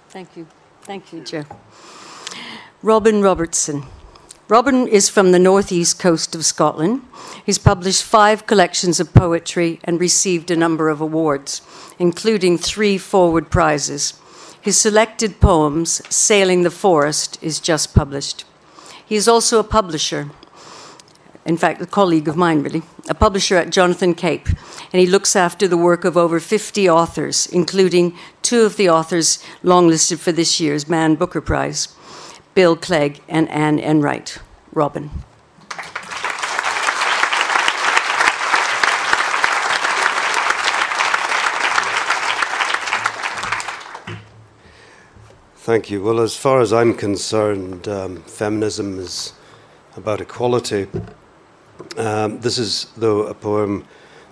Thank 0.09 0.37
you. 0.37 0.47
Thank 0.83 1.13
you, 1.13 1.21
Jo. 1.23 1.45
Robin 2.83 3.23
Robertson. 3.23 3.85
Robin 4.49 4.89
is 4.89 5.11
from 5.11 5.33
the 5.33 5.39
northeast 5.39 5.99
coast 5.99 6.35
of 6.35 6.43
Scotland. 6.43 7.03
He's 7.45 7.59
published 7.59 8.03
five 8.03 8.47
collections 8.47 8.99
of 8.99 9.13
poetry 9.13 9.79
and 9.85 10.01
received 10.01 10.51
a 10.51 10.57
number 10.57 10.89
of 10.89 11.03
awards, 11.03 11.61
including 11.99 12.57
three 12.57 12.97
forward 12.97 13.51
prizes. 13.51 14.19
His 14.59 14.79
selected 14.79 15.39
poems, 15.39 16.01
Sailing 16.09 16.63
the 16.63 16.71
Forest, 16.71 17.39
is 17.43 17.61
just 17.61 17.95
published. 17.95 18.47
He 19.05 19.17
is 19.17 19.29
also 19.29 19.59
a 19.59 19.65
publisher 19.65 20.31
in 21.45 21.57
fact, 21.57 21.81
a 21.81 21.87
colleague 21.87 22.29
of 22.29 22.37
mine, 22.37 22.63
really, 22.63 22.83
a 23.09 23.15
publisher 23.15 23.57
at 23.57 23.71
Jonathan 23.71 24.13
Cape, 24.15 24.49
and 24.93 25.01
he 25.01 25.07
looks 25.07 25.35
after 25.35 25.67
the 25.67 25.79
work 25.79 26.05
of 26.05 26.15
over 26.15 26.41
50 26.41 26.91
authors, 26.91 27.47
including 27.47 28.15
two 28.43 28.67
of 28.67 28.77
the 28.77 28.91
authors 28.91 29.43
longlisted 29.65 30.19
for 30.19 30.31
this 30.31 30.61
year's 30.61 30.91
Man 30.91 31.15
Booker 31.15 31.41
Prize 31.41 31.89
Bill 32.59 32.75
Clegg 32.75 33.21
and 33.29 33.49
Anne 33.51 33.79
Enright. 33.79 34.41
Robin. 34.73 35.11
Thank 45.59 45.89
you. 45.89 46.03
Well, 46.03 46.19
as 46.19 46.35
far 46.35 46.61
as 46.61 46.73
I'm 46.73 46.95
concerned, 46.95 47.87
um, 47.87 48.23
feminism 48.23 48.99
is 48.99 49.35
about 49.97 50.21
equality. 50.21 50.89
Um, 51.97 52.41
this 52.41 52.59
is, 52.59 52.89
though, 52.97 53.23
a 53.29 53.35
poem 53.35 53.85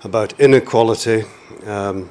about 0.02 0.32
inequality. 0.40 1.22
Um, 1.64 2.10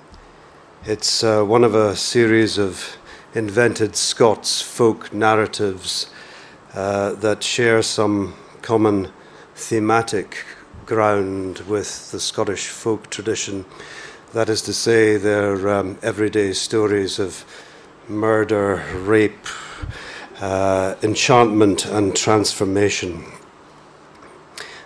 it's 0.86 1.26
uh, 1.26 1.44
one 1.44 1.66
of 1.66 1.76
a 1.76 1.94
series 1.94 2.58
of 2.58 2.96
invented 3.36 3.98
Scots 3.98 4.62
folk 4.62 5.14
narratives 5.14 6.10
uh, 6.74 7.14
that 7.16 7.44
share 7.44 7.82
some 7.82 8.34
common 8.62 9.12
thematic 9.56 10.46
ground 10.86 11.60
with 11.68 12.12
the 12.12 12.20
Scottish 12.20 12.70
folk 12.70 13.10
tradition. 13.10 13.66
That 14.34 14.48
is 14.48 14.62
to 14.64 14.74
say, 14.74 15.18
they're 15.18 15.68
um, 15.68 15.98
everyday 16.02 16.54
stories 16.54 17.20
of 17.20 17.46
murder, 18.08 18.84
rape, 18.96 19.48
uh, 20.40 20.96
enchantment, 21.04 21.86
and 21.86 22.16
transformation. 22.16 23.26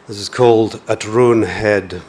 This 0.08 0.18
is 0.18 0.30
called 0.30 0.82
At 0.88 1.06
Roan 1.06 1.44
Head. 1.44 2.02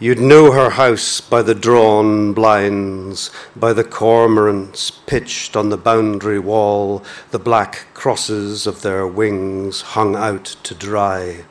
You'd 0.00 0.20
know 0.20 0.52
her 0.52 0.70
house 0.70 1.20
by 1.20 1.42
the 1.42 1.56
drawn 1.56 2.32
blinds, 2.32 3.32
by 3.56 3.72
the 3.72 3.82
cormorants 3.82 4.92
pitched 4.92 5.56
on 5.56 5.70
the 5.70 5.76
boundary 5.76 6.38
wall, 6.38 7.02
the 7.32 7.40
black 7.40 7.88
crosses 7.94 8.64
of 8.64 8.82
their 8.82 9.08
wings 9.08 9.80
hung 9.80 10.14
out 10.14 10.44
to 10.62 10.72
dry. 10.72 11.46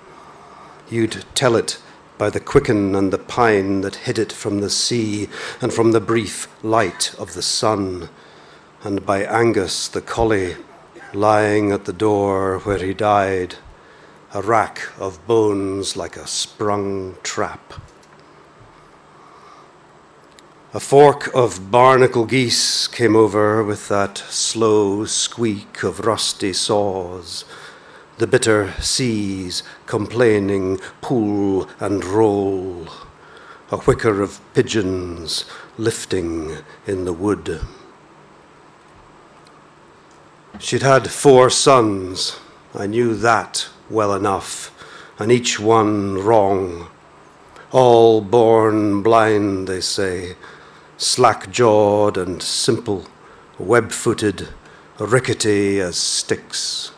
You'd 0.89 1.25
tell 1.35 1.57
it 1.57 1.81
by 2.17 2.29
the 2.29 2.39
quicken 2.39 2.95
and 2.95 3.11
the 3.11 3.17
pine 3.17 3.81
that 3.81 4.07
hid 4.07 4.17
it 4.17 4.31
from 4.31 4.61
the 4.61 4.69
sea 4.69 5.27
and 5.59 5.73
from 5.73 5.91
the 5.91 5.99
brief 5.99 6.47
light 6.63 7.13
of 7.19 7.33
the 7.33 7.41
sun, 7.41 8.07
and 8.81 9.05
by 9.05 9.23
Angus 9.23 9.89
the 9.89 9.99
collie 9.99 10.55
lying 11.13 11.73
at 11.73 11.83
the 11.83 11.91
door 11.91 12.59
where 12.59 12.77
he 12.77 12.93
died, 12.93 13.55
a 14.33 14.41
rack 14.41 14.87
of 14.97 15.27
bones 15.27 15.97
like 15.97 16.15
a 16.15 16.27
sprung 16.27 17.17
trap. 17.23 17.73
A 20.73 20.81
fork 20.81 21.33
of 21.33 21.71
barnacle 21.71 22.25
geese 22.25 22.87
came 22.87 23.15
over 23.15 23.63
with 23.63 23.87
that 23.87 24.17
slow 24.17 25.05
squeak 25.05 25.81
of 25.81 26.01
rusty 26.01 26.51
saws. 26.51 27.45
The 28.17 28.27
bitter 28.27 28.73
seas 28.81 29.63
complaining 29.85 30.81
pull 30.99 31.69
and 31.79 32.03
roll. 32.03 32.89
A 33.71 33.77
whicker 33.77 34.21
of 34.21 34.41
pigeons 34.53 35.45
lifting 35.77 36.57
in 36.85 37.05
the 37.05 37.13
wood. 37.13 37.61
She'd 40.59 40.81
had 40.81 41.09
four 41.09 41.49
sons, 41.49 42.41
I 42.75 42.87
knew 42.87 43.15
that 43.15 43.69
well 43.89 44.13
enough, 44.13 44.71
and 45.17 45.31
each 45.31 45.61
one 45.61 46.15
wrong. 46.17 46.89
All 47.71 48.19
born 48.19 49.01
blind, 49.01 49.69
they 49.69 49.79
say 49.79 50.35
slack 50.97 51.51
jawed 51.51 52.17
and 52.17 52.41
simple, 52.41 53.05
web 53.59 53.91
footed, 53.91 54.49
rickety 54.97 55.79
as 55.79 55.95
sticks. 55.95 56.91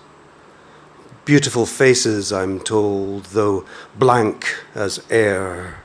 Beautiful 1.25 1.65
faces, 1.65 2.31
I'm 2.31 2.61
told, 2.61 3.25
though 3.25 3.65
blank 3.97 4.63
as 4.73 5.05
air. 5.09 5.81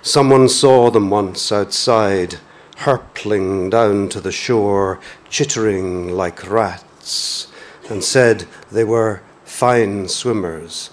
Someone 0.00 0.48
saw 0.48 0.90
them 0.90 1.10
once 1.10 1.52
outside, 1.52 2.38
hurtling 2.78 3.68
down 3.68 4.08
to 4.08 4.20
the 4.20 4.32
shore, 4.32 4.98
chittering 5.28 6.08
like 6.08 6.50
rats, 6.50 7.48
and 7.90 8.02
said 8.02 8.46
they 8.72 8.84
were 8.84 9.20
fine 9.44 10.08
swimmers, 10.08 10.90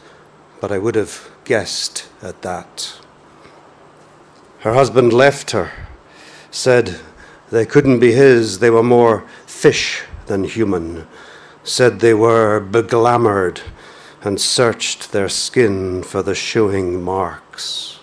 but 0.60 0.72
I 0.72 0.80
would 0.80 0.96
have 0.96 1.32
guessed 1.46 2.10
at 2.22 2.42
that. 2.42 3.00
Her 4.60 4.74
husband 4.74 5.12
left 5.14 5.52
her 5.52 5.72
said 6.54 7.00
they 7.50 7.66
couldn't 7.66 8.00
be 8.00 8.12
his, 8.12 8.60
they 8.60 8.70
were 8.70 8.84
more 8.84 9.26
fish 9.48 10.04
than 10.28 10.44
human, 10.44 11.08
said 11.64 12.00
they 12.00 12.14
were 12.14 12.60
beglamoured 12.60 13.60
and 14.22 14.40
searched 14.40 15.12
their 15.12 15.28
skin 15.28 16.04
for 16.04 16.22
the 16.22 16.36
showing 16.36 17.02
marks. 17.02 18.00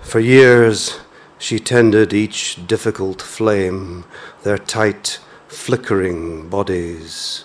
For 0.00 0.18
years 0.18 0.98
she 1.38 1.60
tended 1.60 2.12
each 2.12 2.66
difficult 2.66 3.22
flame, 3.22 4.04
their 4.42 4.58
tight, 4.58 5.20
flickering 5.46 6.48
bodies. 6.48 7.44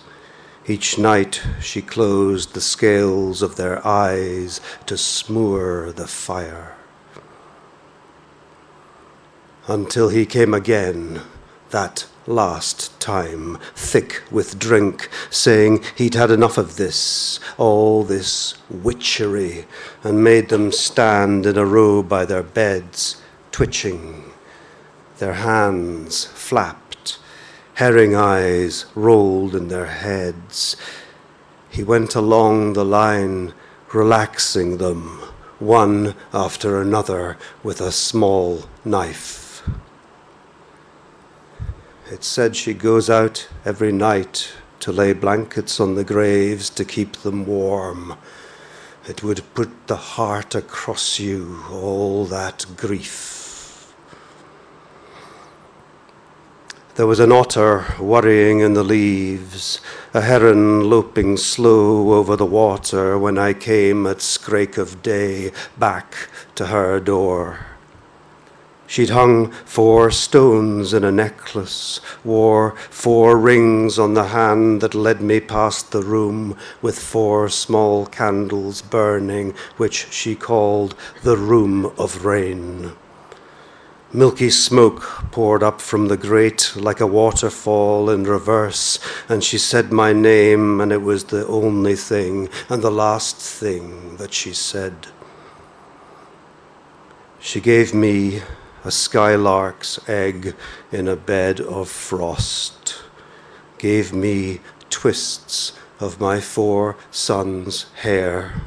Each 0.66 0.98
night 0.98 1.40
she 1.60 1.80
closed 1.80 2.54
the 2.54 2.60
scales 2.60 3.40
of 3.40 3.54
their 3.54 3.86
eyes 3.86 4.60
to 4.86 4.98
smoor 4.98 5.92
the 5.92 6.08
fire 6.08 6.76
until 9.68 10.08
he 10.08 10.26
came 10.26 10.52
again, 10.54 11.20
that 11.70 12.06
last 12.26 12.98
time, 13.00 13.58
thick 13.74 14.22
with 14.30 14.58
drink, 14.58 15.08
saying 15.30 15.82
he'd 15.96 16.14
had 16.14 16.30
enough 16.30 16.58
of 16.58 16.76
this, 16.76 17.40
all 17.58 18.04
this 18.04 18.54
witchery, 18.70 19.66
and 20.02 20.22
made 20.22 20.48
them 20.48 20.72
stand 20.72 21.46
in 21.46 21.56
a 21.56 21.64
row 21.64 22.02
by 22.02 22.24
their 22.24 22.42
beds, 22.42 23.20
twitching. 23.50 24.24
Their 25.18 25.34
hands 25.34 26.24
flapped, 26.24 27.18
herring 27.74 28.14
eyes 28.14 28.86
rolled 28.94 29.54
in 29.54 29.68
their 29.68 29.86
heads. 29.86 30.76
He 31.70 31.82
went 31.82 32.14
along 32.14 32.72
the 32.72 32.84
line, 32.84 33.54
relaxing 33.92 34.78
them, 34.78 35.20
one 35.58 36.14
after 36.32 36.80
another, 36.80 37.38
with 37.62 37.80
a 37.80 37.92
small 37.92 38.64
knife. 38.84 39.41
It's 42.12 42.26
said 42.26 42.54
she 42.54 42.74
goes 42.74 43.08
out 43.08 43.48
every 43.64 43.90
night 43.90 44.52
to 44.80 44.92
lay 44.92 45.14
blankets 45.14 45.80
on 45.80 45.94
the 45.94 46.04
graves 46.04 46.68
to 46.68 46.84
keep 46.84 47.16
them 47.16 47.46
warm. 47.46 48.16
It 49.08 49.22
would 49.22 49.42
put 49.54 49.86
the 49.86 49.96
heart 49.96 50.54
across 50.54 51.18
you, 51.18 51.64
all 51.70 52.26
that 52.26 52.66
grief. 52.76 53.94
There 56.96 57.06
was 57.06 57.18
an 57.18 57.32
otter 57.32 57.86
worrying 57.98 58.60
in 58.60 58.74
the 58.74 58.84
leaves, 58.84 59.80
a 60.12 60.20
heron 60.20 60.90
loping 60.90 61.38
slow 61.38 62.12
over 62.12 62.36
the 62.36 62.44
water 62.44 63.18
when 63.18 63.38
I 63.38 63.54
came 63.54 64.06
at 64.06 64.18
scrake 64.18 64.76
of 64.76 65.02
day 65.02 65.50
back 65.78 66.28
to 66.56 66.66
her 66.66 67.00
door. 67.00 67.71
She'd 68.92 69.08
hung 69.08 69.50
four 69.64 70.10
stones 70.10 70.92
in 70.92 71.02
a 71.02 71.10
necklace, 71.10 71.98
wore 72.22 72.74
four 72.90 73.38
rings 73.38 73.98
on 73.98 74.12
the 74.12 74.26
hand 74.26 74.82
that 74.82 74.94
led 74.94 75.22
me 75.22 75.40
past 75.40 75.92
the 75.92 76.02
room, 76.02 76.58
with 76.82 76.98
four 76.98 77.48
small 77.48 78.04
candles 78.04 78.82
burning, 78.82 79.54
which 79.78 80.08
she 80.10 80.34
called 80.34 80.94
the 81.22 81.38
room 81.38 81.86
of 81.96 82.26
rain. 82.26 82.92
Milky 84.12 84.50
smoke 84.50 85.00
poured 85.30 85.62
up 85.62 85.80
from 85.80 86.08
the 86.08 86.18
grate 86.18 86.74
like 86.76 87.00
a 87.00 87.06
waterfall 87.06 88.10
in 88.10 88.24
reverse, 88.24 88.98
and 89.26 89.42
she 89.42 89.56
said 89.56 89.90
my 89.90 90.12
name, 90.12 90.82
and 90.82 90.92
it 90.92 91.00
was 91.00 91.24
the 91.24 91.46
only 91.46 91.96
thing 91.96 92.50
and 92.68 92.82
the 92.82 92.90
last 92.90 93.38
thing 93.38 94.18
that 94.18 94.34
she 94.34 94.52
said. 94.52 95.06
She 97.40 97.58
gave 97.58 97.94
me 97.94 98.42
a 98.84 98.90
skylark's 98.90 99.98
egg 100.08 100.54
in 100.90 101.08
a 101.08 101.16
bed 101.16 101.60
of 101.60 101.88
frost, 101.88 103.02
gave 103.78 104.12
me 104.12 104.60
twists 104.90 105.72
of 106.00 106.20
my 106.20 106.40
four 106.40 106.96
sons' 107.10 107.86
hair, 108.02 108.62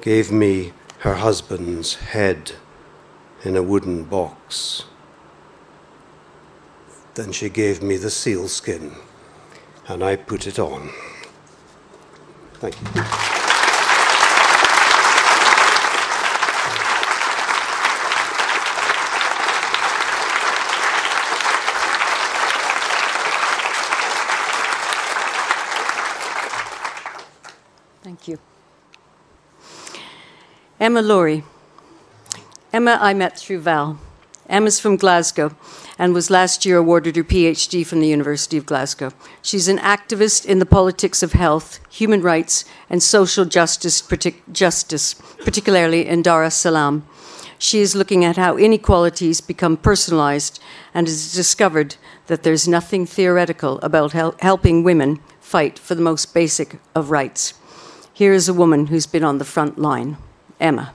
gave 0.00 0.30
me 0.30 0.72
her 0.98 1.16
husband's 1.16 1.94
head 1.94 2.52
in 3.42 3.56
a 3.56 3.62
wooden 3.62 4.04
box. 4.04 4.84
Then 7.14 7.32
she 7.32 7.48
gave 7.48 7.82
me 7.82 7.96
the 7.96 8.10
sealskin, 8.10 8.92
and 9.86 10.02
I 10.02 10.16
put 10.16 10.46
it 10.46 10.58
on. 10.58 10.90
Thank 12.54 12.80
you. 12.80 13.33
Emma 30.78 31.00
Laurie. 31.00 31.42
Emma, 32.70 32.98
I 33.00 33.14
met 33.14 33.38
through 33.38 33.60
Val. 33.60 33.98
Emma's 34.46 34.78
from 34.78 34.96
Glasgow 34.96 35.56
and 35.98 36.12
was 36.12 36.28
last 36.28 36.66
year 36.66 36.76
awarded 36.76 37.16
her 37.16 37.24
PhD 37.24 37.86
from 37.86 38.00
the 38.00 38.08
University 38.08 38.58
of 38.58 38.66
Glasgow. 38.66 39.12
She's 39.40 39.68
an 39.68 39.78
activist 39.78 40.44
in 40.44 40.58
the 40.58 40.66
politics 40.66 41.22
of 41.22 41.32
health, 41.32 41.80
human 41.90 42.20
rights, 42.20 42.66
and 42.90 43.02
social 43.02 43.46
justice, 43.46 44.02
partic- 44.02 44.42
justice 44.52 45.14
particularly 45.42 46.06
in 46.06 46.20
Dar 46.20 46.44
es 46.44 46.56
Salaam. 46.56 47.06
She 47.58 47.80
is 47.80 47.94
looking 47.94 48.22
at 48.22 48.36
how 48.36 48.58
inequalities 48.58 49.40
become 49.40 49.78
personalized 49.78 50.60
and 50.92 51.06
has 51.06 51.32
discovered 51.32 51.96
that 52.26 52.42
there's 52.42 52.68
nothing 52.68 53.06
theoretical 53.06 53.78
about 53.80 54.12
hel- 54.12 54.34
helping 54.40 54.84
women 54.84 55.20
fight 55.40 55.78
for 55.78 55.94
the 55.94 56.02
most 56.02 56.34
basic 56.34 56.78
of 56.94 57.10
rights. 57.10 57.54
Here 58.14 58.32
is 58.32 58.48
a 58.48 58.54
woman 58.54 58.86
who's 58.86 59.06
been 59.06 59.24
on 59.24 59.38
the 59.38 59.44
front 59.44 59.76
line. 59.76 60.18
Emma. 60.60 60.92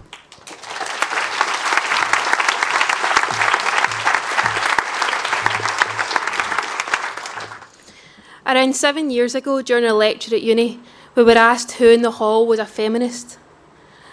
Around 8.45 8.74
seven 8.74 9.09
years 9.09 9.36
ago, 9.36 9.61
during 9.61 9.84
a 9.84 9.93
lecture 9.93 10.34
at 10.34 10.41
uni, 10.41 10.80
we 11.13 11.24
were 11.24 11.34
asked 11.34 11.74
who 11.74 11.89
in 11.89 12.03
the 12.03 12.11
hall 12.11 12.47
was 12.47 12.57
a 12.57 12.65
feminist. 12.65 13.38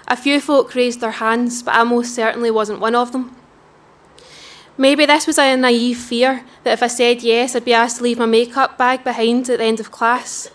A 0.09 0.17
few 0.17 0.41
folk 0.41 0.75
raised 0.75 1.01
their 1.01 1.13
hands, 1.13 1.63
but 1.63 1.77
I 1.77 1.85
most 1.85 2.13
certainly 2.13 2.51
wasn't 2.51 2.81
one 2.81 2.97
of 2.97 3.13
them. 3.13 3.37
Maybe 4.77 5.07
this 5.07 5.29
was 5.29 5.39
a 5.39 5.57
naive 5.57 5.99
fear 5.99 6.45
that 6.65 6.73
if 6.73 6.83
I 6.83 6.89
said 6.89 7.23
yes, 7.23 7.55
I'd 7.55 7.65
be 7.65 7.73
asked 7.73 7.99
to 7.99 8.03
leave 8.03 8.19
my 8.19 8.27
makeup 8.27 8.77
bag 8.77 9.05
behind 9.05 9.49
at 9.49 9.59
the 9.59 9.65
end 9.65 9.79
of 9.79 9.93
class. 9.93 10.51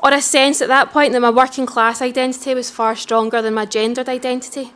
Or 0.00 0.12
a 0.12 0.22
sense 0.22 0.62
at 0.62 0.68
that 0.68 0.90
point 0.90 1.12
that 1.12 1.20
my 1.20 1.30
working 1.30 1.66
class 1.66 2.00
identity 2.00 2.54
was 2.54 2.70
far 2.70 2.94
stronger 2.94 3.42
than 3.42 3.54
my 3.54 3.66
gendered 3.66 4.08
identity. 4.08 4.72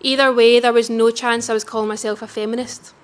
Either 0.00 0.32
way, 0.32 0.60
there 0.60 0.72
was 0.72 0.88
no 0.88 1.10
chance 1.10 1.50
I 1.50 1.54
was 1.54 1.64
calling 1.64 1.88
myself 1.88 2.22
a 2.22 2.26
feminist. 2.26 2.94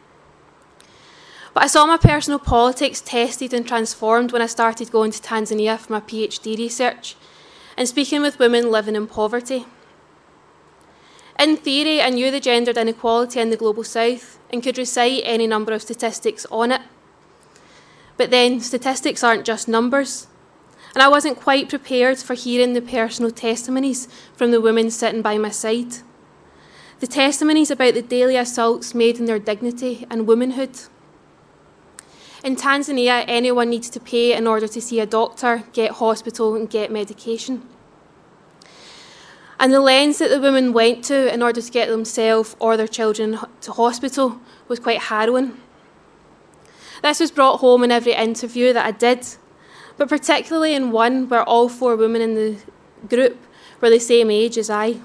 But 1.53 1.65
I 1.65 1.67
saw 1.67 1.87
my 1.87 1.97
personal 1.97 2.39
politics 2.39 3.01
tested 3.01 3.53
and 3.53 3.67
transformed 3.67 4.33
when 4.33 4.43
I 4.43 4.47
started 4.47 4.91
going 4.91 5.13
to 5.13 5.23
Tanzania 5.23 5.79
for 5.79 5.93
my 5.93 6.01
PhD 6.01 6.57
research 6.59 7.17
and 7.77 7.89
speaking 7.89 8.23
with 8.23 8.39
women 8.39 8.71
living 8.71 8.97
in 8.97 9.07
poverty. 9.07 9.67
In 11.39 11.57
theory, 11.57 12.01
I 12.01 12.11
knew 12.11 12.31
the 12.31 12.41
gendered 12.41 12.77
inequality 12.77 13.41
in 13.41 13.51
the 13.51 13.57
global 13.57 13.85
south 13.85 14.39
and 14.53 14.63
could 14.63 14.79
recite 14.79 15.23
any 15.25 15.47
number 15.47 15.73
of 15.73 15.83
statistics 15.83 16.47
on 16.51 16.73
it. 16.73 16.81
But 18.17 18.31
then, 18.31 18.61
statistics 18.61 19.25
aren't 19.25 19.45
just 19.45 19.67
numbers. 19.67 20.29
And 20.95 21.03
I 21.03 21.09
wasn't 21.09 21.41
quite 21.41 21.69
prepared 21.69 22.19
for 22.19 22.35
hearing 22.35 22.73
the 22.73 22.81
personal 22.81 23.31
testimonies 23.31 24.07
from 24.37 24.53
the 24.53 24.61
women 24.61 24.91
sitting 24.91 25.23
by 25.23 25.39
my 25.39 25.51
side. 25.51 25.97
The 27.01 27.09
testimonies 27.09 27.71
about 27.71 27.95
the 27.95 28.03
daily 28.03 28.37
assaults 28.37 28.95
made 28.95 29.19
in 29.19 29.25
their 29.25 29.41
dignity 29.41 30.07
and 30.09 30.27
womanhood. 30.27 30.79
In 32.45 32.57
Tanzania, 32.57 33.25
anyone 33.27 33.71
needs 33.71 33.91
to 33.91 33.99
pay 33.99 34.35
in 34.35 34.47
order 34.47 34.69
to 34.69 34.81
see 34.81 35.01
a 35.01 35.07
doctor, 35.07 35.65
get 35.73 35.93
hospital, 35.93 36.55
and 36.55 36.71
get 36.71 36.93
medication. 36.93 37.67
And 39.59 39.73
the 39.73 39.81
lens 39.81 40.19
that 40.19 40.31
the 40.31 40.41
women 40.41 40.73
went 40.73 41.05
to 41.07 41.33
in 41.33 41.43
order 41.43 41.61
to 41.61 41.71
get 41.71 41.89
themselves 41.89 42.55
or 42.61 42.77
their 42.77 42.87
children 42.87 43.39
to 43.63 43.73
hospital 43.73 44.41
was 44.69 44.79
quite 44.79 45.01
harrowing. 45.01 45.59
This 47.03 47.21
was 47.21 47.31
brought 47.31 47.61
home 47.61 47.83
in 47.83 47.91
every 47.91 48.13
interview 48.15 48.73
that 48.73 48.87
I 48.87 48.91
did, 48.91 49.27
but 49.97 50.09
particularly 50.09 50.75
in 50.75 50.91
one 50.91 51.29
where 51.29 51.43
all 51.43 51.69
four 51.69 51.97
women 51.97 52.21
in 52.21 52.35
the 52.35 52.57
group 53.09 53.39
were 53.81 53.91
the 53.91 54.01
same 54.01 54.31
age 54.31 54.59
as 54.59 54.71
I. 54.71 55.01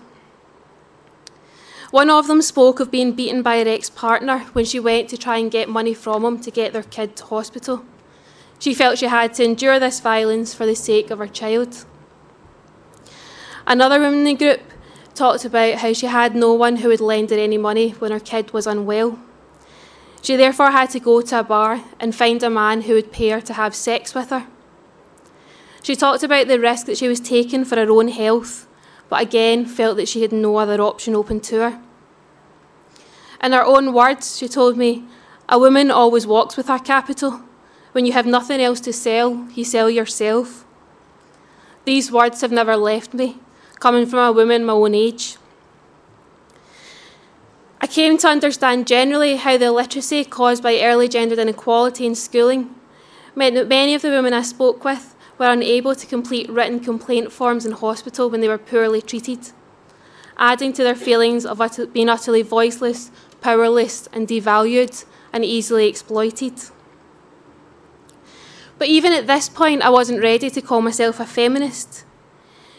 One 1.91 2.09
of 2.09 2.27
them 2.27 2.41
spoke 2.41 2.79
of 2.79 2.91
being 2.91 3.13
beaten 3.13 3.41
by 3.41 3.57
her 3.57 3.67
ex 3.67 3.89
partner 3.89 4.39
when 4.53 4.65
she 4.65 4.79
went 4.79 5.09
to 5.09 5.17
try 5.17 5.37
and 5.37 5.49
get 5.49 5.67
money 5.67 5.93
from 5.93 6.23
him 6.23 6.39
to 6.41 6.51
get 6.51 6.71
their 6.71 6.83
kid 6.83 7.15
to 7.15 7.25
hospital. 7.25 7.83
She 8.59 8.73
felt 8.73 8.99
she 8.99 9.07
had 9.07 9.33
to 9.35 9.43
endure 9.43 9.79
this 9.79 9.99
violence 9.99 10.53
for 10.53 10.65
the 10.65 10.75
sake 10.75 11.09
of 11.09 11.19
her 11.19 11.27
child. 11.27 11.85
Another 13.65 13.99
woman 13.99 14.19
in 14.19 14.23
the 14.25 14.33
group 14.35 14.61
talked 15.15 15.45
about 15.45 15.79
how 15.79 15.93
she 15.93 16.05
had 16.05 16.35
no 16.35 16.53
one 16.53 16.77
who 16.77 16.89
would 16.89 17.01
lend 17.01 17.29
her 17.29 17.37
any 17.37 17.57
money 17.57 17.91
when 17.91 18.11
her 18.11 18.19
kid 18.19 18.51
was 18.51 18.67
unwell. 18.67 19.17
She 20.21 20.35
therefore 20.35 20.71
had 20.71 20.89
to 20.91 20.99
go 20.99 21.21
to 21.21 21.39
a 21.39 21.43
bar 21.43 21.83
and 21.99 22.13
find 22.13 22.43
a 22.43 22.49
man 22.49 22.81
who 22.81 22.93
would 22.93 23.11
pay 23.11 23.29
her 23.29 23.41
to 23.41 23.53
have 23.53 23.73
sex 23.73 24.13
with 24.13 24.29
her. 24.29 24.45
She 25.81 25.95
talked 25.95 26.23
about 26.23 26.47
the 26.47 26.59
risk 26.59 26.85
that 26.85 26.97
she 26.97 27.07
was 27.07 27.19
taking 27.19 27.65
for 27.65 27.75
her 27.75 27.89
own 27.89 28.09
health, 28.09 28.67
but 29.09 29.21
again 29.21 29.65
felt 29.65 29.97
that 29.97 30.07
she 30.07 30.21
had 30.21 30.31
no 30.31 30.57
other 30.57 30.81
option 30.81 31.15
open 31.15 31.39
to 31.41 31.59
her. 31.59 31.81
In 33.41 33.53
her 33.53 33.63
own 33.63 33.93
words, 33.93 34.37
she 34.37 34.47
told 34.47 34.77
me, 34.77 35.05
A 35.47 35.57
woman 35.57 35.89
always 35.89 36.27
walks 36.27 36.57
with 36.57 36.67
her 36.67 36.79
capital. 36.79 37.41
When 37.93 38.05
you 38.05 38.11
have 38.11 38.25
nothing 38.25 38.61
else 38.61 38.79
to 38.81 38.93
sell, 38.93 39.47
you 39.53 39.63
sell 39.63 39.89
yourself. 39.89 40.65
These 41.85 42.11
words 42.11 42.41
have 42.41 42.51
never 42.51 42.75
left 42.75 43.13
me 43.13 43.37
coming 43.79 44.05
from 44.05 44.19
a 44.19 44.31
woman 44.31 44.65
my 44.65 44.73
own 44.73 44.93
age. 44.93 45.37
I 47.81 47.87
came 47.87 48.17
to 48.17 48.27
understand 48.27 48.87
generally 48.87 49.37
how 49.37 49.57
the 49.57 49.67
illiteracy 49.67 50.25
caused 50.25 50.61
by 50.61 50.81
early 50.81 51.07
gendered 51.07 51.39
inequality 51.39 52.05
in 52.05 52.13
schooling 52.13 52.75
meant 53.35 53.55
that 53.55 53.69
many 53.69 53.95
of 53.95 54.01
the 54.01 54.09
women 54.09 54.33
I 54.33 54.41
spoke 54.41 54.83
with 54.83 55.15
were 55.39 55.49
unable 55.49 55.95
to 55.95 56.05
complete 56.05 56.49
written 56.49 56.79
complaint 56.81 57.31
forms 57.31 57.65
in 57.65 57.71
hospital 57.71 58.29
when 58.29 58.41
they 58.41 58.47
were 58.47 58.57
poorly 58.57 59.01
treated, 59.01 59.51
adding 60.37 60.73
to 60.73 60.83
their 60.83 60.95
feelings 60.95 61.45
of 61.45 61.61
being 61.93 62.09
utterly 62.09 62.41
voiceless, 62.41 63.09
powerless, 63.39 64.07
and 64.11 64.27
devalued 64.27 65.05
and 65.31 65.45
easily 65.45 65.87
exploited. 65.87 66.53
But 68.77 68.89
even 68.89 69.13
at 69.13 69.27
this 69.27 69.49
point, 69.49 69.81
I 69.81 69.89
wasn't 69.89 70.21
ready 70.21 70.49
to 70.49 70.61
call 70.61 70.81
myself 70.81 71.19
a 71.19 71.25
feminist. 71.25 72.05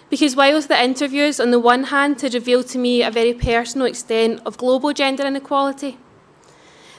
Because 0.09 0.35
whilst 0.35 0.69
the 0.69 0.83
interviews, 0.83 1.39
on 1.39 1.51
the 1.53 1.59
one 1.59 1.85
hand, 1.85 2.21
had 2.21 2.35
revealed 2.35 2.67
to 2.69 2.79
me 2.79 3.03
a 3.03 3.11
very 3.11 3.33
personal 3.33 3.87
extent 3.87 4.41
of 4.45 4.59
global 4.59 4.93
gender 4.93 5.25
inequality, 5.27 5.99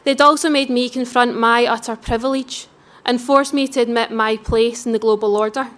they'd 0.03 0.21
also 0.21 0.49
made 0.49 0.69
me 0.69 0.89
confront 0.89 1.37
my 1.37 1.65
utter 1.65 1.95
privilege 1.95 2.67
and 3.05 3.21
forced 3.21 3.53
me 3.53 3.67
to 3.67 3.81
admit 3.81 4.11
my 4.11 4.37
place 4.37 4.85
in 4.85 4.91
the 4.91 4.99
global 4.99 5.35
order. 5.35 5.69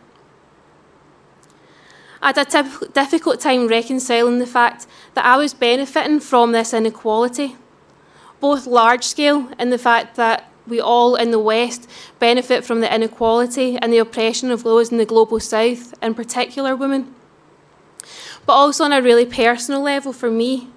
I 2.22 2.28
had 2.28 2.56
a 2.56 2.88
difficult 2.94 3.42
time 3.42 3.68
reconciling 3.68 4.40
the 4.40 4.48
fact 4.48 4.88
that 5.14 5.26
I 5.26 5.36
was 5.36 5.54
benefiting 5.54 6.22
from 6.22 6.54
this 6.54 6.74
inequality, 6.74 7.58
both 8.40 8.66
large 8.66 9.04
scale 9.04 9.50
in 9.60 9.72
the 9.72 9.78
fact 9.78 10.16
that 10.16 10.50
we 10.66 10.80
all 10.80 11.16
in 11.16 11.32
the 11.32 11.40
West 11.40 11.90
benefit 12.20 12.64
from 12.64 12.80
the 12.80 12.94
inequality 12.94 13.78
and 13.78 13.92
the 13.92 13.98
oppression 13.98 14.52
of 14.52 14.64
those 14.64 14.92
in 14.92 14.98
the 14.98 15.06
global 15.06 15.40
South, 15.40 15.94
in 16.02 16.14
particular 16.16 16.76
women, 16.76 17.14
but 18.46 18.54
also 18.54 18.86
on 18.86 18.94
a 18.94 19.02
really 19.02 19.26
personal 19.26 19.82
level 19.82 20.14
for 20.14 20.32
me. 20.32 20.70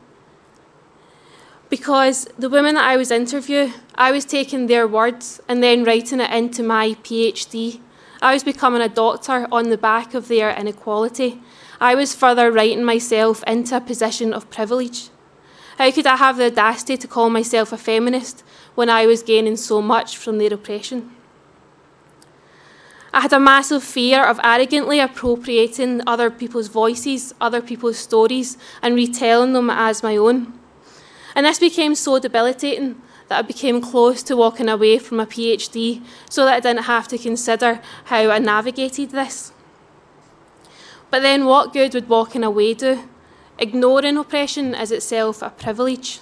Because 1.68 2.26
the 2.38 2.48
women 2.48 2.76
that 2.76 2.84
I 2.84 2.96
was 2.96 3.10
interviewing, 3.10 3.72
I 3.96 4.12
was 4.12 4.24
taking 4.24 4.66
their 4.66 4.86
words 4.86 5.40
and 5.48 5.62
then 5.62 5.82
writing 5.84 6.20
it 6.20 6.30
into 6.30 6.62
my 6.62 6.90
PhD. 7.02 7.80
I 8.22 8.34
was 8.34 8.44
becoming 8.44 8.80
a 8.80 8.88
doctor 8.88 9.48
on 9.50 9.70
the 9.70 9.76
back 9.76 10.14
of 10.14 10.28
their 10.28 10.50
inequality. 10.50 11.40
I 11.80 11.94
was 11.94 12.14
further 12.14 12.52
writing 12.52 12.84
myself 12.84 13.42
into 13.46 13.76
a 13.76 13.80
position 13.80 14.32
of 14.32 14.48
privilege. 14.48 15.10
How 15.76 15.90
could 15.90 16.06
I 16.06 16.16
have 16.16 16.36
the 16.36 16.46
audacity 16.46 16.96
to 16.96 17.08
call 17.08 17.28
myself 17.28 17.72
a 17.72 17.76
feminist 17.76 18.44
when 18.76 18.88
I 18.88 19.04
was 19.06 19.22
gaining 19.22 19.56
so 19.56 19.82
much 19.82 20.16
from 20.16 20.38
their 20.38 20.54
oppression? 20.54 21.10
I 23.12 23.20
had 23.20 23.32
a 23.32 23.40
massive 23.40 23.82
fear 23.82 24.24
of 24.24 24.40
arrogantly 24.44 25.00
appropriating 25.00 26.02
other 26.06 26.30
people's 26.30 26.68
voices, 26.68 27.34
other 27.40 27.60
people's 27.60 27.98
stories, 27.98 28.56
and 28.82 28.94
retelling 28.94 29.52
them 29.52 29.68
as 29.68 30.02
my 30.02 30.16
own. 30.16 30.55
And 31.36 31.44
this 31.44 31.58
became 31.58 31.94
so 31.94 32.18
debilitating 32.18 33.00
that 33.28 33.38
I 33.38 33.42
became 33.42 33.82
close 33.82 34.22
to 34.22 34.36
walking 34.36 34.70
away 34.70 34.98
from 34.98 35.20
a 35.20 35.26
PhD 35.26 36.02
so 36.30 36.46
that 36.46 36.54
I 36.54 36.60
didn't 36.60 36.84
have 36.84 37.08
to 37.08 37.18
consider 37.18 37.82
how 38.04 38.30
I 38.30 38.38
navigated 38.38 39.10
this. 39.10 39.52
But 41.10 41.20
then, 41.20 41.44
what 41.44 41.74
good 41.74 41.92
would 41.92 42.08
walking 42.08 42.42
away 42.42 42.72
do? 42.72 43.06
Ignoring 43.58 44.16
oppression 44.16 44.74
is 44.74 44.90
itself 44.90 45.42
a 45.42 45.50
privilege. 45.50 46.20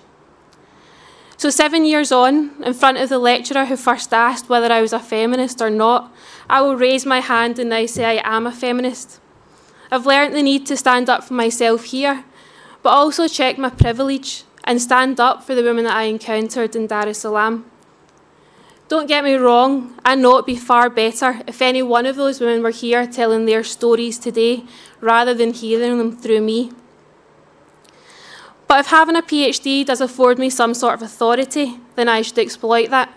So, 1.37 1.49
seven 1.49 1.85
years 1.85 2.11
on, 2.11 2.63
in 2.65 2.75
front 2.75 2.99
of 2.99 3.09
the 3.09 3.19
lecturer 3.19 3.67
who 3.67 3.77
first 3.77 4.13
asked 4.13 4.49
whether 4.49 4.73
I 4.73 4.81
was 4.81 4.93
a 4.93 4.99
feminist 4.99 5.63
or 5.63 5.71
not, 5.71 6.13
I 6.51 6.61
will 6.61 6.77
raise 6.77 7.07
my 7.07 7.21
hand 7.21 7.61
and 7.61 7.71
now 7.71 7.87
say 7.87 8.19
I 8.19 8.37
am 8.37 8.49
a 8.49 8.53
feminist. 8.53 9.21
I've 9.93 10.07
learnt 10.07 10.35
the 10.35 10.43
need 10.43 10.67
to 10.67 10.77
stand 10.77 11.09
up 11.09 11.23
for 11.23 11.35
myself 11.35 11.85
here, 11.85 12.25
but 12.83 12.91
also 12.91 13.29
check 13.29 13.59
my 13.59 13.71
privilege 13.71 14.43
and 14.65 14.81
stand 14.81 15.21
up 15.21 15.45
for 15.45 15.55
the 15.55 15.63
women 15.63 15.85
that 15.85 15.97
I 15.97 16.05
encountered 16.05 16.75
in 16.75 16.87
Dar 16.87 17.07
es 17.07 17.19
Salaam. 17.19 17.71
Don't 18.89 19.07
get 19.07 19.25
me 19.25 19.35
wrong, 19.35 19.99
I 20.05 20.15
know 20.15 20.35
it'd 20.35 20.47
be 20.47 20.57
far 20.57 20.91
better 20.91 21.41
if 21.47 21.63
any 21.63 21.83
one 21.83 22.07
of 22.07 22.17
those 22.17 22.41
women 22.41 22.63
were 22.63 22.71
here 22.71 23.07
telling 23.07 23.47
their 23.47 23.65
stories 23.65 24.19
today 24.19 24.65
rather 25.01 25.33
than 25.33 25.55
hearing 25.55 25.99
them 25.99 26.17
through 26.17 26.43
me. 26.43 26.73
But 28.67 28.81
if 28.81 28.87
having 28.87 29.17
a 29.17 29.23
PhD 29.23 29.85
does 29.85 30.01
afford 30.01 30.39
me 30.39 30.51
some 30.51 30.75
sort 30.75 30.95
of 30.95 31.03
authority, 31.03 31.79
then 31.97 32.09
I 32.09 32.23
should 32.23 32.39
exploit 32.39 32.91
that. 32.91 33.13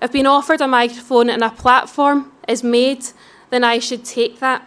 If 0.00 0.12
being 0.12 0.26
offered 0.26 0.60
a 0.60 0.68
microphone 0.68 1.28
and 1.28 1.42
a 1.42 1.50
platform 1.50 2.32
is 2.48 2.62
made, 2.64 3.04
then 3.50 3.64
I 3.64 3.78
should 3.78 4.04
take 4.04 4.40
that. 4.40 4.66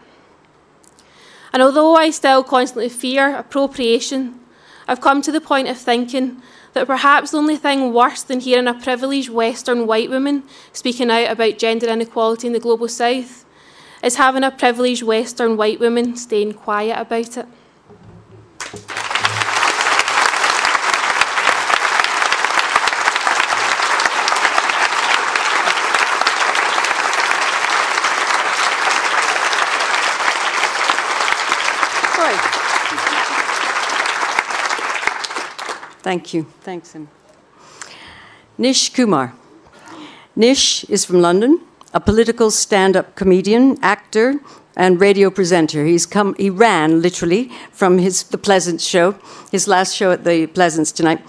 And 1.52 1.62
although 1.62 1.96
I 1.96 2.10
still 2.12 2.44
constantly 2.44 2.90
fear 2.90 3.36
appropriation, 3.36 4.40
I've 4.88 5.02
come 5.02 5.22
to 5.22 5.32
the 5.32 5.42
point 5.42 5.68
of 5.68 5.78
thinking 5.78 6.42
that 6.74 6.88
perhaps 6.88 7.32
the 7.32 7.38
only 7.38 7.58
thing 7.58 7.94
worse 7.94 8.24
than 8.24 8.40
hearing 8.40 8.68
a 8.68 8.74
privileged 8.74 9.30
Western 9.30 9.88
white 9.88 10.10
woman 10.10 10.44
speaking 10.72 11.10
out 11.10 11.32
about 11.32 11.58
gender 11.58 11.88
inequality 11.88 12.48
in 12.48 12.54
the 12.54 12.60
global 12.60 12.88
south 12.88 13.46
is 14.04 14.16
having 14.16 14.44
a 14.44 14.52
privileged 14.52 15.04
Western 15.04 15.56
white 15.56 15.80
woman 15.80 16.16
staying 16.16 16.54
quiet 16.54 17.00
about 17.00 17.38
it. 17.38 17.48
Thank 36.04 36.34
you. 36.34 36.46
Thanks, 36.62 36.96
Em. 36.96 37.08
Nish 38.58 38.90
Kumar. 38.94 39.34
Nish 40.36 40.84
is 40.90 41.06
from 41.06 41.22
London, 41.22 41.62
a 41.94 42.00
political 42.00 42.52
stand 42.52 42.98
up 42.98 43.16
comedian, 43.16 43.78
actor, 43.82 44.40
and 44.76 45.00
radio 45.00 45.30
presenter. 45.30 45.86
He's 45.86 46.06
come, 46.06 46.36
he 46.38 46.50
ran 46.50 47.02
literally 47.02 47.52
from 47.72 48.00
his, 48.00 48.24
the 48.24 48.38
Pleasance 48.38 48.84
show, 48.84 49.16
his 49.52 49.68
last 49.68 49.96
show 49.96 50.12
at 50.12 50.24
the 50.26 50.48
Pleasance 50.48 50.92
tonight, 50.92 51.22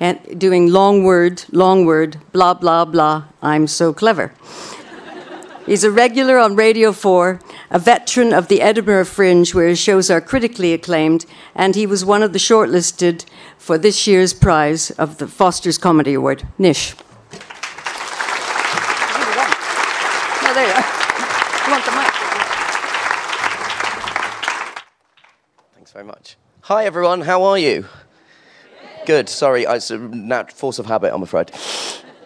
and 0.00 0.18
doing 0.40 0.68
long 0.68 1.04
word, 1.04 1.44
long 1.52 1.84
word, 1.84 2.16
blah, 2.32 2.54
blah, 2.54 2.84
blah, 2.86 3.24
I'm 3.42 3.66
so 3.66 3.92
clever. 3.92 4.32
He's 5.66 5.84
a 5.84 5.90
regular 5.92 6.38
on 6.38 6.56
Radio 6.56 6.92
4, 6.92 7.38
a 7.70 7.78
veteran 7.78 8.32
of 8.32 8.48
the 8.48 8.60
Edinburgh 8.60 9.04
Fringe, 9.04 9.54
where 9.54 9.68
his 9.68 9.78
shows 9.78 10.10
are 10.10 10.20
critically 10.20 10.72
acclaimed, 10.72 11.24
and 11.54 11.76
he 11.76 11.86
was 11.86 12.04
one 12.04 12.22
of 12.24 12.32
the 12.32 12.40
shortlisted 12.40 13.24
for 13.58 13.78
this 13.78 14.06
year's 14.06 14.34
prize 14.34 14.90
of 14.92 15.18
the 15.18 15.28
Foster's 15.28 15.78
Comedy 15.78 16.14
Award. 16.14 16.46
Nish. 16.58 16.94
There 20.52 20.66
you 20.66 20.72
are. 20.74 20.84
You 21.64 21.70
want 21.70 21.84
the 21.86 21.92
mic? 21.92 22.12
Thanks 25.74 25.92
very 25.92 26.04
much. 26.04 26.36
Hi, 26.62 26.84
everyone. 26.84 27.22
How 27.22 27.44
are 27.44 27.56
you? 27.56 27.86
Good. 29.06 29.28
Sorry, 29.28 29.62
it's 29.62 29.90
a 29.90 29.98
nat- 29.98 30.52
force 30.52 30.78
of 30.78 30.86
habit, 30.86 31.14
I'm 31.14 31.22
afraid. 31.22 31.50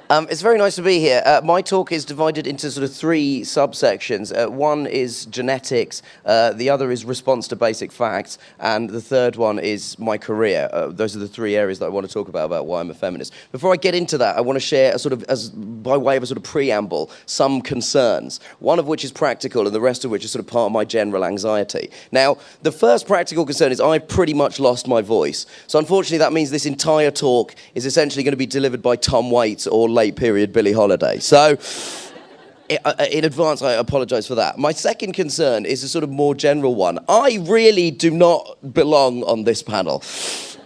Um, 0.08 0.28
it's 0.30 0.40
very 0.40 0.56
nice 0.56 0.76
to 0.76 0.82
be 0.82 1.00
here. 1.00 1.20
Uh, 1.26 1.40
my 1.42 1.60
talk 1.60 1.90
is 1.90 2.04
divided 2.04 2.46
into 2.46 2.70
sort 2.70 2.84
of 2.84 2.94
three 2.94 3.40
subsections. 3.40 4.32
Uh, 4.32 4.48
one 4.48 4.86
is 4.86 5.26
genetics, 5.26 6.00
uh, 6.24 6.52
the 6.52 6.70
other 6.70 6.92
is 6.92 7.04
response 7.04 7.48
to 7.48 7.56
basic 7.56 7.90
facts, 7.90 8.38
and 8.60 8.88
the 8.88 9.00
third 9.00 9.34
one 9.34 9.58
is 9.58 9.98
my 9.98 10.16
career. 10.16 10.68
Uh, 10.72 10.86
those 10.88 11.16
are 11.16 11.18
the 11.18 11.26
three 11.26 11.56
areas 11.56 11.80
that 11.80 11.86
I 11.86 11.88
want 11.88 12.06
to 12.06 12.12
talk 12.12 12.28
about 12.28 12.44
about 12.44 12.66
why 12.66 12.78
I'm 12.78 12.90
a 12.90 12.94
feminist. 12.94 13.32
Before 13.50 13.72
I 13.72 13.76
get 13.76 13.96
into 13.96 14.16
that, 14.18 14.36
I 14.36 14.42
want 14.42 14.54
to 14.54 14.60
share 14.60 14.94
a 14.94 14.98
sort 15.00 15.12
of, 15.12 15.24
as 15.24 15.50
by 15.50 15.96
way 15.96 16.16
of 16.16 16.22
a 16.22 16.26
sort 16.26 16.36
of 16.36 16.44
preamble, 16.44 17.10
some 17.26 17.60
concerns. 17.60 18.38
One 18.60 18.78
of 18.78 18.86
which 18.86 19.04
is 19.04 19.10
practical, 19.10 19.66
and 19.66 19.74
the 19.74 19.80
rest 19.80 20.04
of 20.04 20.12
which 20.12 20.24
is 20.24 20.30
sort 20.30 20.44
of 20.44 20.46
part 20.46 20.66
of 20.66 20.72
my 20.72 20.84
general 20.84 21.24
anxiety. 21.24 21.90
Now, 22.12 22.38
the 22.62 22.70
first 22.70 23.08
practical 23.08 23.44
concern 23.44 23.72
is 23.72 23.80
I've 23.80 24.06
pretty 24.06 24.34
much 24.34 24.60
lost 24.60 24.86
my 24.86 25.02
voice. 25.02 25.46
So 25.66 25.80
unfortunately, 25.80 26.18
that 26.18 26.32
means 26.32 26.52
this 26.52 26.64
entire 26.64 27.10
talk 27.10 27.56
is 27.74 27.86
essentially 27.86 28.22
going 28.22 28.34
to 28.34 28.36
be 28.36 28.46
delivered 28.46 28.82
by 28.82 28.94
Tom 28.94 29.32
Waits 29.32 29.66
or 29.66 29.95
late 29.96 30.14
period 30.14 30.52
Billie 30.52 30.72
Holiday. 30.72 31.18
So, 31.18 31.58
uh, 32.84 33.06
in 33.10 33.24
advance, 33.24 33.62
I 33.62 33.72
apologise 33.72 34.26
for 34.26 34.36
that. 34.36 34.58
My 34.58 34.72
second 34.72 35.12
concern 35.12 35.64
is 35.64 35.82
a 35.82 35.88
sort 35.88 36.04
of 36.04 36.10
more 36.10 36.34
general 36.34 36.74
one. 36.74 36.98
I 37.08 37.38
really 37.42 37.90
do 37.90 38.10
not 38.10 38.72
belong 38.72 39.22
on 39.24 39.44
this 39.44 39.62
panel. 39.62 40.02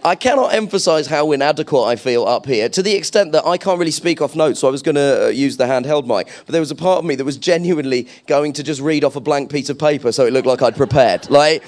I 0.03 0.15
cannot 0.15 0.55
emphasize 0.55 1.05
how 1.05 1.31
inadequate 1.31 1.83
I 1.83 1.95
feel 1.95 2.25
up 2.25 2.47
here 2.47 2.67
to 2.69 2.81
the 2.81 2.93
extent 2.93 3.33
that 3.33 3.45
I 3.45 3.57
can't 3.57 3.77
really 3.77 3.91
speak 3.91 4.19
off 4.19 4.35
notes, 4.35 4.59
so 4.59 4.67
I 4.67 4.71
was 4.71 4.81
going 4.81 4.95
to 4.95 5.25
uh, 5.25 5.27
use 5.27 5.57
the 5.57 5.65
handheld 5.65 6.07
mic. 6.07 6.27
But 6.45 6.53
there 6.53 6.61
was 6.61 6.71
a 6.71 6.75
part 6.75 6.99
of 6.99 7.05
me 7.05 7.13
that 7.15 7.23
was 7.23 7.37
genuinely 7.37 8.07
going 8.25 8.53
to 8.53 8.63
just 8.63 8.81
read 8.81 9.03
off 9.03 9.15
a 9.15 9.19
blank 9.19 9.51
piece 9.51 9.69
of 9.69 9.77
paper 9.77 10.11
so 10.11 10.25
it 10.25 10.33
looked 10.33 10.47
like 10.47 10.63
I'd 10.63 10.75
prepared. 10.75 11.29
Like, 11.29 11.63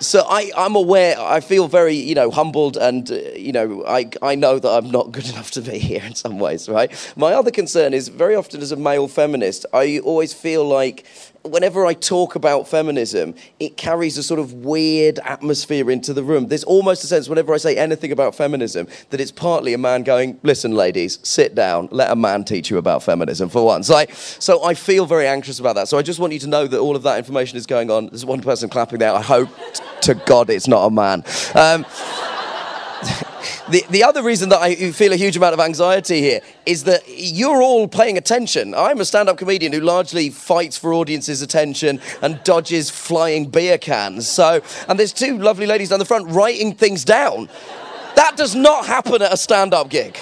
so 0.00 0.24
I, 0.28 0.50
I'm 0.56 0.76
aware, 0.76 1.18
I 1.18 1.40
feel 1.40 1.68
very, 1.68 1.94
you 1.94 2.14
know, 2.14 2.30
humbled 2.30 2.76
and, 2.76 3.10
uh, 3.10 3.14
you 3.34 3.52
know, 3.52 3.84
I, 3.86 4.10
I 4.22 4.34
know 4.34 4.58
that 4.58 4.70
I'm 4.70 4.90
not 4.90 5.12
good 5.12 5.28
enough 5.32 5.50
to 5.52 5.62
be 5.62 5.78
here 5.78 6.02
in 6.04 6.14
some 6.14 6.38
ways, 6.38 6.68
right? 6.68 6.90
My 7.16 7.32
other 7.32 7.50
concern 7.50 7.94
is 7.94 8.08
very 8.08 8.34
often 8.34 8.60
as 8.60 8.72
a 8.72 8.76
male 8.76 9.08
feminist, 9.08 9.66
I 9.72 9.98
always 10.00 10.32
feel 10.32 10.64
like 10.64 11.04
whenever 11.42 11.86
I 11.86 11.94
talk 11.94 12.34
about 12.34 12.68
feminism, 12.68 13.34
it 13.60 13.76
carries 13.76 14.18
a 14.18 14.22
sort 14.22 14.40
of 14.40 14.52
weird 14.52 15.18
atmosphere 15.20 15.90
into 15.90 16.12
the 16.12 16.22
room. 16.22 16.48
There's 16.48 16.64
almost 16.64 17.04
a 17.04 17.06
sense, 17.06 17.28
whenever 17.28 17.54
I 17.54 17.56
say 17.56 17.76
anything 17.76 18.12
about 18.12 18.34
feminism, 18.34 18.88
that 19.10 19.20
it's 19.20 19.30
partly 19.30 19.72
a 19.72 19.78
man 19.78 20.02
going, 20.02 20.38
listen, 20.42 20.72
ladies, 20.72 21.18
sit 21.22 21.54
down, 21.54 21.88
let 21.90 22.10
a 22.10 22.16
man 22.16 22.44
teach 22.44 22.70
you 22.70 22.78
about 22.78 23.02
feminism 23.02 23.48
for 23.48 23.64
once. 23.64 23.88
Like, 23.88 24.14
so 24.14 24.64
I 24.64 24.74
feel 24.74 25.06
very 25.06 25.26
anxious 25.26 25.58
about 25.58 25.74
that. 25.76 25.88
So 25.88 25.98
I 25.98 26.02
just 26.02 26.18
want 26.18 26.32
you 26.32 26.38
to 26.40 26.48
know 26.48 26.66
that 26.66 26.78
all 26.78 26.96
of 26.96 27.02
that 27.04 27.18
information 27.18 27.56
is 27.56 27.66
going 27.66 27.90
on. 27.90 28.06
There's 28.06 28.24
one 28.24 28.40
person 28.40 28.68
clapping 28.68 28.98
there. 28.98 29.12
I 29.12 29.22
hope 29.22 29.48
to 30.02 30.14
God 30.14 30.50
it's 30.50 30.68
not 30.68 30.86
a 30.86 30.90
man. 30.90 31.24
Um, 31.54 31.84
the, 33.70 33.84
the 33.90 34.04
other 34.04 34.22
reason 34.22 34.48
that 34.48 34.60
I 34.60 34.92
feel 34.92 35.12
a 35.12 35.16
huge 35.16 35.36
amount 35.36 35.54
of 35.54 35.60
anxiety 35.60 36.20
here 36.20 36.40
is 36.66 36.84
that 36.84 37.02
you're 37.06 37.62
all 37.62 37.88
paying 37.88 38.18
attention. 38.18 38.74
I'm 38.74 39.00
a 39.00 39.04
stand 39.04 39.28
up 39.28 39.38
comedian 39.38 39.72
who 39.72 39.80
largely 39.80 40.30
fights 40.30 40.76
for 40.76 40.92
audiences' 40.92 41.42
attention 41.42 42.00
and 42.22 42.42
dodges 42.44 42.90
flying 42.90 43.48
beer 43.48 43.78
cans. 43.78 44.28
So, 44.28 44.60
and 44.88 44.98
there's 44.98 45.12
two 45.12 45.38
lovely 45.38 45.66
ladies 45.66 45.90
down 45.90 45.98
the 45.98 46.04
front 46.04 46.28
writing 46.28 46.74
things 46.74 47.04
down. 47.04 47.48
That 48.16 48.36
does 48.36 48.54
not 48.54 48.86
happen 48.86 49.22
at 49.22 49.32
a 49.32 49.36
stand 49.36 49.74
up 49.74 49.90
gig. 49.90 50.18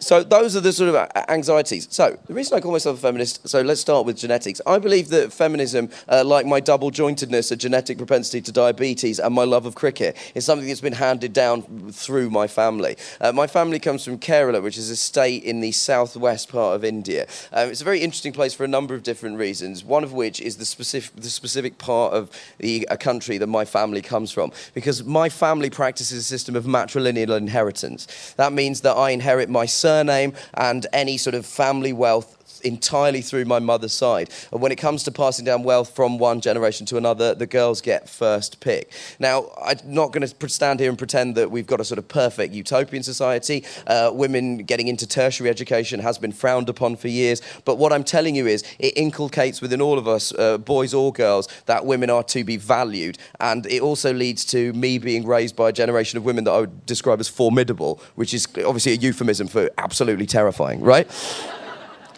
So 0.00 0.22
those 0.22 0.56
are 0.56 0.60
the 0.60 0.72
sort 0.72 0.94
of 0.94 1.10
anxieties. 1.28 1.86
So 1.90 2.18
the 2.26 2.32
reason 2.32 2.56
I 2.56 2.60
call 2.60 2.72
myself 2.72 2.98
a 2.98 3.00
feminist. 3.00 3.46
So 3.46 3.60
let's 3.60 3.82
start 3.82 4.06
with 4.06 4.16
genetics. 4.16 4.60
I 4.66 4.78
believe 4.78 5.08
that 5.08 5.30
feminism, 5.30 5.90
uh, 6.08 6.24
like 6.24 6.46
my 6.46 6.58
double 6.58 6.90
jointedness, 6.90 7.52
a 7.52 7.56
genetic 7.56 7.98
propensity 7.98 8.40
to 8.40 8.50
diabetes, 8.50 9.18
and 9.18 9.34
my 9.34 9.44
love 9.44 9.66
of 9.66 9.74
cricket, 9.74 10.16
is 10.34 10.46
something 10.46 10.66
that's 10.66 10.80
been 10.80 10.94
handed 10.94 11.34
down 11.34 11.62
through 11.92 12.30
my 12.30 12.46
family. 12.46 12.96
Uh, 13.20 13.30
my 13.32 13.46
family 13.46 13.78
comes 13.78 14.02
from 14.02 14.18
Kerala, 14.18 14.62
which 14.62 14.78
is 14.78 14.88
a 14.88 14.96
state 14.96 15.44
in 15.44 15.60
the 15.60 15.70
southwest 15.72 16.48
part 16.48 16.74
of 16.76 16.82
India. 16.82 17.26
Um, 17.52 17.68
it's 17.68 17.82
a 17.82 17.84
very 17.84 18.00
interesting 18.00 18.32
place 18.32 18.54
for 18.54 18.64
a 18.64 18.68
number 18.68 18.94
of 18.94 19.02
different 19.02 19.36
reasons. 19.36 19.84
One 19.84 20.02
of 20.02 20.14
which 20.14 20.40
is 20.40 20.56
the 20.56 20.64
specific 20.64 21.14
the 21.20 21.28
specific 21.28 21.76
part 21.76 22.14
of 22.14 22.30
the 22.56 22.88
a 22.90 22.96
country 22.96 23.36
that 23.36 23.48
my 23.48 23.66
family 23.66 24.00
comes 24.00 24.32
from, 24.32 24.50
because 24.72 25.04
my 25.04 25.28
family 25.28 25.68
practices 25.68 26.20
a 26.20 26.22
system 26.22 26.56
of 26.56 26.64
matrilineal 26.64 27.36
inheritance. 27.36 28.34
That 28.38 28.54
means 28.54 28.80
that 28.80 28.96
I 28.96 29.10
inherit 29.10 29.50
my 29.50 29.66
son 29.66 29.89
surname 29.90 30.32
and 30.54 30.86
any 30.92 31.16
sort 31.16 31.34
of 31.34 31.44
family 31.44 31.92
wealth 31.92 32.40
entirely 32.64 33.22
through 33.22 33.44
my 33.44 33.58
mother's 33.58 33.92
side. 33.92 34.30
And 34.52 34.60
when 34.60 34.72
it 34.72 34.76
comes 34.76 35.02
to 35.04 35.10
passing 35.10 35.44
down 35.44 35.62
wealth 35.62 35.94
from 35.94 36.18
one 36.18 36.40
generation 36.40 36.86
to 36.86 36.96
another, 36.96 37.34
the 37.34 37.46
girls 37.46 37.80
get 37.80 38.08
first 38.08 38.60
pick. 38.60 38.92
Now, 39.18 39.50
I'm 39.62 39.78
not 39.84 40.12
going 40.12 40.26
to 40.26 40.48
stand 40.48 40.80
here 40.80 40.88
and 40.88 40.98
pretend 40.98 41.34
that 41.36 41.50
we've 41.50 41.66
got 41.66 41.80
a 41.80 41.84
sort 41.84 41.98
of 41.98 42.08
perfect 42.08 42.54
utopian 42.54 43.02
society. 43.02 43.64
Uh, 43.86 44.10
women 44.12 44.58
getting 44.58 44.88
into 44.88 45.06
tertiary 45.06 45.48
education 45.48 46.00
has 46.00 46.18
been 46.18 46.32
frowned 46.32 46.68
upon 46.68 46.96
for 46.96 47.08
years. 47.08 47.40
But 47.64 47.78
what 47.78 47.92
I'm 47.92 48.04
telling 48.04 48.34
you 48.34 48.46
is 48.46 48.64
it 48.78 48.96
inculcates 48.96 49.60
within 49.60 49.80
all 49.80 49.98
of 49.98 50.06
us, 50.06 50.32
uh, 50.32 50.58
boys 50.58 50.94
or 50.94 51.12
girls, 51.12 51.48
that 51.66 51.86
women 51.86 52.10
are 52.10 52.24
to 52.24 52.44
be 52.44 52.56
valued. 52.56 53.18
And 53.38 53.66
it 53.66 53.82
also 53.82 54.12
leads 54.12 54.44
to 54.46 54.72
me 54.72 54.98
being 54.98 55.26
raised 55.26 55.56
by 55.56 55.68
a 55.68 55.72
generation 55.72 56.16
of 56.18 56.24
women 56.24 56.44
that 56.44 56.52
I 56.52 56.60
would 56.60 56.86
describe 56.86 57.20
as 57.20 57.28
formidable, 57.28 58.00
which 58.14 58.34
is 58.34 58.46
obviously 58.64 58.92
a 58.92 58.96
euphemism 58.96 59.48
for 59.48 59.70
absolutely 59.80 60.26
terrifying, 60.26 60.80
right? 60.80 61.10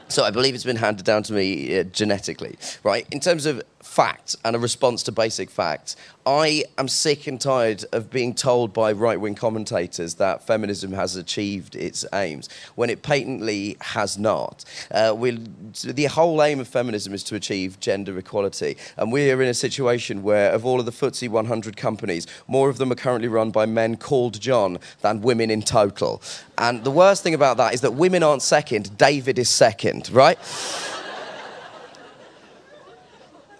So 0.08 0.24
I 0.24 0.30
believe 0.30 0.54
it's 0.54 0.64
been 0.64 0.76
handed 0.76 1.06
down 1.06 1.22
to 1.24 1.32
me 1.32 1.78
uh, 1.78 1.84
genetically, 1.84 2.58
right? 2.82 3.06
In 3.10 3.20
terms 3.20 3.46
of 3.46 3.62
facts 3.82 4.36
and 4.44 4.56
a 4.56 4.58
response 4.58 5.02
to 5.02 5.12
basic 5.12 5.50
facts, 5.50 5.96
I 6.24 6.64
am 6.78 6.86
sick 6.86 7.26
and 7.26 7.40
tired 7.40 7.84
of 7.92 8.10
being 8.10 8.32
told 8.34 8.72
by 8.72 8.92
right 8.92 9.20
wing 9.20 9.34
commentators 9.34 10.14
that 10.14 10.46
feminism 10.46 10.92
has 10.92 11.16
achieved 11.16 11.74
its 11.74 12.04
aims 12.14 12.48
when 12.76 12.90
it 12.90 13.02
patently 13.02 13.76
has 13.80 14.16
not. 14.16 14.64
Uh, 14.90 15.14
the 15.14 16.08
whole 16.10 16.42
aim 16.42 16.60
of 16.60 16.68
feminism 16.68 17.12
is 17.12 17.24
to 17.24 17.34
achieve 17.34 17.80
gender 17.80 18.16
equality, 18.16 18.76
and 18.96 19.10
we 19.10 19.30
are 19.30 19.42
in 19.42 19.48
a 19.48 19.54
situation 19.54 20.22
where, 20.22 20.52
of 20.52 20.64
all 20.64 20.78
of 20.78 20.86
the 20.86 20.92
FTSE 20.92 21.28
100 21.28 21.76
companies, 21.76 22.26
more 22.46 22.70
of 22.70 22.78
them 22.78 22.92
are 22.92 22.96
currently 22.96 23.28
run 23.28 23.50
by 23.50 23.66
men 23.66 23.96
called 23.96 24.40
John 24.40 24.78
than 25.00 25.22
women 25.22 25.50
in 25.50 25.62
total. 25.62 26.22
And 26.56 26.84
the 26.84 26.90
worst 26.90 27.24
thing 27.24 27.34
about 27.34 27.56
that 27.56 27.74
is 27.74 27.80
that 27.80 27.94
women 27.94 28.22
aren't 28.22 28.42
second, 28.42 28.96
David 28.96 29.38
is 29.38 29.48
second, 29.48 30.08
right? 30.10 30.38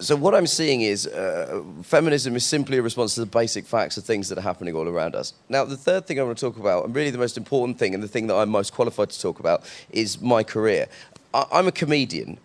So 0.03 0.17
what 0.17 0.35
I'm 0.35 0.47
seeing 0.47 0.81
is 0.81 1.07
uh, 1.07 1.63
feminism 1.81 2.35
is 2.35 2.45
simply 2.45 2.77
a 2.77 2.81
response 2.81 3.13
to 3.15 3.21
the 3.21 3.25
basic 3.25 3.65
facts 3.65 3.95
of 3.95 4.03
things 4.03 4.27
that 4.27 4.37
are 4.37 4.41
happening 4.41 4.75
all 4.75 4.89
around 4.89 5.15
us. 5.15 5.33
Now, 5.47 5.63
the 5.63 5.77
third 5.77 6.05
thing 6.05 6.19
I 6.19 6.23
want 6.23 6.37
to 6.37 6.45
talk 6.45 6.57
about, 6.59 6.83
and 6.83 6.93
really 6.93 7.09
the 7.09 7.17
most 7.17 7.37
important 7.37 7.79
thing, 7.79 7.93
and 7.93 8.03
the 8.03 8.07
thing 8.09 8.27
that 8.27 8.35
I'm 8.35 8.49
most 8.49 8.73
qualified 8.73 9.11
to 9.11 9.21
talk 9.21 9.39
about, 9.39 9.63
is 9.91 10.19
my 10.19 10.43
career. 10.43 10.87
I- 11.33 11.45
I'm 11.53 11.67
a 11.67 11.71
comedian, 11.71 12.37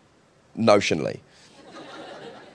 notionally. 0.57 1.19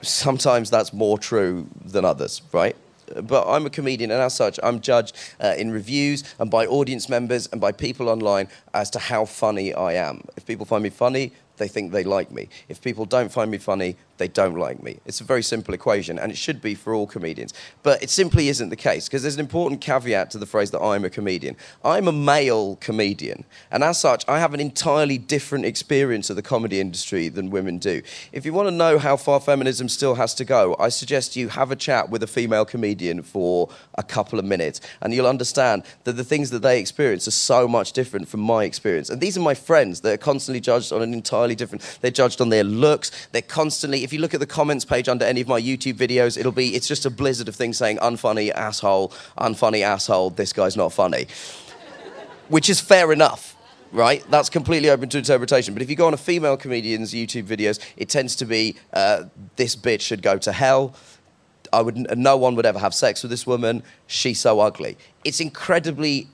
Sometimes 0.00 0.70
that's 0.70 0.94
more 0.94 1.18
true 1.18 1.66
than 1.84 2.06
others, 2.06 2.40
right? 2.52 2.74
but 3.22 3.46
I'm 3.46 3.66
a 3.66 3.70
comedian, 3.70 4.10
and 4.10 4.20
as 4.20 4.34
such, 4.34 4.58
I'm 4.62 4.80
judged 4.80 5.16
uh, 5.40 5.54
in 5.58 5.70
reviews 5.70 6.24
and 6.38 6.50
by 6.50 6.66
audience 6.66 7.08
members 7.08 7.48
and 7.52 7.60
by 7.60 7.72
people 7.72 8.08
online 8.08 8.48
as 8.72 8.90
to 8.90 8.98
how 8.98 9.24
funny 9.24 9.74
I 9.74 9.92
am. 9.94 10.22
If 10.36 10.46
people 10.46 10.66
find 10.66 10.82
me 10.82 10.90
funny, 10.90 11.32
they 11.56 11.68
think 11.68 11.92
they 11.92 12.04
like 12.04 12.30
me. 12.30 12.48
If 12.68 12.80
people 12.80 13.04
don't 13.04 13.30
find 13.30 13.50
me 13.50 13.58
funny, 13.58 13.96
they 14.18 14.28
don't 14.28 14.56
like 14.56 14.82
me. 14.82 14.98
It's 15.04 15.20
a 15.20 15.24
very 15.24 15.42
simple 15.42 15.74
equation, 15.74 16.18
and 16.18 16.30
it 16.30 16.36
should 16.36 16.62
be 16.62 16.74
for 16.74 16.94
all 16.94 17.06
comedians. 17.06 17.52
But 17.82 18.02
it 18.02 18.10
simply 18.10 18.48
isn't 18.48 18.68
the 18.68 18.76
case, 18.76 19.08
because 19.08 19.22
there's 19.22 19.34
an 19.34 19.40
important 19.40 19.80
caveat 19.80 20.30
to 20.30 20.38
the 20.38 20.46
phrase 20.46 20.70
that 20.70 20.80
I'm 20.80 21.04
a 21.04 21.10
comedian. 21.10 21.56
I'm 21.84 22.08
a 22.08 22.12
male 22.12 22.76
comedian, 22.76 23.44
and 23.70 23.82
as 23.82 23.98
such, 23.98 24.24
I 24.28 24.38
have 24.38 24.54
an 24.54 24.60
entirely 24.60 25.18
different 25.18 25.64
experience 25.64 26.30
of 26.30 26.36
the 26.36 26.42
comedy 26.42 26.80
industry 26.80 27.28
than 27.28 27.50
women 27.50 27.78
do. 27.78 28.02
If 28.32 28.46
you 28.46 28.52
want 28.52 28.68
to 28.68 28.74
know 28.74 28.98
how 28.98 29.16
far 29.16 29.40
feminism 29.40 29.88
still 29.88 30.14
has 30.14 30.34
to 30.36 30.44
go, 30.44 30.76
I 30.78 30.90
suggest 30.90 31.36
you 31.36 31.48
have 31.48 31.70
a 31.70 31.76
chat 31.76 32.10
with 32.10 32.22
a 32.22 32.28
female 32.28 32.64
comedian 32.64 33.22
for 33.22 33.68
a 33.96 34.02
couple 34.02 34.38
of 34.38 34.44
minutes, 34.44 34.80
and 35.00 35.12
you'll 35.12 35.26
understand 35.26 35.82
that 36.04 36.12
the 36.12 36.24
things 36.24 36.50
that 36.50 36.62
they 36.62 36.78
experience 36.78 37.26
are 37.26 37.32
so 37.32 37.66
much 37.66 37.92
different 37.92 38.28
from 38.28 38.40
my 38.40 38.64
experience. 38.64 39.10
And 39.10 39.20
these 39.20 39.36
are 39.36 39.40
my 39.40 39.54
friends 39.54 40.02
that 40.02 40.12
are 40.12 40.18
constantly 40.18 40.60
judged 40.60 40.92
on 40.92 41.02
an 41.02 41.12
entirely 41.12 41.54
different, 41.54 41.98
they're 42.00 42.10
judged 42.10 42.40
on 42.40 42.50
their 42.50 42.64
looks, 42.64 43.28
they're 43.32 43.42
constantly 43.42 44.03
if 44.04 44.12
you 44.12 44.20
look 44.20 44.34
at 44.34 44.40
the 44.40 44.46
comments 44.46 44.84
page 44.84 45.08
under 45.08 45.24
any 45.24 45.40
of 45.40 45.48
my 45.48 45.60
YouTube 45.60 45.94
videos, 45.94 46.38
it'll 46.38 46.52
be 46.52 46.74
it's 46.76 46.86
just 46.86 47.06
a 47.06 47.10
blizzard 47.10 47.48
of 47.48 47.56
things 47.56 47.78
saying 47.78 47.96
unfunny 47.98 48.50
asshole, 48.52 49.08
unfunny 49.38 49.80
asshole, 49.80 50.30
this 50.30 50.52
guy's 50.52 50.76
not 50.76 50.92
funny. 50.92 51.26
Which 52.48 52.68
is 52.68 52.80
fair 52.80 53.10
enough, 53.12 53.56
right? 53.92 54.22
That's 54.30 54.50
completely 54.50 54.90
open 54.90 55.08
to 55.08 55.18
interpretation. 55.18 55.72
But 55.72 55.82
if 55.82 55.88
you 55.88 55.96
go 55.96 56.06
on 56.06 56.12
a 56.12 56.18
female 56.18 56.58
comedian's 56.58 57.14
YouTube 57.14 57.44
videos, 57.44 57.80
it 57.96 58.10
tends 58.10 58.36
to 58.36 58.44
be 58.44 58.76
uh, 58.92 59.24
this 59.56 59.74
bitch 59.74 60.02
should 60.02 60.20
go 60.20 60.36
to 60.36 60.52
hell. 60.52 60.94
I 61.72 61.80
would, 61.80 61.96
no 62.16 62.36
one 62.36 62.54
would 62.56 62.66
ever 62.66 62.78
have 62.78 62.94
sex 62.94 63.22
with 63.22 63.30
this 63.30 63.46
woman. 63.46 63.82
She's 64.06 64.38
so 64.38 64.60
ugly. 64.60 64.98
It's 65.24 65.40
incredibly 65.40 66.28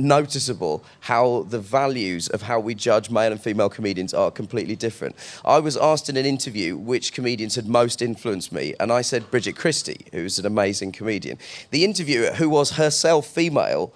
noticeable 0.00 0.84
how 1.00 1.46
the 1.48 1.60
values 1.60 2.28
of 2.28 2.42
how 2.42 2.60
we 2.60 2.74
judge 2.74 3.10
male 3.10 3.32
and 3.32 3.40
female 3.40 3.68
comedians 3.68 4.14
are 4.14 4.30
completely 4.30 4.76
different. 4.76 5.16
I 5.44 5.58
was 5.58 5.76
asked 5.76 6.08
in 6.08 6.16
an 6.16 6.26
interview 6.26 6.76
which 6.76 7.12
comedians 7.12 7.54
had 7.54 7.66
most 7.66 8.02
influenced 8.02 8.52
me, 8.52 8.74
and 8.80 8.92
I 8.92 9.02
said 9.02 9.30
Bridget 9.30 9.56
Christie, 9.56 10.06
who's 10.12 10.38
an 10.38 10.46
amazing 10.46 10.92
comedian. 10.92 11.38
The 11.70 11.84
interviewer, 11.84 12.32
who 12.32 12.48
was 12.48 12.72
herself 12.72 13.26
female, 13.26 13.92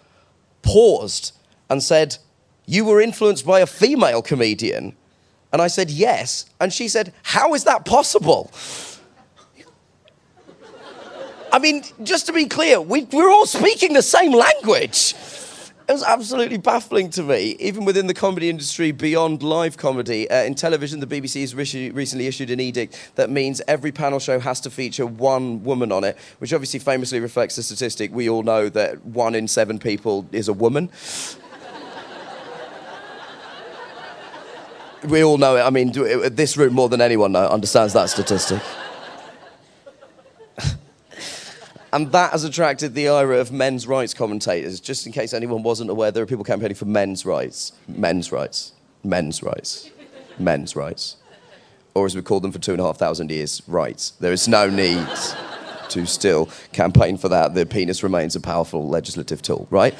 paused 0.62 1.32
and 1.70 1.82
said, 1.82 2.18
You 2.66 2.84
were 2.84 3.00
influenced 3.00 3.46
by 3.46 3.61
a 3.61 3.66
female 3.66 4.22
comedian? 4.22 4.96
And 5.52 5.62
I 5.62 5.68
said, 5.68 5.90
Yes. 5.90 6.46
And 6.61 6.72
she 6.72 6.88
said, 6.88 7.12
How 7.22 7.55
is 7.55 7.64
that 7.64 7.84
possible? 7.84 8.50
I 11.52 11.61
mean, 11.61 11.84
just 12.02 12.26
to 12.26 12.32
be 12.32 12.46
clear, 12.46 12.80
we, 12.80 13.05
we're 13.05 13.30
all 13.30 13.46
speaking 13.46 13.92
the 13.92 14.02
same 14.02 14.32
language 14.32 15.14
it 15.87 15.93
was 15.93 16.03
absolutely 16.03 16.57
baffling 16.57 17.11
to 17.11 17.22
me, 17.22 17.57
even 17.61 17.85
within 17.85 18.07
the 18.07 18.14
comedy 18.14 18.49
industry 18.49 18.91
beyond 18.91 19.43
live 19.43 19.76
comedy. 19.76 20.30
Uh, 20.30 20.43
in 20.45 20.55
television, 20.55 21.01
the 21.01 21.07
BBC 21.07 21.43
has 21.43 21.55
recently 21.55 22.26
issued 22.26 22.49
an 22.51 22.59
edict 22.59 23.12
that 23.16 23.28
means 23.28 23.61
every 23.68 23.93
panel 23.93 24.18
show 24.18 24.41
has 24.41 24.61
to 24.61 24.70
feature 24.70 25.05
one 25.05 25.62
woman 25.62 25.93
on 25.93 26.03
it, 26.03 26.16
which 26.39 26.55
obviously 26.55 26.80
famously 26.80 27.20
reflects 27.20 27.57
the 27.57 27.62
statistic 27.62 28.14
we 28.14 28.30
all 28.30 28.43
know 28.43 28.70
that 28.70 29.05
one 29.05 29.35
in 29.35 29.47
seven 29.47 29.78
people 29.78 30.26
is 30.32 30.49
a 30.49 30.55
woman. 30.55 30.91
we 35.09 35.22
all 35.22 35.37
know 35.37 35.57
it. 35.57 35.62
I 35.62 35.70
mean, 35.70 35.93
this 35.93 36.57
room 36.57 36.72
more 36.72 36.89
than 36.89 37.03
anyone 37.03 37.37
understands 37.37 37.93
that 37.93 38.09
statistic. 38.09 38.62
And 41.95 42.11
that 42.11 42.32
has 42.32 42.42
attracted 42.42 42.95
the 42.95 43.09
ire 43.09 43.34
of 43.34 43.53
men's 43.53 43.86
rights 43.86 44.14
commentators. 44.14 44.80
Just 44.80 45.07
in 45.07 45.12
case 45.12 45.32
anyone 45.32 45.62
wasn't 45.62 45.90
aware, 45.90 46.11
there 46.11 46.24
are 46.24 46.26
people 46.26 46.42
campaigning 46.42 46.74
for 46.74 46.86
men's 46.86 47.24
rights. 47.24 47.70
Men's 47.86 48.32
rights. 48.32 48.72
Men's 49.05 49.45
rights. 49.45 49.90
Men's 50.36 50.74
rights. 50.74 51.18
Or 51.95 52.05
as 52.05 52.16
we 52.16 52.22
called 52.22 52.42
them 52.42 52.51
for 52.51 52.59
two 52.59 52.72
and 52.72 52.80
a 52.80 52.84
half 52.84 52.99
thousand 52.99 53.30
years, 53.30 53.62
rights. 53.68 54.11
There 54.18 54.32
is 54.32 54.49
no 54.49 54.68
need 54.68 55.07
to 55.90 56.05
still 56.05 56.49
campaign 56.72 57.16
for 57.16 57.28
that. 57.28 57.55
The 57.55 57.64
penis 57.64 58.03
remains 58.03 58.34
a 58.34 58.40
powerful 58.40 58.88
legislative 58.88 59.40
tool, 59.40 59.68
right? 59.70 59.95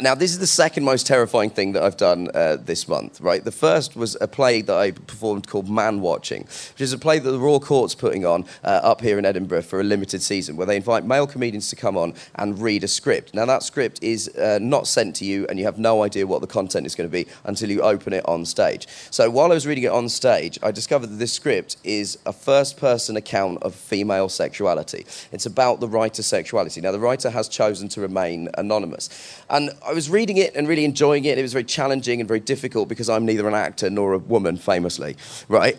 Now, 0.00 0.14
this 0.14 0.30
is 0.30 0.38
the 0.38 0.46
second 0.46 0.84
most 0.84 1.08
terrifying 1.08 1.50
thing 1.50 1.72
that 1.72 1.82
I've 1.82 1.96
done 1.96 2.28
uh, 2.32 2.56
this 2.60 2.86
month, 2.86 3.20
right? 3.20 3.42
The 3.42 3.50
first 3.50 3.96
was 3.96 4.16
a 4.20 4.28
play 4.28 4.62
that 4.62 4.76
I 4.76 4.92
performed 4.92 5.48
called 5.48 5.68
Man 5.68 6.00
Watching, 6.00 6.42
which 6.42 6.80
is 6.80 6.92
a 6.92 6.98
play 6.98 7.18
that 7.18 7.28
the 7.28 7.38
Royal 7.40 7.58
Court's 7.58 7.96
putting 7.96 8.24
on 8.24 8.44
uh, 8.62 8.78
up 8.84 9.00
here 9.00 9.18
in 9.18 9.24
Edinburgh 9.24 9.62
for 9.62 9.80
a 9.80 9.82
limited 9.82 10.22
season, 10.22 10.56
where 10.56 10.68
they 10.68 10.76
invite 10.76 11.04
male 11.04 11.26
comedians 11.26 11.68
to 11.70 11.76
come 11.76 11.96
on 11.96 12.14
and 12.36 12.60
read 12.60 12.84
a 12.84 12.88
script. 12.88 13.34
Now, 13.34 13.44
that 13.46 13.64
script 13.64 14.00
is 14.00 14.28
uh, 14.36 14.60
not 14.62 14.86
sent 14.86 15.16
to 15.16 15.24
you, 15.24 15.48
and 15.48 15.58
you 15.58 15.64
have 15.64 15.78
no 15.78 16.04
idea 16.04 16.28
what 16.28 16.42
the 16.42 16.46
content 16.46 16.86
is 16.86 16.94
going 16.94 17.10
to 17.10 17.12
be 17.12 17.26
until 17.42 17.68
you 17.68 17.82
open 17.82 18.12
it 18.12 18.24
on 18.28 18.44
stage. 18.44 18.86
So, 19.10 19.28
while 19.28 19.50
I 19.50 19.54
was 19.54 19.66
reading 19.66 19.82
it 19.82 19.90
on 19.90 20.08
stage, 20.08 20.60
I 20.62 20.70
discovered 20.70 21.08
that 21.08 21.16
this 21.16 21.32
script 21.32 21.76
is 21.82 22.18
a 22.24 22.32
first 22.32 22.76
person 22.76 23.16
account 23.16 23.64
of 23.64 23.74
female 23.74 24.28
sexuality. 24.28 25.06
It's 25.32 25.46
about 25.46 25.80
the 25.80 25.88
writer's 25.88 26.26
sexuality. 26.26 26.80
Now, 26.80 26.92
the 26.92 27.00
writer 27.00 27.30
has 27.30 27.48
chosen 27.48 27.88
to 27.88 28.00
remain 28.00 28.48
anonymous. 28.56 29.08
And 29.50 29.72
I 29.88 29.94
was 29.94 30.10
reading 30.10 30.36
it 30.36 30.54
and 30.54 30.68
really 30.68 30.84
enjoying 30.84 31.24
it. 31.24 31.38
It 31.38 31.42
was 31.42 31.54
very 31.54 31.64
challenging 31.64 32.20
and 32.20 32.28
very 32.28 32.40
difficult 32.40 32.90
because 32.90 33.08
I'm 33.08 33.24
neither 33.24 33.48
an 33.48 33.54
actor 33.54 33.88
nor 33.88 34.12
a 34.12 34.18
woman, 34.18 34.58
famously, 34.58 35.16
right? 35.48 35.78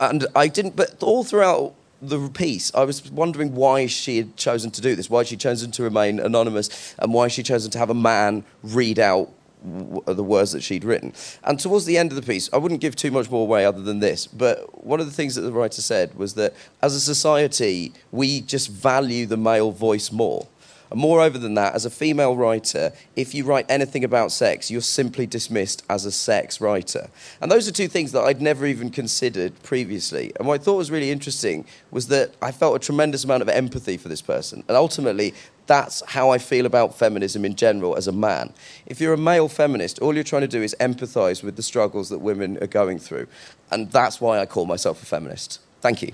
And 0.00 0.26
I 0.36 0.48
didn't, 0.48 0.76
but 0.76 1.02
all 1.02 1.24
throughout 1.24 1.72
the 2.02 2.28
piece, 2.28 2.74
I 2.74 2.84
was 2.84 3.10
wondering 3.10 3.54
why 3.54 3.86
she 3.86 4.18
had 4.18 4.36
chosen 4.36 4.70
to 4.72 4.82
do 4.82 4.94
this, 4.94 5.08
why 5.08 5.22
she 5.22 5.38
chosen 5.38 5.70
to 5.70 5.82
remain 5.82 6.20
anonymous, 6.20 6.94
and 6.98 7.14
why 7.14 7.28
she 7.28 7.42
chosen 7.42 7.70
to 7.70 7.78
have 7.78 7.88
a 7.88 7.94
man 7.94 8.44
read 8.62 8.98
out 8.98 9.30
the 9.64 10.24
words 10.24 10.52
that 10.52 10.62
she'd 10.62 10.84
written. 10.84 11.14
And 11.42 11.58
towards 11.58 11.86
the 11.86 11.96
end 11.96 12.12
of 12.12 12.16
the 12.16 12.22
piece, 12.22 12.50
I 12.52 12.58
wouldn't 12.58 12.82
give 12.82 12.96
too 12.96 13.10
much 13.10 13.30
more 13.30 13.42
away 13.42 13.64
other 13.64 13.80
than 13.80 14.00
this, 14.00 14.26
but 14.26 14.84
one 14.84 15.00
of 15.00 15.06
the 15.06 15.12
things 15.12 15.36
that 15.36 15.42
the 15.42 15.52
writer 15.52 15.80
said 15.80 16.14
was 16.16 16.34
that 16.34 16.52
as 16.82 16.94
a 16.94 17.00
society, 17.00 17.94
we 18.10 18.42
just 18.42 18.68
value 18.68 19.24
the 19.24 19.38
male 19.38 19.70
voice 19.70 20.12
more. 20.12 20.48
Moreover 20.94 21.38
than 21.38 21.54
that, 21.54 21.74
as 21.74 21.84
a 21.84 21.90
female 21.90 22.36
writer, 22.36 22.92
if 23.16 23.34
you 23.34 23.44
write 23.44 23.66
anything 23.68 24.04
about 24.04 24.32
sex, 24.32 24.70
you're 24.70 24.80
simply 24.80 25.26
dismissed 25.26 25.82
as 25.88 26.04
a 26.04 26.12
sex 26.12 26.60
writer. 26.60 27.08
And 27.40 27.50
those 27.50 27.68
are 27.68 27.72
two 27.72 27.88
things 27.88 28.12
that 28.12 28.22
I'd 28.22 28.42
never 28.42 28.66
even 28.66 28.90
considered 28.90 29.60
previously. 29.62 30.32
And 30.38 30.46
what 30.46 30.60
I 30.60 30.64
thought 30.64 30.76
was 30.76 30.90
really 30.90 31.10
interesting 31.10 31.64
was 31.90 32.08
that 32.08 32.34
I 32.40 32.52
felt 32.52 32.76
a 32.76 32.78
tremendous 32.78 33.24
amount 33.24 33.42
of 33.42 33.48
empathy 33.48 33.96
for 33.96 34.08
this 34.08 34.22
person. 34.22 34.64
And 34.68 34.76
ultimately, 34.76 35.34
that's 35.66 36.02
how 36.06 36.30
I 36.30 36.38
feel 36.38 36.66
about 36.66 36.98
feminism 36.98 37.44
in 37.44 37.54
general 37.54 37.96
as 37.96 38.08
a 38.08 38.12
man. 38.12 38.52
If 38.86 39.00
you're 39.00 39.14
a 39.14 39.18
male 39.18 39.48
feminist, 39.48 39.98
all 40.00 40.14
you're 40.14 40.24
trying 40.24 40.42
to 40.42 40.48
do 40.48 40.62
is 40.62 40.74
empathize 40.80 41.42
with 41.42 41.56
the 41.56 41.62
struggles 41.62 42.08
that 42.10 42.18
women 42.18 42.58
are 42.62 42.66
going 42.66 42.98
through. 42.98 43.28
And 43.70 43.90
that's 43.90 44.20
why 44.20 44.40
I 44.40 44.46
call 44.46 44.66
myself 44.66 45.02
a 45.02 45.06
feminist. 45.06 45.60
Thank 45.80 46.02
you. 46.02 46.12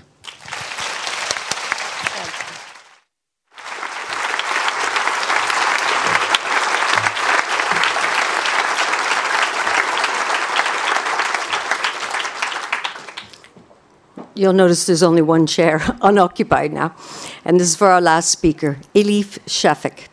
You'll 14.39 14.53
notice 14.53 14.85
there's 14.85 15.03
only 15.03 15.21
one 15.21 15.47
chair 15.47 15.81
unoccupied 16.01 16.71
now. 16.71 16.95
And 17.43 17.59
this 17.59 17.67
is 17.67 17.75
for 17.75 17.87
our 17.87 17.99
last 17.99 18.31
speaker, 18.31 18.77
Elif 18.95 19.37
Shafak. 19.39 20.07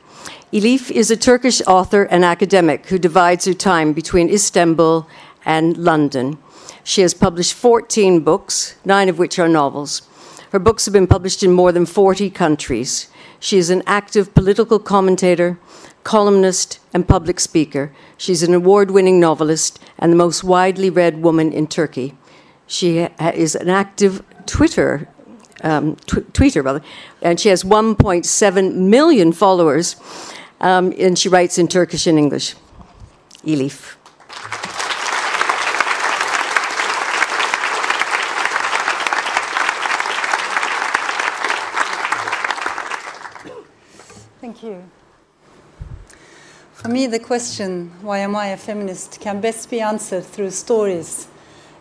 Elif 0.53 0.91
is 0.91 1.12
a 1.12 1.16
Turkish 1.16 1.62
author 1.64 2.03
and 2.03 2.24
academic 2.24 2.87
who 2.87 2.99
divides 2.99 3.45
her 3.45 3.55
time 3.55 3.93
between 3.93 4.29
Istanbul 4.29 5.07
and 5.45 5.77
London. 5.77 6.39
She 6.83 7.03
has 7.03 7.14
published 7.14 7.55
14 7.55 8.18
books, 8.18 8.74
nine 8.85 9.09
of 9.09 9.16
which 9.16 9.39
are 9.39 9.49
novels. 9.49 10.03
Her 10.51 10.59
books 10.59 10.87
have 10.87 10.93
been 10.93 11.07
published 11.07 11.45
in 11.45 11.53
more 11.53 11.70
than 11.70 11.87
40 11.87 12.29
countries. 12.31 13.07
She 13.39 13.59
is 13.59 13.70
an 13.70 13.85
active 13.87 14.35
political 14.35 14.81
commentator, 14.81 15.57
columnist, 16.03 16.81
and 16.93 17.07
public 17.07 17.39
speaker. 17.39 17.93
She's 18.18 18.43
an 18.43 18.55
award 18.55 18.91
winning 18.91 19.20
novelist 19.20 19.79
and 20.01 20.11
the 20.11 20.16
most 20.16 20.43
widely 20.43 20.91
read 20.91 21.22
woman 21.22 21.53
in 21.53 21.68
Turkey. 21.68 22.16
She 22.67 22.99
is 22.99 23.55
an 23.55 23.69
active 23.69 24.23
Twitter 24.47 25.09
um, 25.62 25.97
tw- 25.97 26.33
tweeter, 26.33 26.64
rather, 26.64 26.83
and 27.23 27.41
she 27.41 27.49
has 27.49 27.64
1.7 27.64 28.75
million 28.75 29.33
followers, 29.33 29.97
um, 30.61 30.93
and 30.99 31.19
she 31.19 31.29
writes 31.29 31.59
in 31.59 31.69
Turkish 31.69 32.07
and 32.07 32.19
English. 32.19 32.55
Elif. 33.45 33.95
Thank 44.41 44.62
you. 44.62 44.85
For 46.73 46.89
me, 46.89 47.07
the 47.07 47.19
question, 47.19 47.91
why 48.03 48.19
am 48.19 48.37
I 48.37 48.49
a 48.49 48.57
feminist, 48.57 49.21
can 49.21 49.41
best 49.41 49.71
be 49.71 49.81
answered 49.81 50.25
through 50.25 50.51
stories 50.51 51.27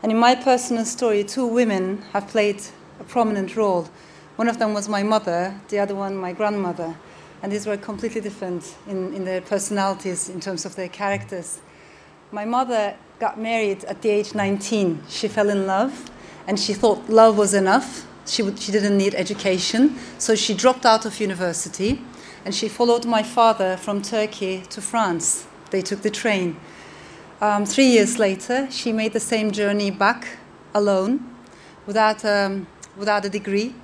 and 0.04 0.12
in 0.12 0.18
my 0.18 0.36
personal 0.36 0.86
story, 0.86 1.24
two 1.24 1.48
women 1.48 2.02
have 2.14 2.28
played 2.28 2.62
a 3.00 3.04
prominent 3.04 3.56
role. 3.56 3.90
One 4.36 4.48
of 4.48 4.60
them 4.60 4.74
was 4.74 4.90
my 4.90 5.04
mother, 5.04 5.60
the 5.70 5.80
other 5.80 5.96
one, 5.96 6.16
my 6.16 6.34
grandmother. 6.34 6.96
And 7.42 7.52
these 7.52 7.66
were 7.66 7.78
completely 7.78 8.22
different 8.22 8.76
in, 8.88 9.14
in 9.14 9.26
their 9.26 9.42
personalities, 9.42 10.30
in 10.30 10.40
terms 10.40 10.66
of 10.66 10.76
their 10.76 10.90
characters. 10.90 11.60
My 12.32 12.44
mother 12.44 12.96
got 13.20 13.40
married 13.40 13.84
at 13.86 14.02
the 14.02 14.10
age 14.10 14.36
19. 14.36 15.04
She 15.08 15.28
fell 15.28 15.50
in 15.50 15.68
love 15.68 16.10
and 16.48 16.60
she 16.60 16.74
thought 16.74 17.08
love 17.10 17.38
was 17.38 17.54
enough. 17.54 18.06
She, 18.26 18.42
would, 18.42 18.60
she 18.60 18.72
didn't 18.72 18.98
need 18.98 19.16
education. 19.16 19.96
So 20.18 20.36
she 20.36 20.54
dropped 20.54 20.86
out 20.86 21.06
of 21.06 21.20
university 21.20 22.02
and 22.44 22.54
she 22.54 22.68
followed 22.68 23.06
my 23.06 23.24
father 23.24 23.78
from 23.78 24.02
Turkey 24.02 24.64
to 24.70 24.82
France. 24.82 25.48
They 25.72 25.82
took 25.82 26.02
the 26.02 26.10
train. 26.10 26.58
Um, 27.42 27.66
three 27.66 27.88
years 27.88 28.18
later, 28.18 28.70
she 28.72 28.94
made 28.94 29.12
the 29.12 29.20
same 29.20 29.52
journey 29.52 29.92
back 29.92 30.38
alone, 30.74 31.36
without, 31.86 32.24
um, 32.24 32.66
without 32.96 33.26
a 33.26 33.30
degree, 33.30 33.76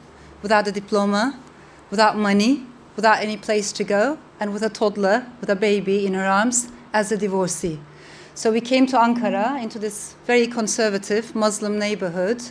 without 0.41 0.68
a 0.68 0.72
diploma, 0.72 1.38
without 1.89 2.18
money, 2.18 2.66
without 2.95 3.20
any 3.20 3.36
place 3.36 3.74
to 3.74 3.84
go, 3.84 4.18
and 4.39 4.54
with 4.54 4.64
a 4.64 4.70
toddler, 4.70 5.26
with 5.41 5.49
a 5.49 5.56
baby 5.56 6.06
in 6.06 6.14
her 6.14 6.26
arms, 6.26 6.70
as 6.93 7.12
a 7.12 7.18
divorcee. 7.18 7.78
So 8.36 8.54
we 8.54 8.62
came 8.62 8.88
to 8.88 8.95
Ankara, 8.95 9.62
into 9.62 9.80
this 9.80 10.16
very 10.26 10.47
conservative 10.47 11.36
Muslim 11.36 11.78
neighborhood, 11.78 12.41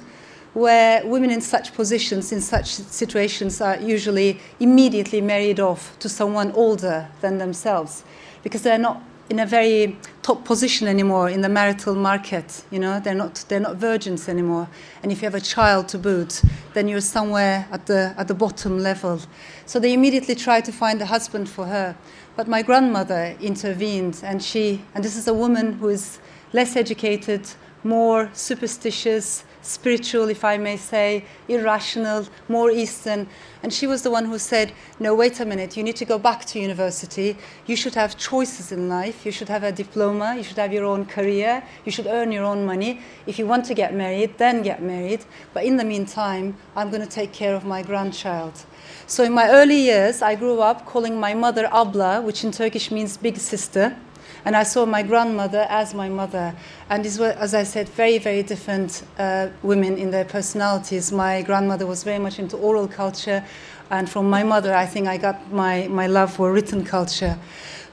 where 0.52 1.06
women 1.06 1.30
in 1.30 1.40
such 1.40 1.72
positions, 1.72 2.30
in 2.30 2.42
such 2.42 2.74
situations, 2.74 3.62
are 3.62 3.78
usually 3.78 4.38
immediately 4.58 5.22
married 5.22 5.60
off 5.60 5.98
to 6.00 6.10
someone 6.10 6.52
older 6.52 7.08
than 7.22 7.38
themselves 7.38 8.04
because 8.42 8.62
they're 8.62 8.78
not 8.78 9.02
in 9.30 9.38
a 9.38 9.46
very 9.46 9.96
top 10.22 10.44
position 10.44 10.88
anymore 10.88 11.30
in 11.30 11.40
the 11.40 11.48
marital 11.48 11.94
market. 11.94 12.64
You 12.70 12.80
know, 12.80 13.00
they're 13.00 13.14
not 13.14 13.44
they're 13.48 13.60
not 13.60 13.76
virgins 13.76 14.28
anymore. 14.28 14.68
And 15.02 15.12
if 15.12 15.22
you 15.22 15.26
have 15.26 15.36
a 15.36 15.40
child 15.40 15.88
to 15.88 15.98
boot, 15.98 16.42
then 16.74 16.88
you're 16.88 17.00
somewhere 17.00 17.66
at 17.70 17.86
the 17.86 18.12
at 18.18 18.26
the 18.26 18.34
bottom 18.34 18.80
level. 18.80 19.20
So 19.66 19.78
they 19.78 19.94
immediately 19.94 20.34
try 20.34 20.60
to 20.60 20.72
find 20.72 21.00
a 21.00 21.06
husband 21.06 21.48
for 21.48 21.66
her. 21.66 21.96
But 22.36 22.48
my 22.48 22.62
grandmother 22.62 23.36
intervened, 23.40 24.20
and 24.24 24.42
she 24.42 24.82
and 24.94 25.04
this 25.04 25.16
is 25.16 25.28
a 25.28 25.34
woman 25.34 25.74
who 25.74 25.88
is 25.88 26.18
less 26.52 26.74
educated, 26.74 27.48
more 27.84 28.28
superstitious, 28.32 29.44
spiritual, 29.62 30.28
if 30.28 30.44
I 30.44 30.56
may 30.56 30.76
say, 30.76 31.24
irrational, 31.48 32.26
more 32.48 32.70
Eastern. 32.70 33.28
And 33.62 33.72
she 33.72 33.86
was 33.86 34.02
the 34.02 34.10
one 34.10 34.24
who 34.24 34.38
said, 34.38 34.72
No, 34.98 35.14
wait 35.14 35.40
a 35.40 35.44
minute, 35.44 35.76
you 35.76 35.82
need 35.82 35.96
to 35.96 36.04
go 36.04 36.18
back 36.18 36.44
to 36.46 36.58
university. 36.58 37.36
You 37.66 37.76
should 37.76 37.94
have 37.94 38.16
choices 38.16 38.72
in 38.72 38.88
life. 38.88 39.26
You 39.26 39.32
should 39.32 39.48
have 39.48 39.62
a 39.62 39.72
diploma. 39.72 40.34
You 40.36 40.42
should 40.42 40.56
have 40.56 40.72
your 40.72 40.84
own 40.84 41.04
career. 41.06 41.62
You 41.84 41.92
should 41.92 42.06
earn 42.06 42.32
your 42.32 42.44
own 42.44 42.64
money. 42.64 43.00
If 43.26 43.38
you 43.38 43.46
want 43.46 43.64
to 43.66 43.74
get 43.74 43.94
married, 43.94 44.38
then 44.38 44.62
get 44.62 44.82
married. 44.82 45.24
But 45.52 45.64
in 45.64 45.76
the 45.76 45.84
meantime, 45.84 46.56
I'm 46.74 46.90
going 46.90 47.02
to 47.02 47.08
take 47.08 47.32
care 47.32 47.54
of 47.54 47.64
my 47.64 47.82
grandchild. 47.82 48.64
So 49.06 49.24
in 49.24 49.32
my 49.32 49.50
early 49.50 49.80
years, 49.80 50.22
I 50.22 50.36
grew 50.36 50.60
up 50.60 50.86
calling 50.86 51.18
my 51.18 51.34
mother 51.34 51.68
Abla, 51.72 52.22
which 52.22 52.44
in 52.44 52.52
Turkish 52.52 52.90
means 52.90 53.16
big 53.16 53.36
sister. 53.36 53.96
And 54.44 54.56
I 54.56 54.62
saw 54.62 54.86
my 54.86 55.02
grandmother 55.02 55.66
as 55.68 55.94
my 55.94 56.08
mother. 56.08 56.54
And 56.88 57.04
these 57.04 57.18
were, 57.18 57.34
as 57.38 57.54
I 57.54 57.62
said, 57.62 57.88
very, 57.88 58.18
very 58.18 58.42
different 58.42 59.02
uh, 59.18 59.48
women 59.62 59.98
in 59.98 60.10
their 60.10 60.24
personalities. 60.24 61.12
My 61.12 61.42
grandmother 61.42 61.86
was 61.86 62.04
very 62.04 62.18
much 62.18 62.38
into 62.38 62.56
oral 62.56 62.88
culture. 62.88 63.44
And 63.90 64.08
from 64.08 64.30
my 64.30 64.42
mother, 64.42 64.74
I 64.74 64.86
think 64.86 65.08
I 65.08 65.18
got 65.18 65.52
my, 65.52 65.88
my 65.88 66.06
love 66.06 66.32
for 66.32 66.52
written 66.52 66.84
culture. 66.84 67.38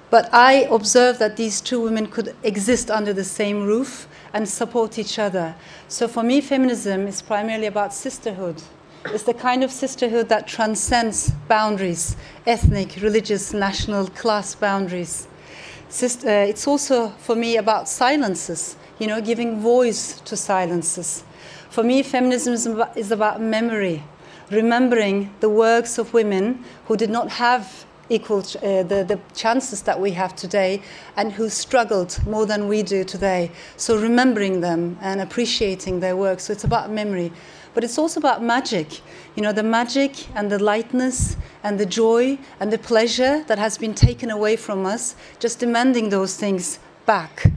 But 0.10 0.30
I 0.34 0.68
observed 0.72 1.20
that 1.20 1.36
these 1.36 1.60
two 1.60 1.82
women 1.82 2.08
could 2.08 2.34
exist 2.44 2.90
under 2.90 3.12
the 3.12 3.26
same 3.26 3.66
roof 3.66 4.08
and 4.34 4.48
support 4.48 4.98
each 4.98 5.20
other. 5.20 5.56
So 5.90 6.08
for 6.08 6.24
me, 6.24 6.40
feminism 6.40 7.08
is 7.08 7.22
primarily 7.22 7.66
about 7.66 7.94
sisterhood. 7.94 8.62
It's 9.08 9.24
the 9.24 9.34
kind 9.34 9.64
of 9.64 9.72
sisterhood 9.72 10.30
that 10.30 10.48
transcends 10.48 11.32
boundaries 11.48 12.16
ethnic, 12.46 12.98
religious, 13.02 13.54
national, 13.54 14.08
class 14.08 14.56
boundaries. 14.56 15.28
Uh, 15.90 16.30
it's 16.30 16.68
also 16.68 17.10
for 17.18 17.34
me 17.34 17.56
about 17.56 17.88
silences, 17.88 18.76
you 19.00 19.08
know, 19.08 19.22
giving 19.22 19.62
voice 19.62 20.20
to 20.22 20.36
silences. 20.36 21.24
For 21.70 21.82
me, 21.82 22.04
feminism 22.04 22.82
is 22.96 23.12
about 23.12 23.42
memory, 23.42 24.04
remembering 24.52 25.34
the 25.40 25.50
works 25.50 25.98
of 25.98 26.14
women 26.14 26.66
who 26.88 26.98
did 26.98 27.10
not 27.10 27.30
have 27.30 27.86
equal 28.10 28.40
uh, 28.40 28.84
the, 28.84 29.06
the 29.08 29.20
chances 29.34 29.82
that 29.84 30.00
we 30.00 30.12
have 30.12 30.36
today 30.36 30.82
and 31.16 31.32
who 31.32 31.50
struggled 31.50 32.20
more 32.28 32.46
than 32.46 32.68
we 32.68 32.84
do 32.84 33.06
today. 33.06 33.50
So 33.78 33.98
remembering 33.98 34.60
them 34.60 34.98
and 35.02 35.22
appreciating 35.22 36.02
their 36.02 36.18
work. 36.18 36.42
So 36.42 36.52
it's 36.52 36.66
about 36.66 36.92
memory. 36.92 37.32
But 37.78 37.84
it's 37.84 38.00
also 38.00 38.20
about 38.20 38.42
magic. 38.42 39.02
You 39.36 39.44
know, 39.44 39.54
the 39.54 39.62
magic 39.62 40.36
and 40.36 40.52
the 40.52 40.58
lightness 40.58 41.38
and 41.62 41.80
the 41.80 41.86
joy 41.86 42.40
and 42.60 42.74
the 42.74 42.80
pleasure 42.80 43.44
that 43.44 43.60
has 43.60 43.78
been 43.78 43.94
taken 43.94 44.32
away 44.32 44.56
from 44.56 44.88
us, 44.88 45.16
just 45.38 45.60
demanding 45.60 46.10
those 46.10 46.36
things 46.36 46.80
back. 47.06 47.52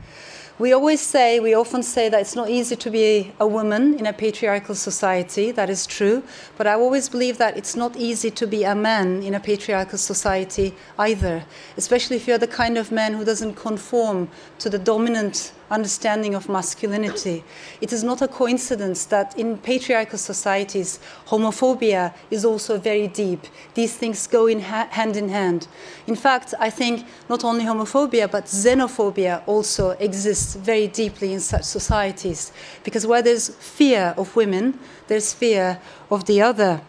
We 0.59 0.75
always 0.75 1.01
say, 1.01 1.41
we 1.41 1.55
often 1.55 1.83
say 1.83 2.11
that 2.11 2.21
it's 2.21 2.37
not 2.37 2.51
easy 2.51 2.77
to 2.77 2.91
be 2.91 3.33
a 3.41 3.47
woman 3.47 3.99
in 3.99 4.05
a 4.05 4.13
patriarchal 4.13 4.75
society. 4.75 5.53
That 5.53 5.71
is 5.71 5.87
true. 5.87 6.23
But 6.59 6.67
I 6.67 6.75
always 6.75 7.09
believe 7.09 7.39
that 7.39 7.57
it's 7.57 7.75
not 7.75 7.97
easy 7.97 8.31
to 8.31 8.47
be 8.47 8.65
a 8.65 8.75
man 8.75 9.23
in 9.23 9.33
a 9.33 9.41
patriarchal 9.41 9.97
society 9.97 10.75
either, 10.99 11.45
especially 11.79 12.17
if 12.17 12.29
you're 12.29 12.37
the 12.37 12.47
kind 12.47 12.77
of 12.77 12.93
man 12.93 13.15
who 13.15 13.25
doesn't 13.25 13.55
conform 13.55 14.29
to 14.59 14.69
the 14.69 14.79
dominant 14.79 15.55
understanding 15.71 16.35
of 16.35 16.49
masculinity. 16.49 17.45
It 17.81 17.93
is 17.93 18.03
not 18.03 18.23
a 18.23 18.29
coincidence 18.29 19.05
that 19.07 19.39
in 19.39 19.59
patriarchal 19.59 20.19
societies, 20.19 20.99
homophobia 21.27 22.13
is 22.31 22.45
also 22.45 22.79
very 22.79 23.09
deep. 23.09 23.47
These 23.75 23.97
things 23.97 24.27
go 24.27 24.47
in 24.47 24.61
ha- 24.61 24.89
hand 24.91 25.17
in 25.17 25.29
hand. 25.29 25.69
In 26.07 26.17
fact, 26.17 26.55
I 26.59 26.71
think 26.71 27.07
not 27.29 27.45
only 27.45 27.65
homophobia, 27.65 28.31
but 28.31 28.45
xenophobia 28.45 29.43
also 29.47 29.91
exists 29.91 30.55
very 30.55 30.89
deeply 30.89 31.33
in 31.33 31.41
such 31.41 31.65
societies. 31.65 32.53
Because 32.85 33.07
where 33.07 33.23
there's 33.23 33.49
fear 33.49 34.15
of 34.17 34.35
women, 34.37 34.79
there's 35.07 35.33
fear 35.33 35.81
of 36.11 36.25
the 36.27 36.43
other 36.43 36.81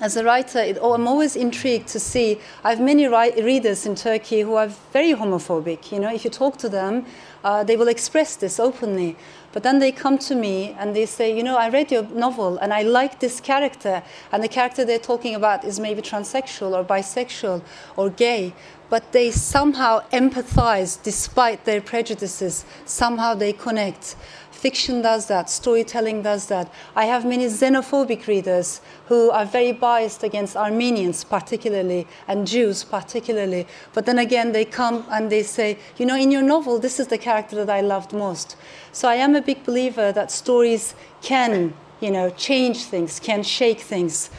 as 0.00 0.16
a 0.16 0.24
writer, 0.24 0.58
it, 0.58 0.76
oh, 0.80 0.94
I'm 0.94 1.06
always 1.06 1.36
intrigued 1.36 1.88
to 1.88 2.00
see. 2.00 2.40
I 2.64 2.70
have 2.70 2.80
many 2.80 3.06
readers 3.06 3.86
in 3.86 3.94
Turkey 3.94 4.40
who 4.40 4.54
are 4.54 4.66
very 4.92 5.12
homophobic. 5.12 5.92
You 5.92 6.00
know, 6.00 6.12
if 6.12 6.24
you 6.24 6.30
talk 6.30 6.56
to 6.58 6.68
them, 6.68 7.06
uh, 7.44 7.62
they 7.62 7.76
will 7.76 7.88
express 7.88 8.34
this 8.34 8.58
openly. 8.58 9.16
But 9.52 9.62
then 9.62 9.78
they 9.78 9.92
come 9.92 10.18
to 10.18 10.34
me 10.34 10.74
and 10.80 10.96
they 10.96 11.06
say, 11.06 11.36
you 11.36 11.44
know, 11.44 11.56
I 11.56 11.68
read 11.68 11.92
your 11.92 12.02
novel 12.02 12.58
and 12.58 12.72
I 12.72 12.82
like 12.82 13.20
this 13.20 13.40
character, 13.40 14.02
and 14.32 14.42
the 14.42 14.48
character 14.48 14.84
they're 14.84 14.98
talking 14.98 15.36
about 15.36 15.64
is 15.64 15.78
maybe 15.78 16.02
transsexual 16.02 16.72
or 16.72 16.82
bisexual 16.82 17.62
or 17.96 18.10
gay, 18.10 18.52
but 18.90 19.12
they 19.12 19.30
somehow 19.30 20.02
empathize 20.12 21.00
despite 21.02 21.64
their 21.64 21.80
prejudices. 21.80 22.64
Somehow 22.84 23.34
they 23.34 23.52
connect. 23.52 24.16
Fiction 24.64 25.02
does 25.02 25.26
that, 25.26 25.50
storytelling 25.50 26.22
does 26.22 26.46
that. 26.46 26.72
I 26.96 27.04
have 27.04 27.26
many 27.26 27.44
xenophobic 27.48 28.26
readers 28.26 28.80
who 29.08 29.28
are 29.28 29.44
very 29.44 29.72
biased 29.72 30.22
against 30.22 30.56
Armenians, 30.56 31.22
particularly, 31.22 32.06
and 32.26 32.46
Jews, 32.46 32.82
particularly. 32.82 33.66
But 33.92 34.06
then 34.06 34.18
again, 34.18 34.52
they 34.52 34.64
come 34.64 35.04
and 35.10 35.30
they 35.30 35.42
say, 35.42 35.76
you 35.98 36.06
know, 36.06 36.16
in 36.16 36.30
your 36.30 36.40
novel, 36.40 36.78
this 36.78 36.98
is 36.98 37.08
the 37.08 37.18
character 37.18 37.56
that 37.62 37.68
I 37.68 37.82
loved 37.82 38.14
most. 38.14 38.56
So 38.90 39.06
I 39.06 39.16
am 39.16 39.36
a 39.36 39.42
big 39.42 39.62
believer 39.66 40.12
that 40.12 40.30
stories 40.30 40.94
can, 41.20 41.74
you 42.00 42.10
know, 42.10 42.30
change 42.30 42.84
things, 42.84 43.20
can 43.20 43.42
shake 43.42 43.82
things. 43.82 44.30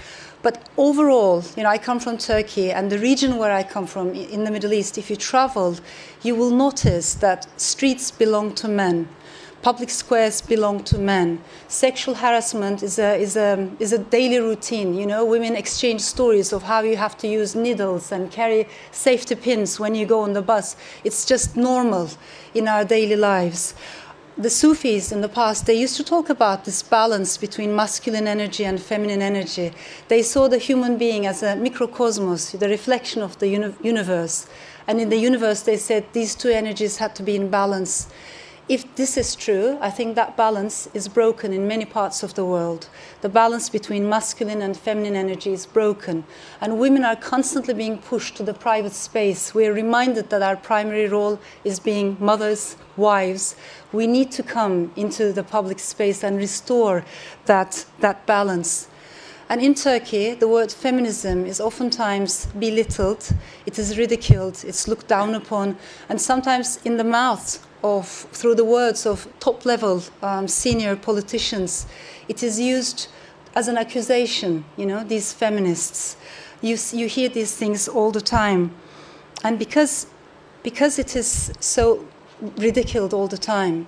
But 0.42 0.68
overall, 0.76 1.44
you 1.56 1.62
know, 1.62 1.70
I 1.70 1.78
come 1.78 2.00
from 2.00 2.18
Turkey, 2.18 2.72
and 2.72 2.92
the 2.92 2.98
region 2.98 3.38
where 3.38 3.52
I 3.52 3.62
come 3.62 3.86
from, 3.86 4.16
in 4.16 4.44
the 4.44 4.50
Middle 4.50 4.74
East, 4.74 4.98
if 4.98 5.12
you 5.12 5.18
travel, 5.18 5.78
you 6.24 6.34
will 6.34 6.50
notice 6.50 7.14
that 7.14 7.48
streets 7.62 8.10
belong 8.10 8.56
to 8.56 8.68
men 8.68 9.08
public 9.66 9.90
squares 9.90 10.42
belong 10.42 10.84
to 10.84 10.96
men. 10.96 11.42
Sexual 11.68 12.14
harassment 12.14 12.84
is 12.84 13.00
a, 13.00 13.16
is, 13.16 13.36
a, 13.36 13.68
is 13.80 13.94
a 13.94 13.98
daily 13.98 14.38
routine. 14.38 14.94
You 14.94 15.08
know, 15.08 15.26
women 15.26 15.56
exchange 15.56 16.02
stories 16.02 16.54
of 16.54 16.62
how 16.62 16.82
you 16.82 16.98
have 16.98 17.18
to 17.18 17.28
use 17.28 17.56
needles 17.56 18.12
and 18.12 18.30
carry 18.30 18.68
safety 18.92 19.34
pins 19.34 19.80
when 19.80 19.96
you 19.96 20.06
go 20.06 20.22
on 20.22 20.34
the 20.34 20.44
bus. 20.44 20.76
It's 21.04 21.26
just 21.26 21.58
normal 21.58 22.12
in 22.54 22.68
our 22.68 22.86
daily 22.86 23.16
lives. 23.16 23.74
The 24.38 24.52
Sufis 24.52 25.12
in 25.12 25.22
the 25.22 25.30
past, 25.30 25.66
they 25.66 25.74
used 25.74 25.98
to 25.98 26.04
talk 26.04 26.30
about 26.30 26.66
this 26.66 26.84
balance 26.84 27.36
between 27.36 27.76
masculine 27.76 28.28
energy 28.28 28.66
and 28.66 28.80
feminine 28.80 29.24
energy. 29.24 29.74
They 30.10 30.22
saw 30.22 30.48
the 30.48 30.60
human 30.60 31.00
being 31.00 31.26
as 31.26 31.42
a 31.42 31.56
microcosmos, 31.56 32.60
the 32.60 32.70
reflection 32.70 33.24
of 33.24 33.40
the 33.40 33.48
uni- 33.48 33.74
universe. 33.82 34.46
And 34.86 35.02
in 35.02 35.10
the 35.10 35.18
universe, 35.18 35.62
they 35.62 35.78
said 35.78 36.06
these 36.14 36.36
two 36.36 36.50
energies 36.50 36.98
had 36.98 37.16
to 37.16 37.24
be 37.24 37.36
in 37.36 37.50
balance. 37.50 38.10
If 38.68 38.96
this 38.96 39.16
is 39.16 39.36
true, 39.36 39.78
I 39.80 39.92
think 39.92 40.16
that 40.16 40.36
balance 40.36 40.90
is 40.96 41.08
broken 41.08 41.54
in 41.54 41.68
many 41.68 41.86
parts 41.86 42.24
of 42.24 42.34
the 42.34 42.44
world. 42.44 42.90
The 43.22 43.30
balance 43.30 43.70
between 43.70 44.10
masculine 44.10 44.64
and 44.64 44.76
feminine 44.76 45.16
energy 45.16 45.54
is 45.54 45.68
broken, 45.68 46.24
and 46.60 46.80
women 46.80 47.06
are 47.06 47.16
constantly 47.16 47.76
being 47.76 48.00
pushed 48.00 48.38
to 48.38 48.44
the 48.44 48.56
private 48.56 48.94
space. 48.94 49.54
We 49.54 49.68
are 49.68 49.74
reminded 49.74 50.32
that 50.32 50.42
our 50.42 50.56
primary 50.56 51.06
role 51.08 51.40
is 51.64 51.80
being 51.80 52.18
mothers, 52.20 52.76
wives. 52.98 53.56
We 53.92 54.08
need 54.08 54.32
to 54.32 54.42
come 54.42 54.92
into 54.96 55.32
the 55.32 55.44
public 55.44 55.78
space 55.78 56.24
and 56.24 56.36
restore 56.38 57.06
that, 57.46 57.86
that 58.00 58.26
balance. 58.26 58.88
And 59.48 59.62
in 59.62 59.76
Turkey, 59.76 60.34
the 60.34 60.48
word 60.48 60.72
feminism 60.72 61.46
is 61.46 61.62
oftentimes 61.62 62.48
belittled, 62.58 63.30
it 63.68 63.78
is 63.78 63.96
ridiculed, 63.96 64.64
it's 64.66 64.88
looked 64.88 65.08
down 65.08 65.36
upon, 65.36 65.78
and 66.10 66.20
sometimes 66.20 66.80
in 66.84 66.98
the 66.98 67.04
mouths 67.04 67.60
of, 67.86 68.08
through 68.08 68.56
the 68.56 68.66
words 68.66 69.06
of 69.06 69.28
top 69.40 69.64
level 69.64 70.02
um, 70.24 70.48
senior 70.48 70.96
politicians, 70.96 71.86
it 72.28 72.42
is 72.42 72.60
used 72.60 73.08
as 73.54 73.68
an 73.68 73.78
accusation, 73.78 74.66
you 74.76 74.86
know, 74.86 75.04
these 75.04 75.32
feminists. 75.32 76.18
You, 76.62 76.78
you 76.92 77.08
hear 77.08 77.30
these 77.30 77.56
things 77.56 77.88
all 77.88 78.12
the 78.12 78.22
time. 78.22 78.72
And 79.44 79.60
because, 79.60 80.08
because 80.64 80.98
it 80.98 81.16
is 81.16 81.54
so 81.60 82.08
ridiculed 82.58 83.14
all 83.14 83.28
the 83.28 83.38
time, 83.38 83.88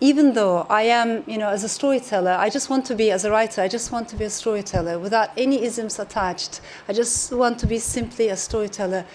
even 0.00 0.34
though 0.34 0.66
I 0.68 0.82
am, 0.82 1.24
you 1.26 1.38
know, 1.38 1.48
as 1.48 1.64
a 1.64 1.68
storyteller, 1.68 2.36
I 2.38 2.50
just 2.50 2.68
want 2.68 2.84
to 2.86 2.94
be, 2.94 3.10
as 3.10 3.24
a 3.24 3.30
writer, 3.30 3.62
I 3.62 3.68
just 3.68 3.90
want 3.90 4.08
to 4.10 4.16
be 4.16 4.24
a 4.24 4.30
storyteller 4.30 4.98
without 4.98 5.30
any 5.36 5.62
isms 5.64 5.98
attached. 5.98 6.60
I 6.86 6.92
just 6.92 7.32
want 7.32 7.58
to 7.60 7.66
be 7.66 7.78
simply 7.78 8.28
a 8.28 8.36
storyteller. 8.36 9.06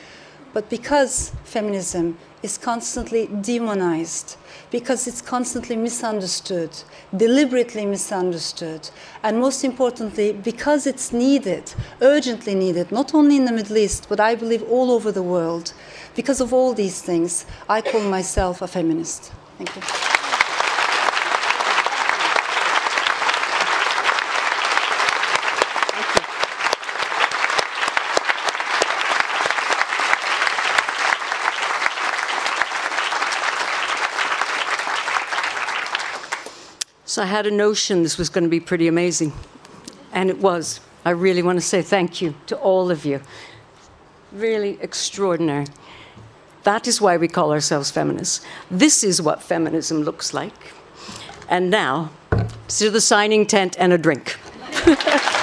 But 0.53 0.69
because 0.69 1.31
feminism 1.43 2.17
is 2.43 2.57
constantly 2.57 3.27
demonized, 3.27 4.37
because 4.69 5.07
it's 5.07 5.21
constantly 5.21 5.75
misunderstood, 5.75 6.69
deliberately 7.15 7.85
misunderstood, 7.85 8.89
and 9.23 9.39
most 9.39 9.63
importantly, 9.63 10.33
because 10.33 10.85
it's 10.85 11.11
needed, 11.13 11.73
urgently 12.01 12.53
needed, 12.53 12.91
not 12.91 13.13
only 13.15 13.37
in 13.37 13.45
the 13.45 13.51
Middle 13.51 13.77
East, 13.77 14.07
but 14.09 14.19
I 14.19 14.35
believe 14.35 14.63
all 14.63 14.91
over 14.91 15.11
the 15.11 15.23
world. 15.23 15.73
Because 16.15 16.41
of 16.41 16.53
all 16.53 16.73
these 16.73 17.01
things, 17.01 17.45
I 17.67 17.81
call 17.81 18.01
myself 18.01 18.61
a 18.61 18.67
feminist. 18.67 19.31
Thank 19.57 19.75
you. 19.75 20.12
So 37.13 37.21
I 37.21 37.25
had 37.25 37.45
a 37.45 37.51
notion 37.51 38.01
this 38.01 38.17
was 38.17 38.29
going 38.29 38.43
to 38.43 38.49
be 38.49 38.59
pretty 38.59 38.87
amazing. 38.87 39.33
And 40.13 40.31
it 40.31 40.39
was. 40.39 40.79
I 41.05 41.11
really 41.11 41.43
want 41.43 41.59
to 41.59 41.61
say 41.61 41.83
thank 41.83 42.23
you 42.23 42.33
to 42.47 42.57
all 42.57 42.89
of 42.89 43.05
you. 43.05 43.21
Really 44.31 44.79
extraordinary. 44.81 45.67
That 46.63 46.87
is 46.87 46.99
why 46.99 47.17
we 47.17 47.27
call 47.27 47.51
ourselves 47.51 47.91
feminists. 47.91 48.43
This 48.71 49.03
is 49.03 49.21
what 49.21 49.43
feminism 49.43 50.01
looks 50.01 50.33
like. 50.33 50.73
And 51.47 51.69
now, 51.69 52.09
to 52.79 52.89
the 52.89 52.99
signing 52.99 53.45
tent 53.45 53.75
and 53.77 53.93
a 53.93 53.97
drink. 53.99 54.35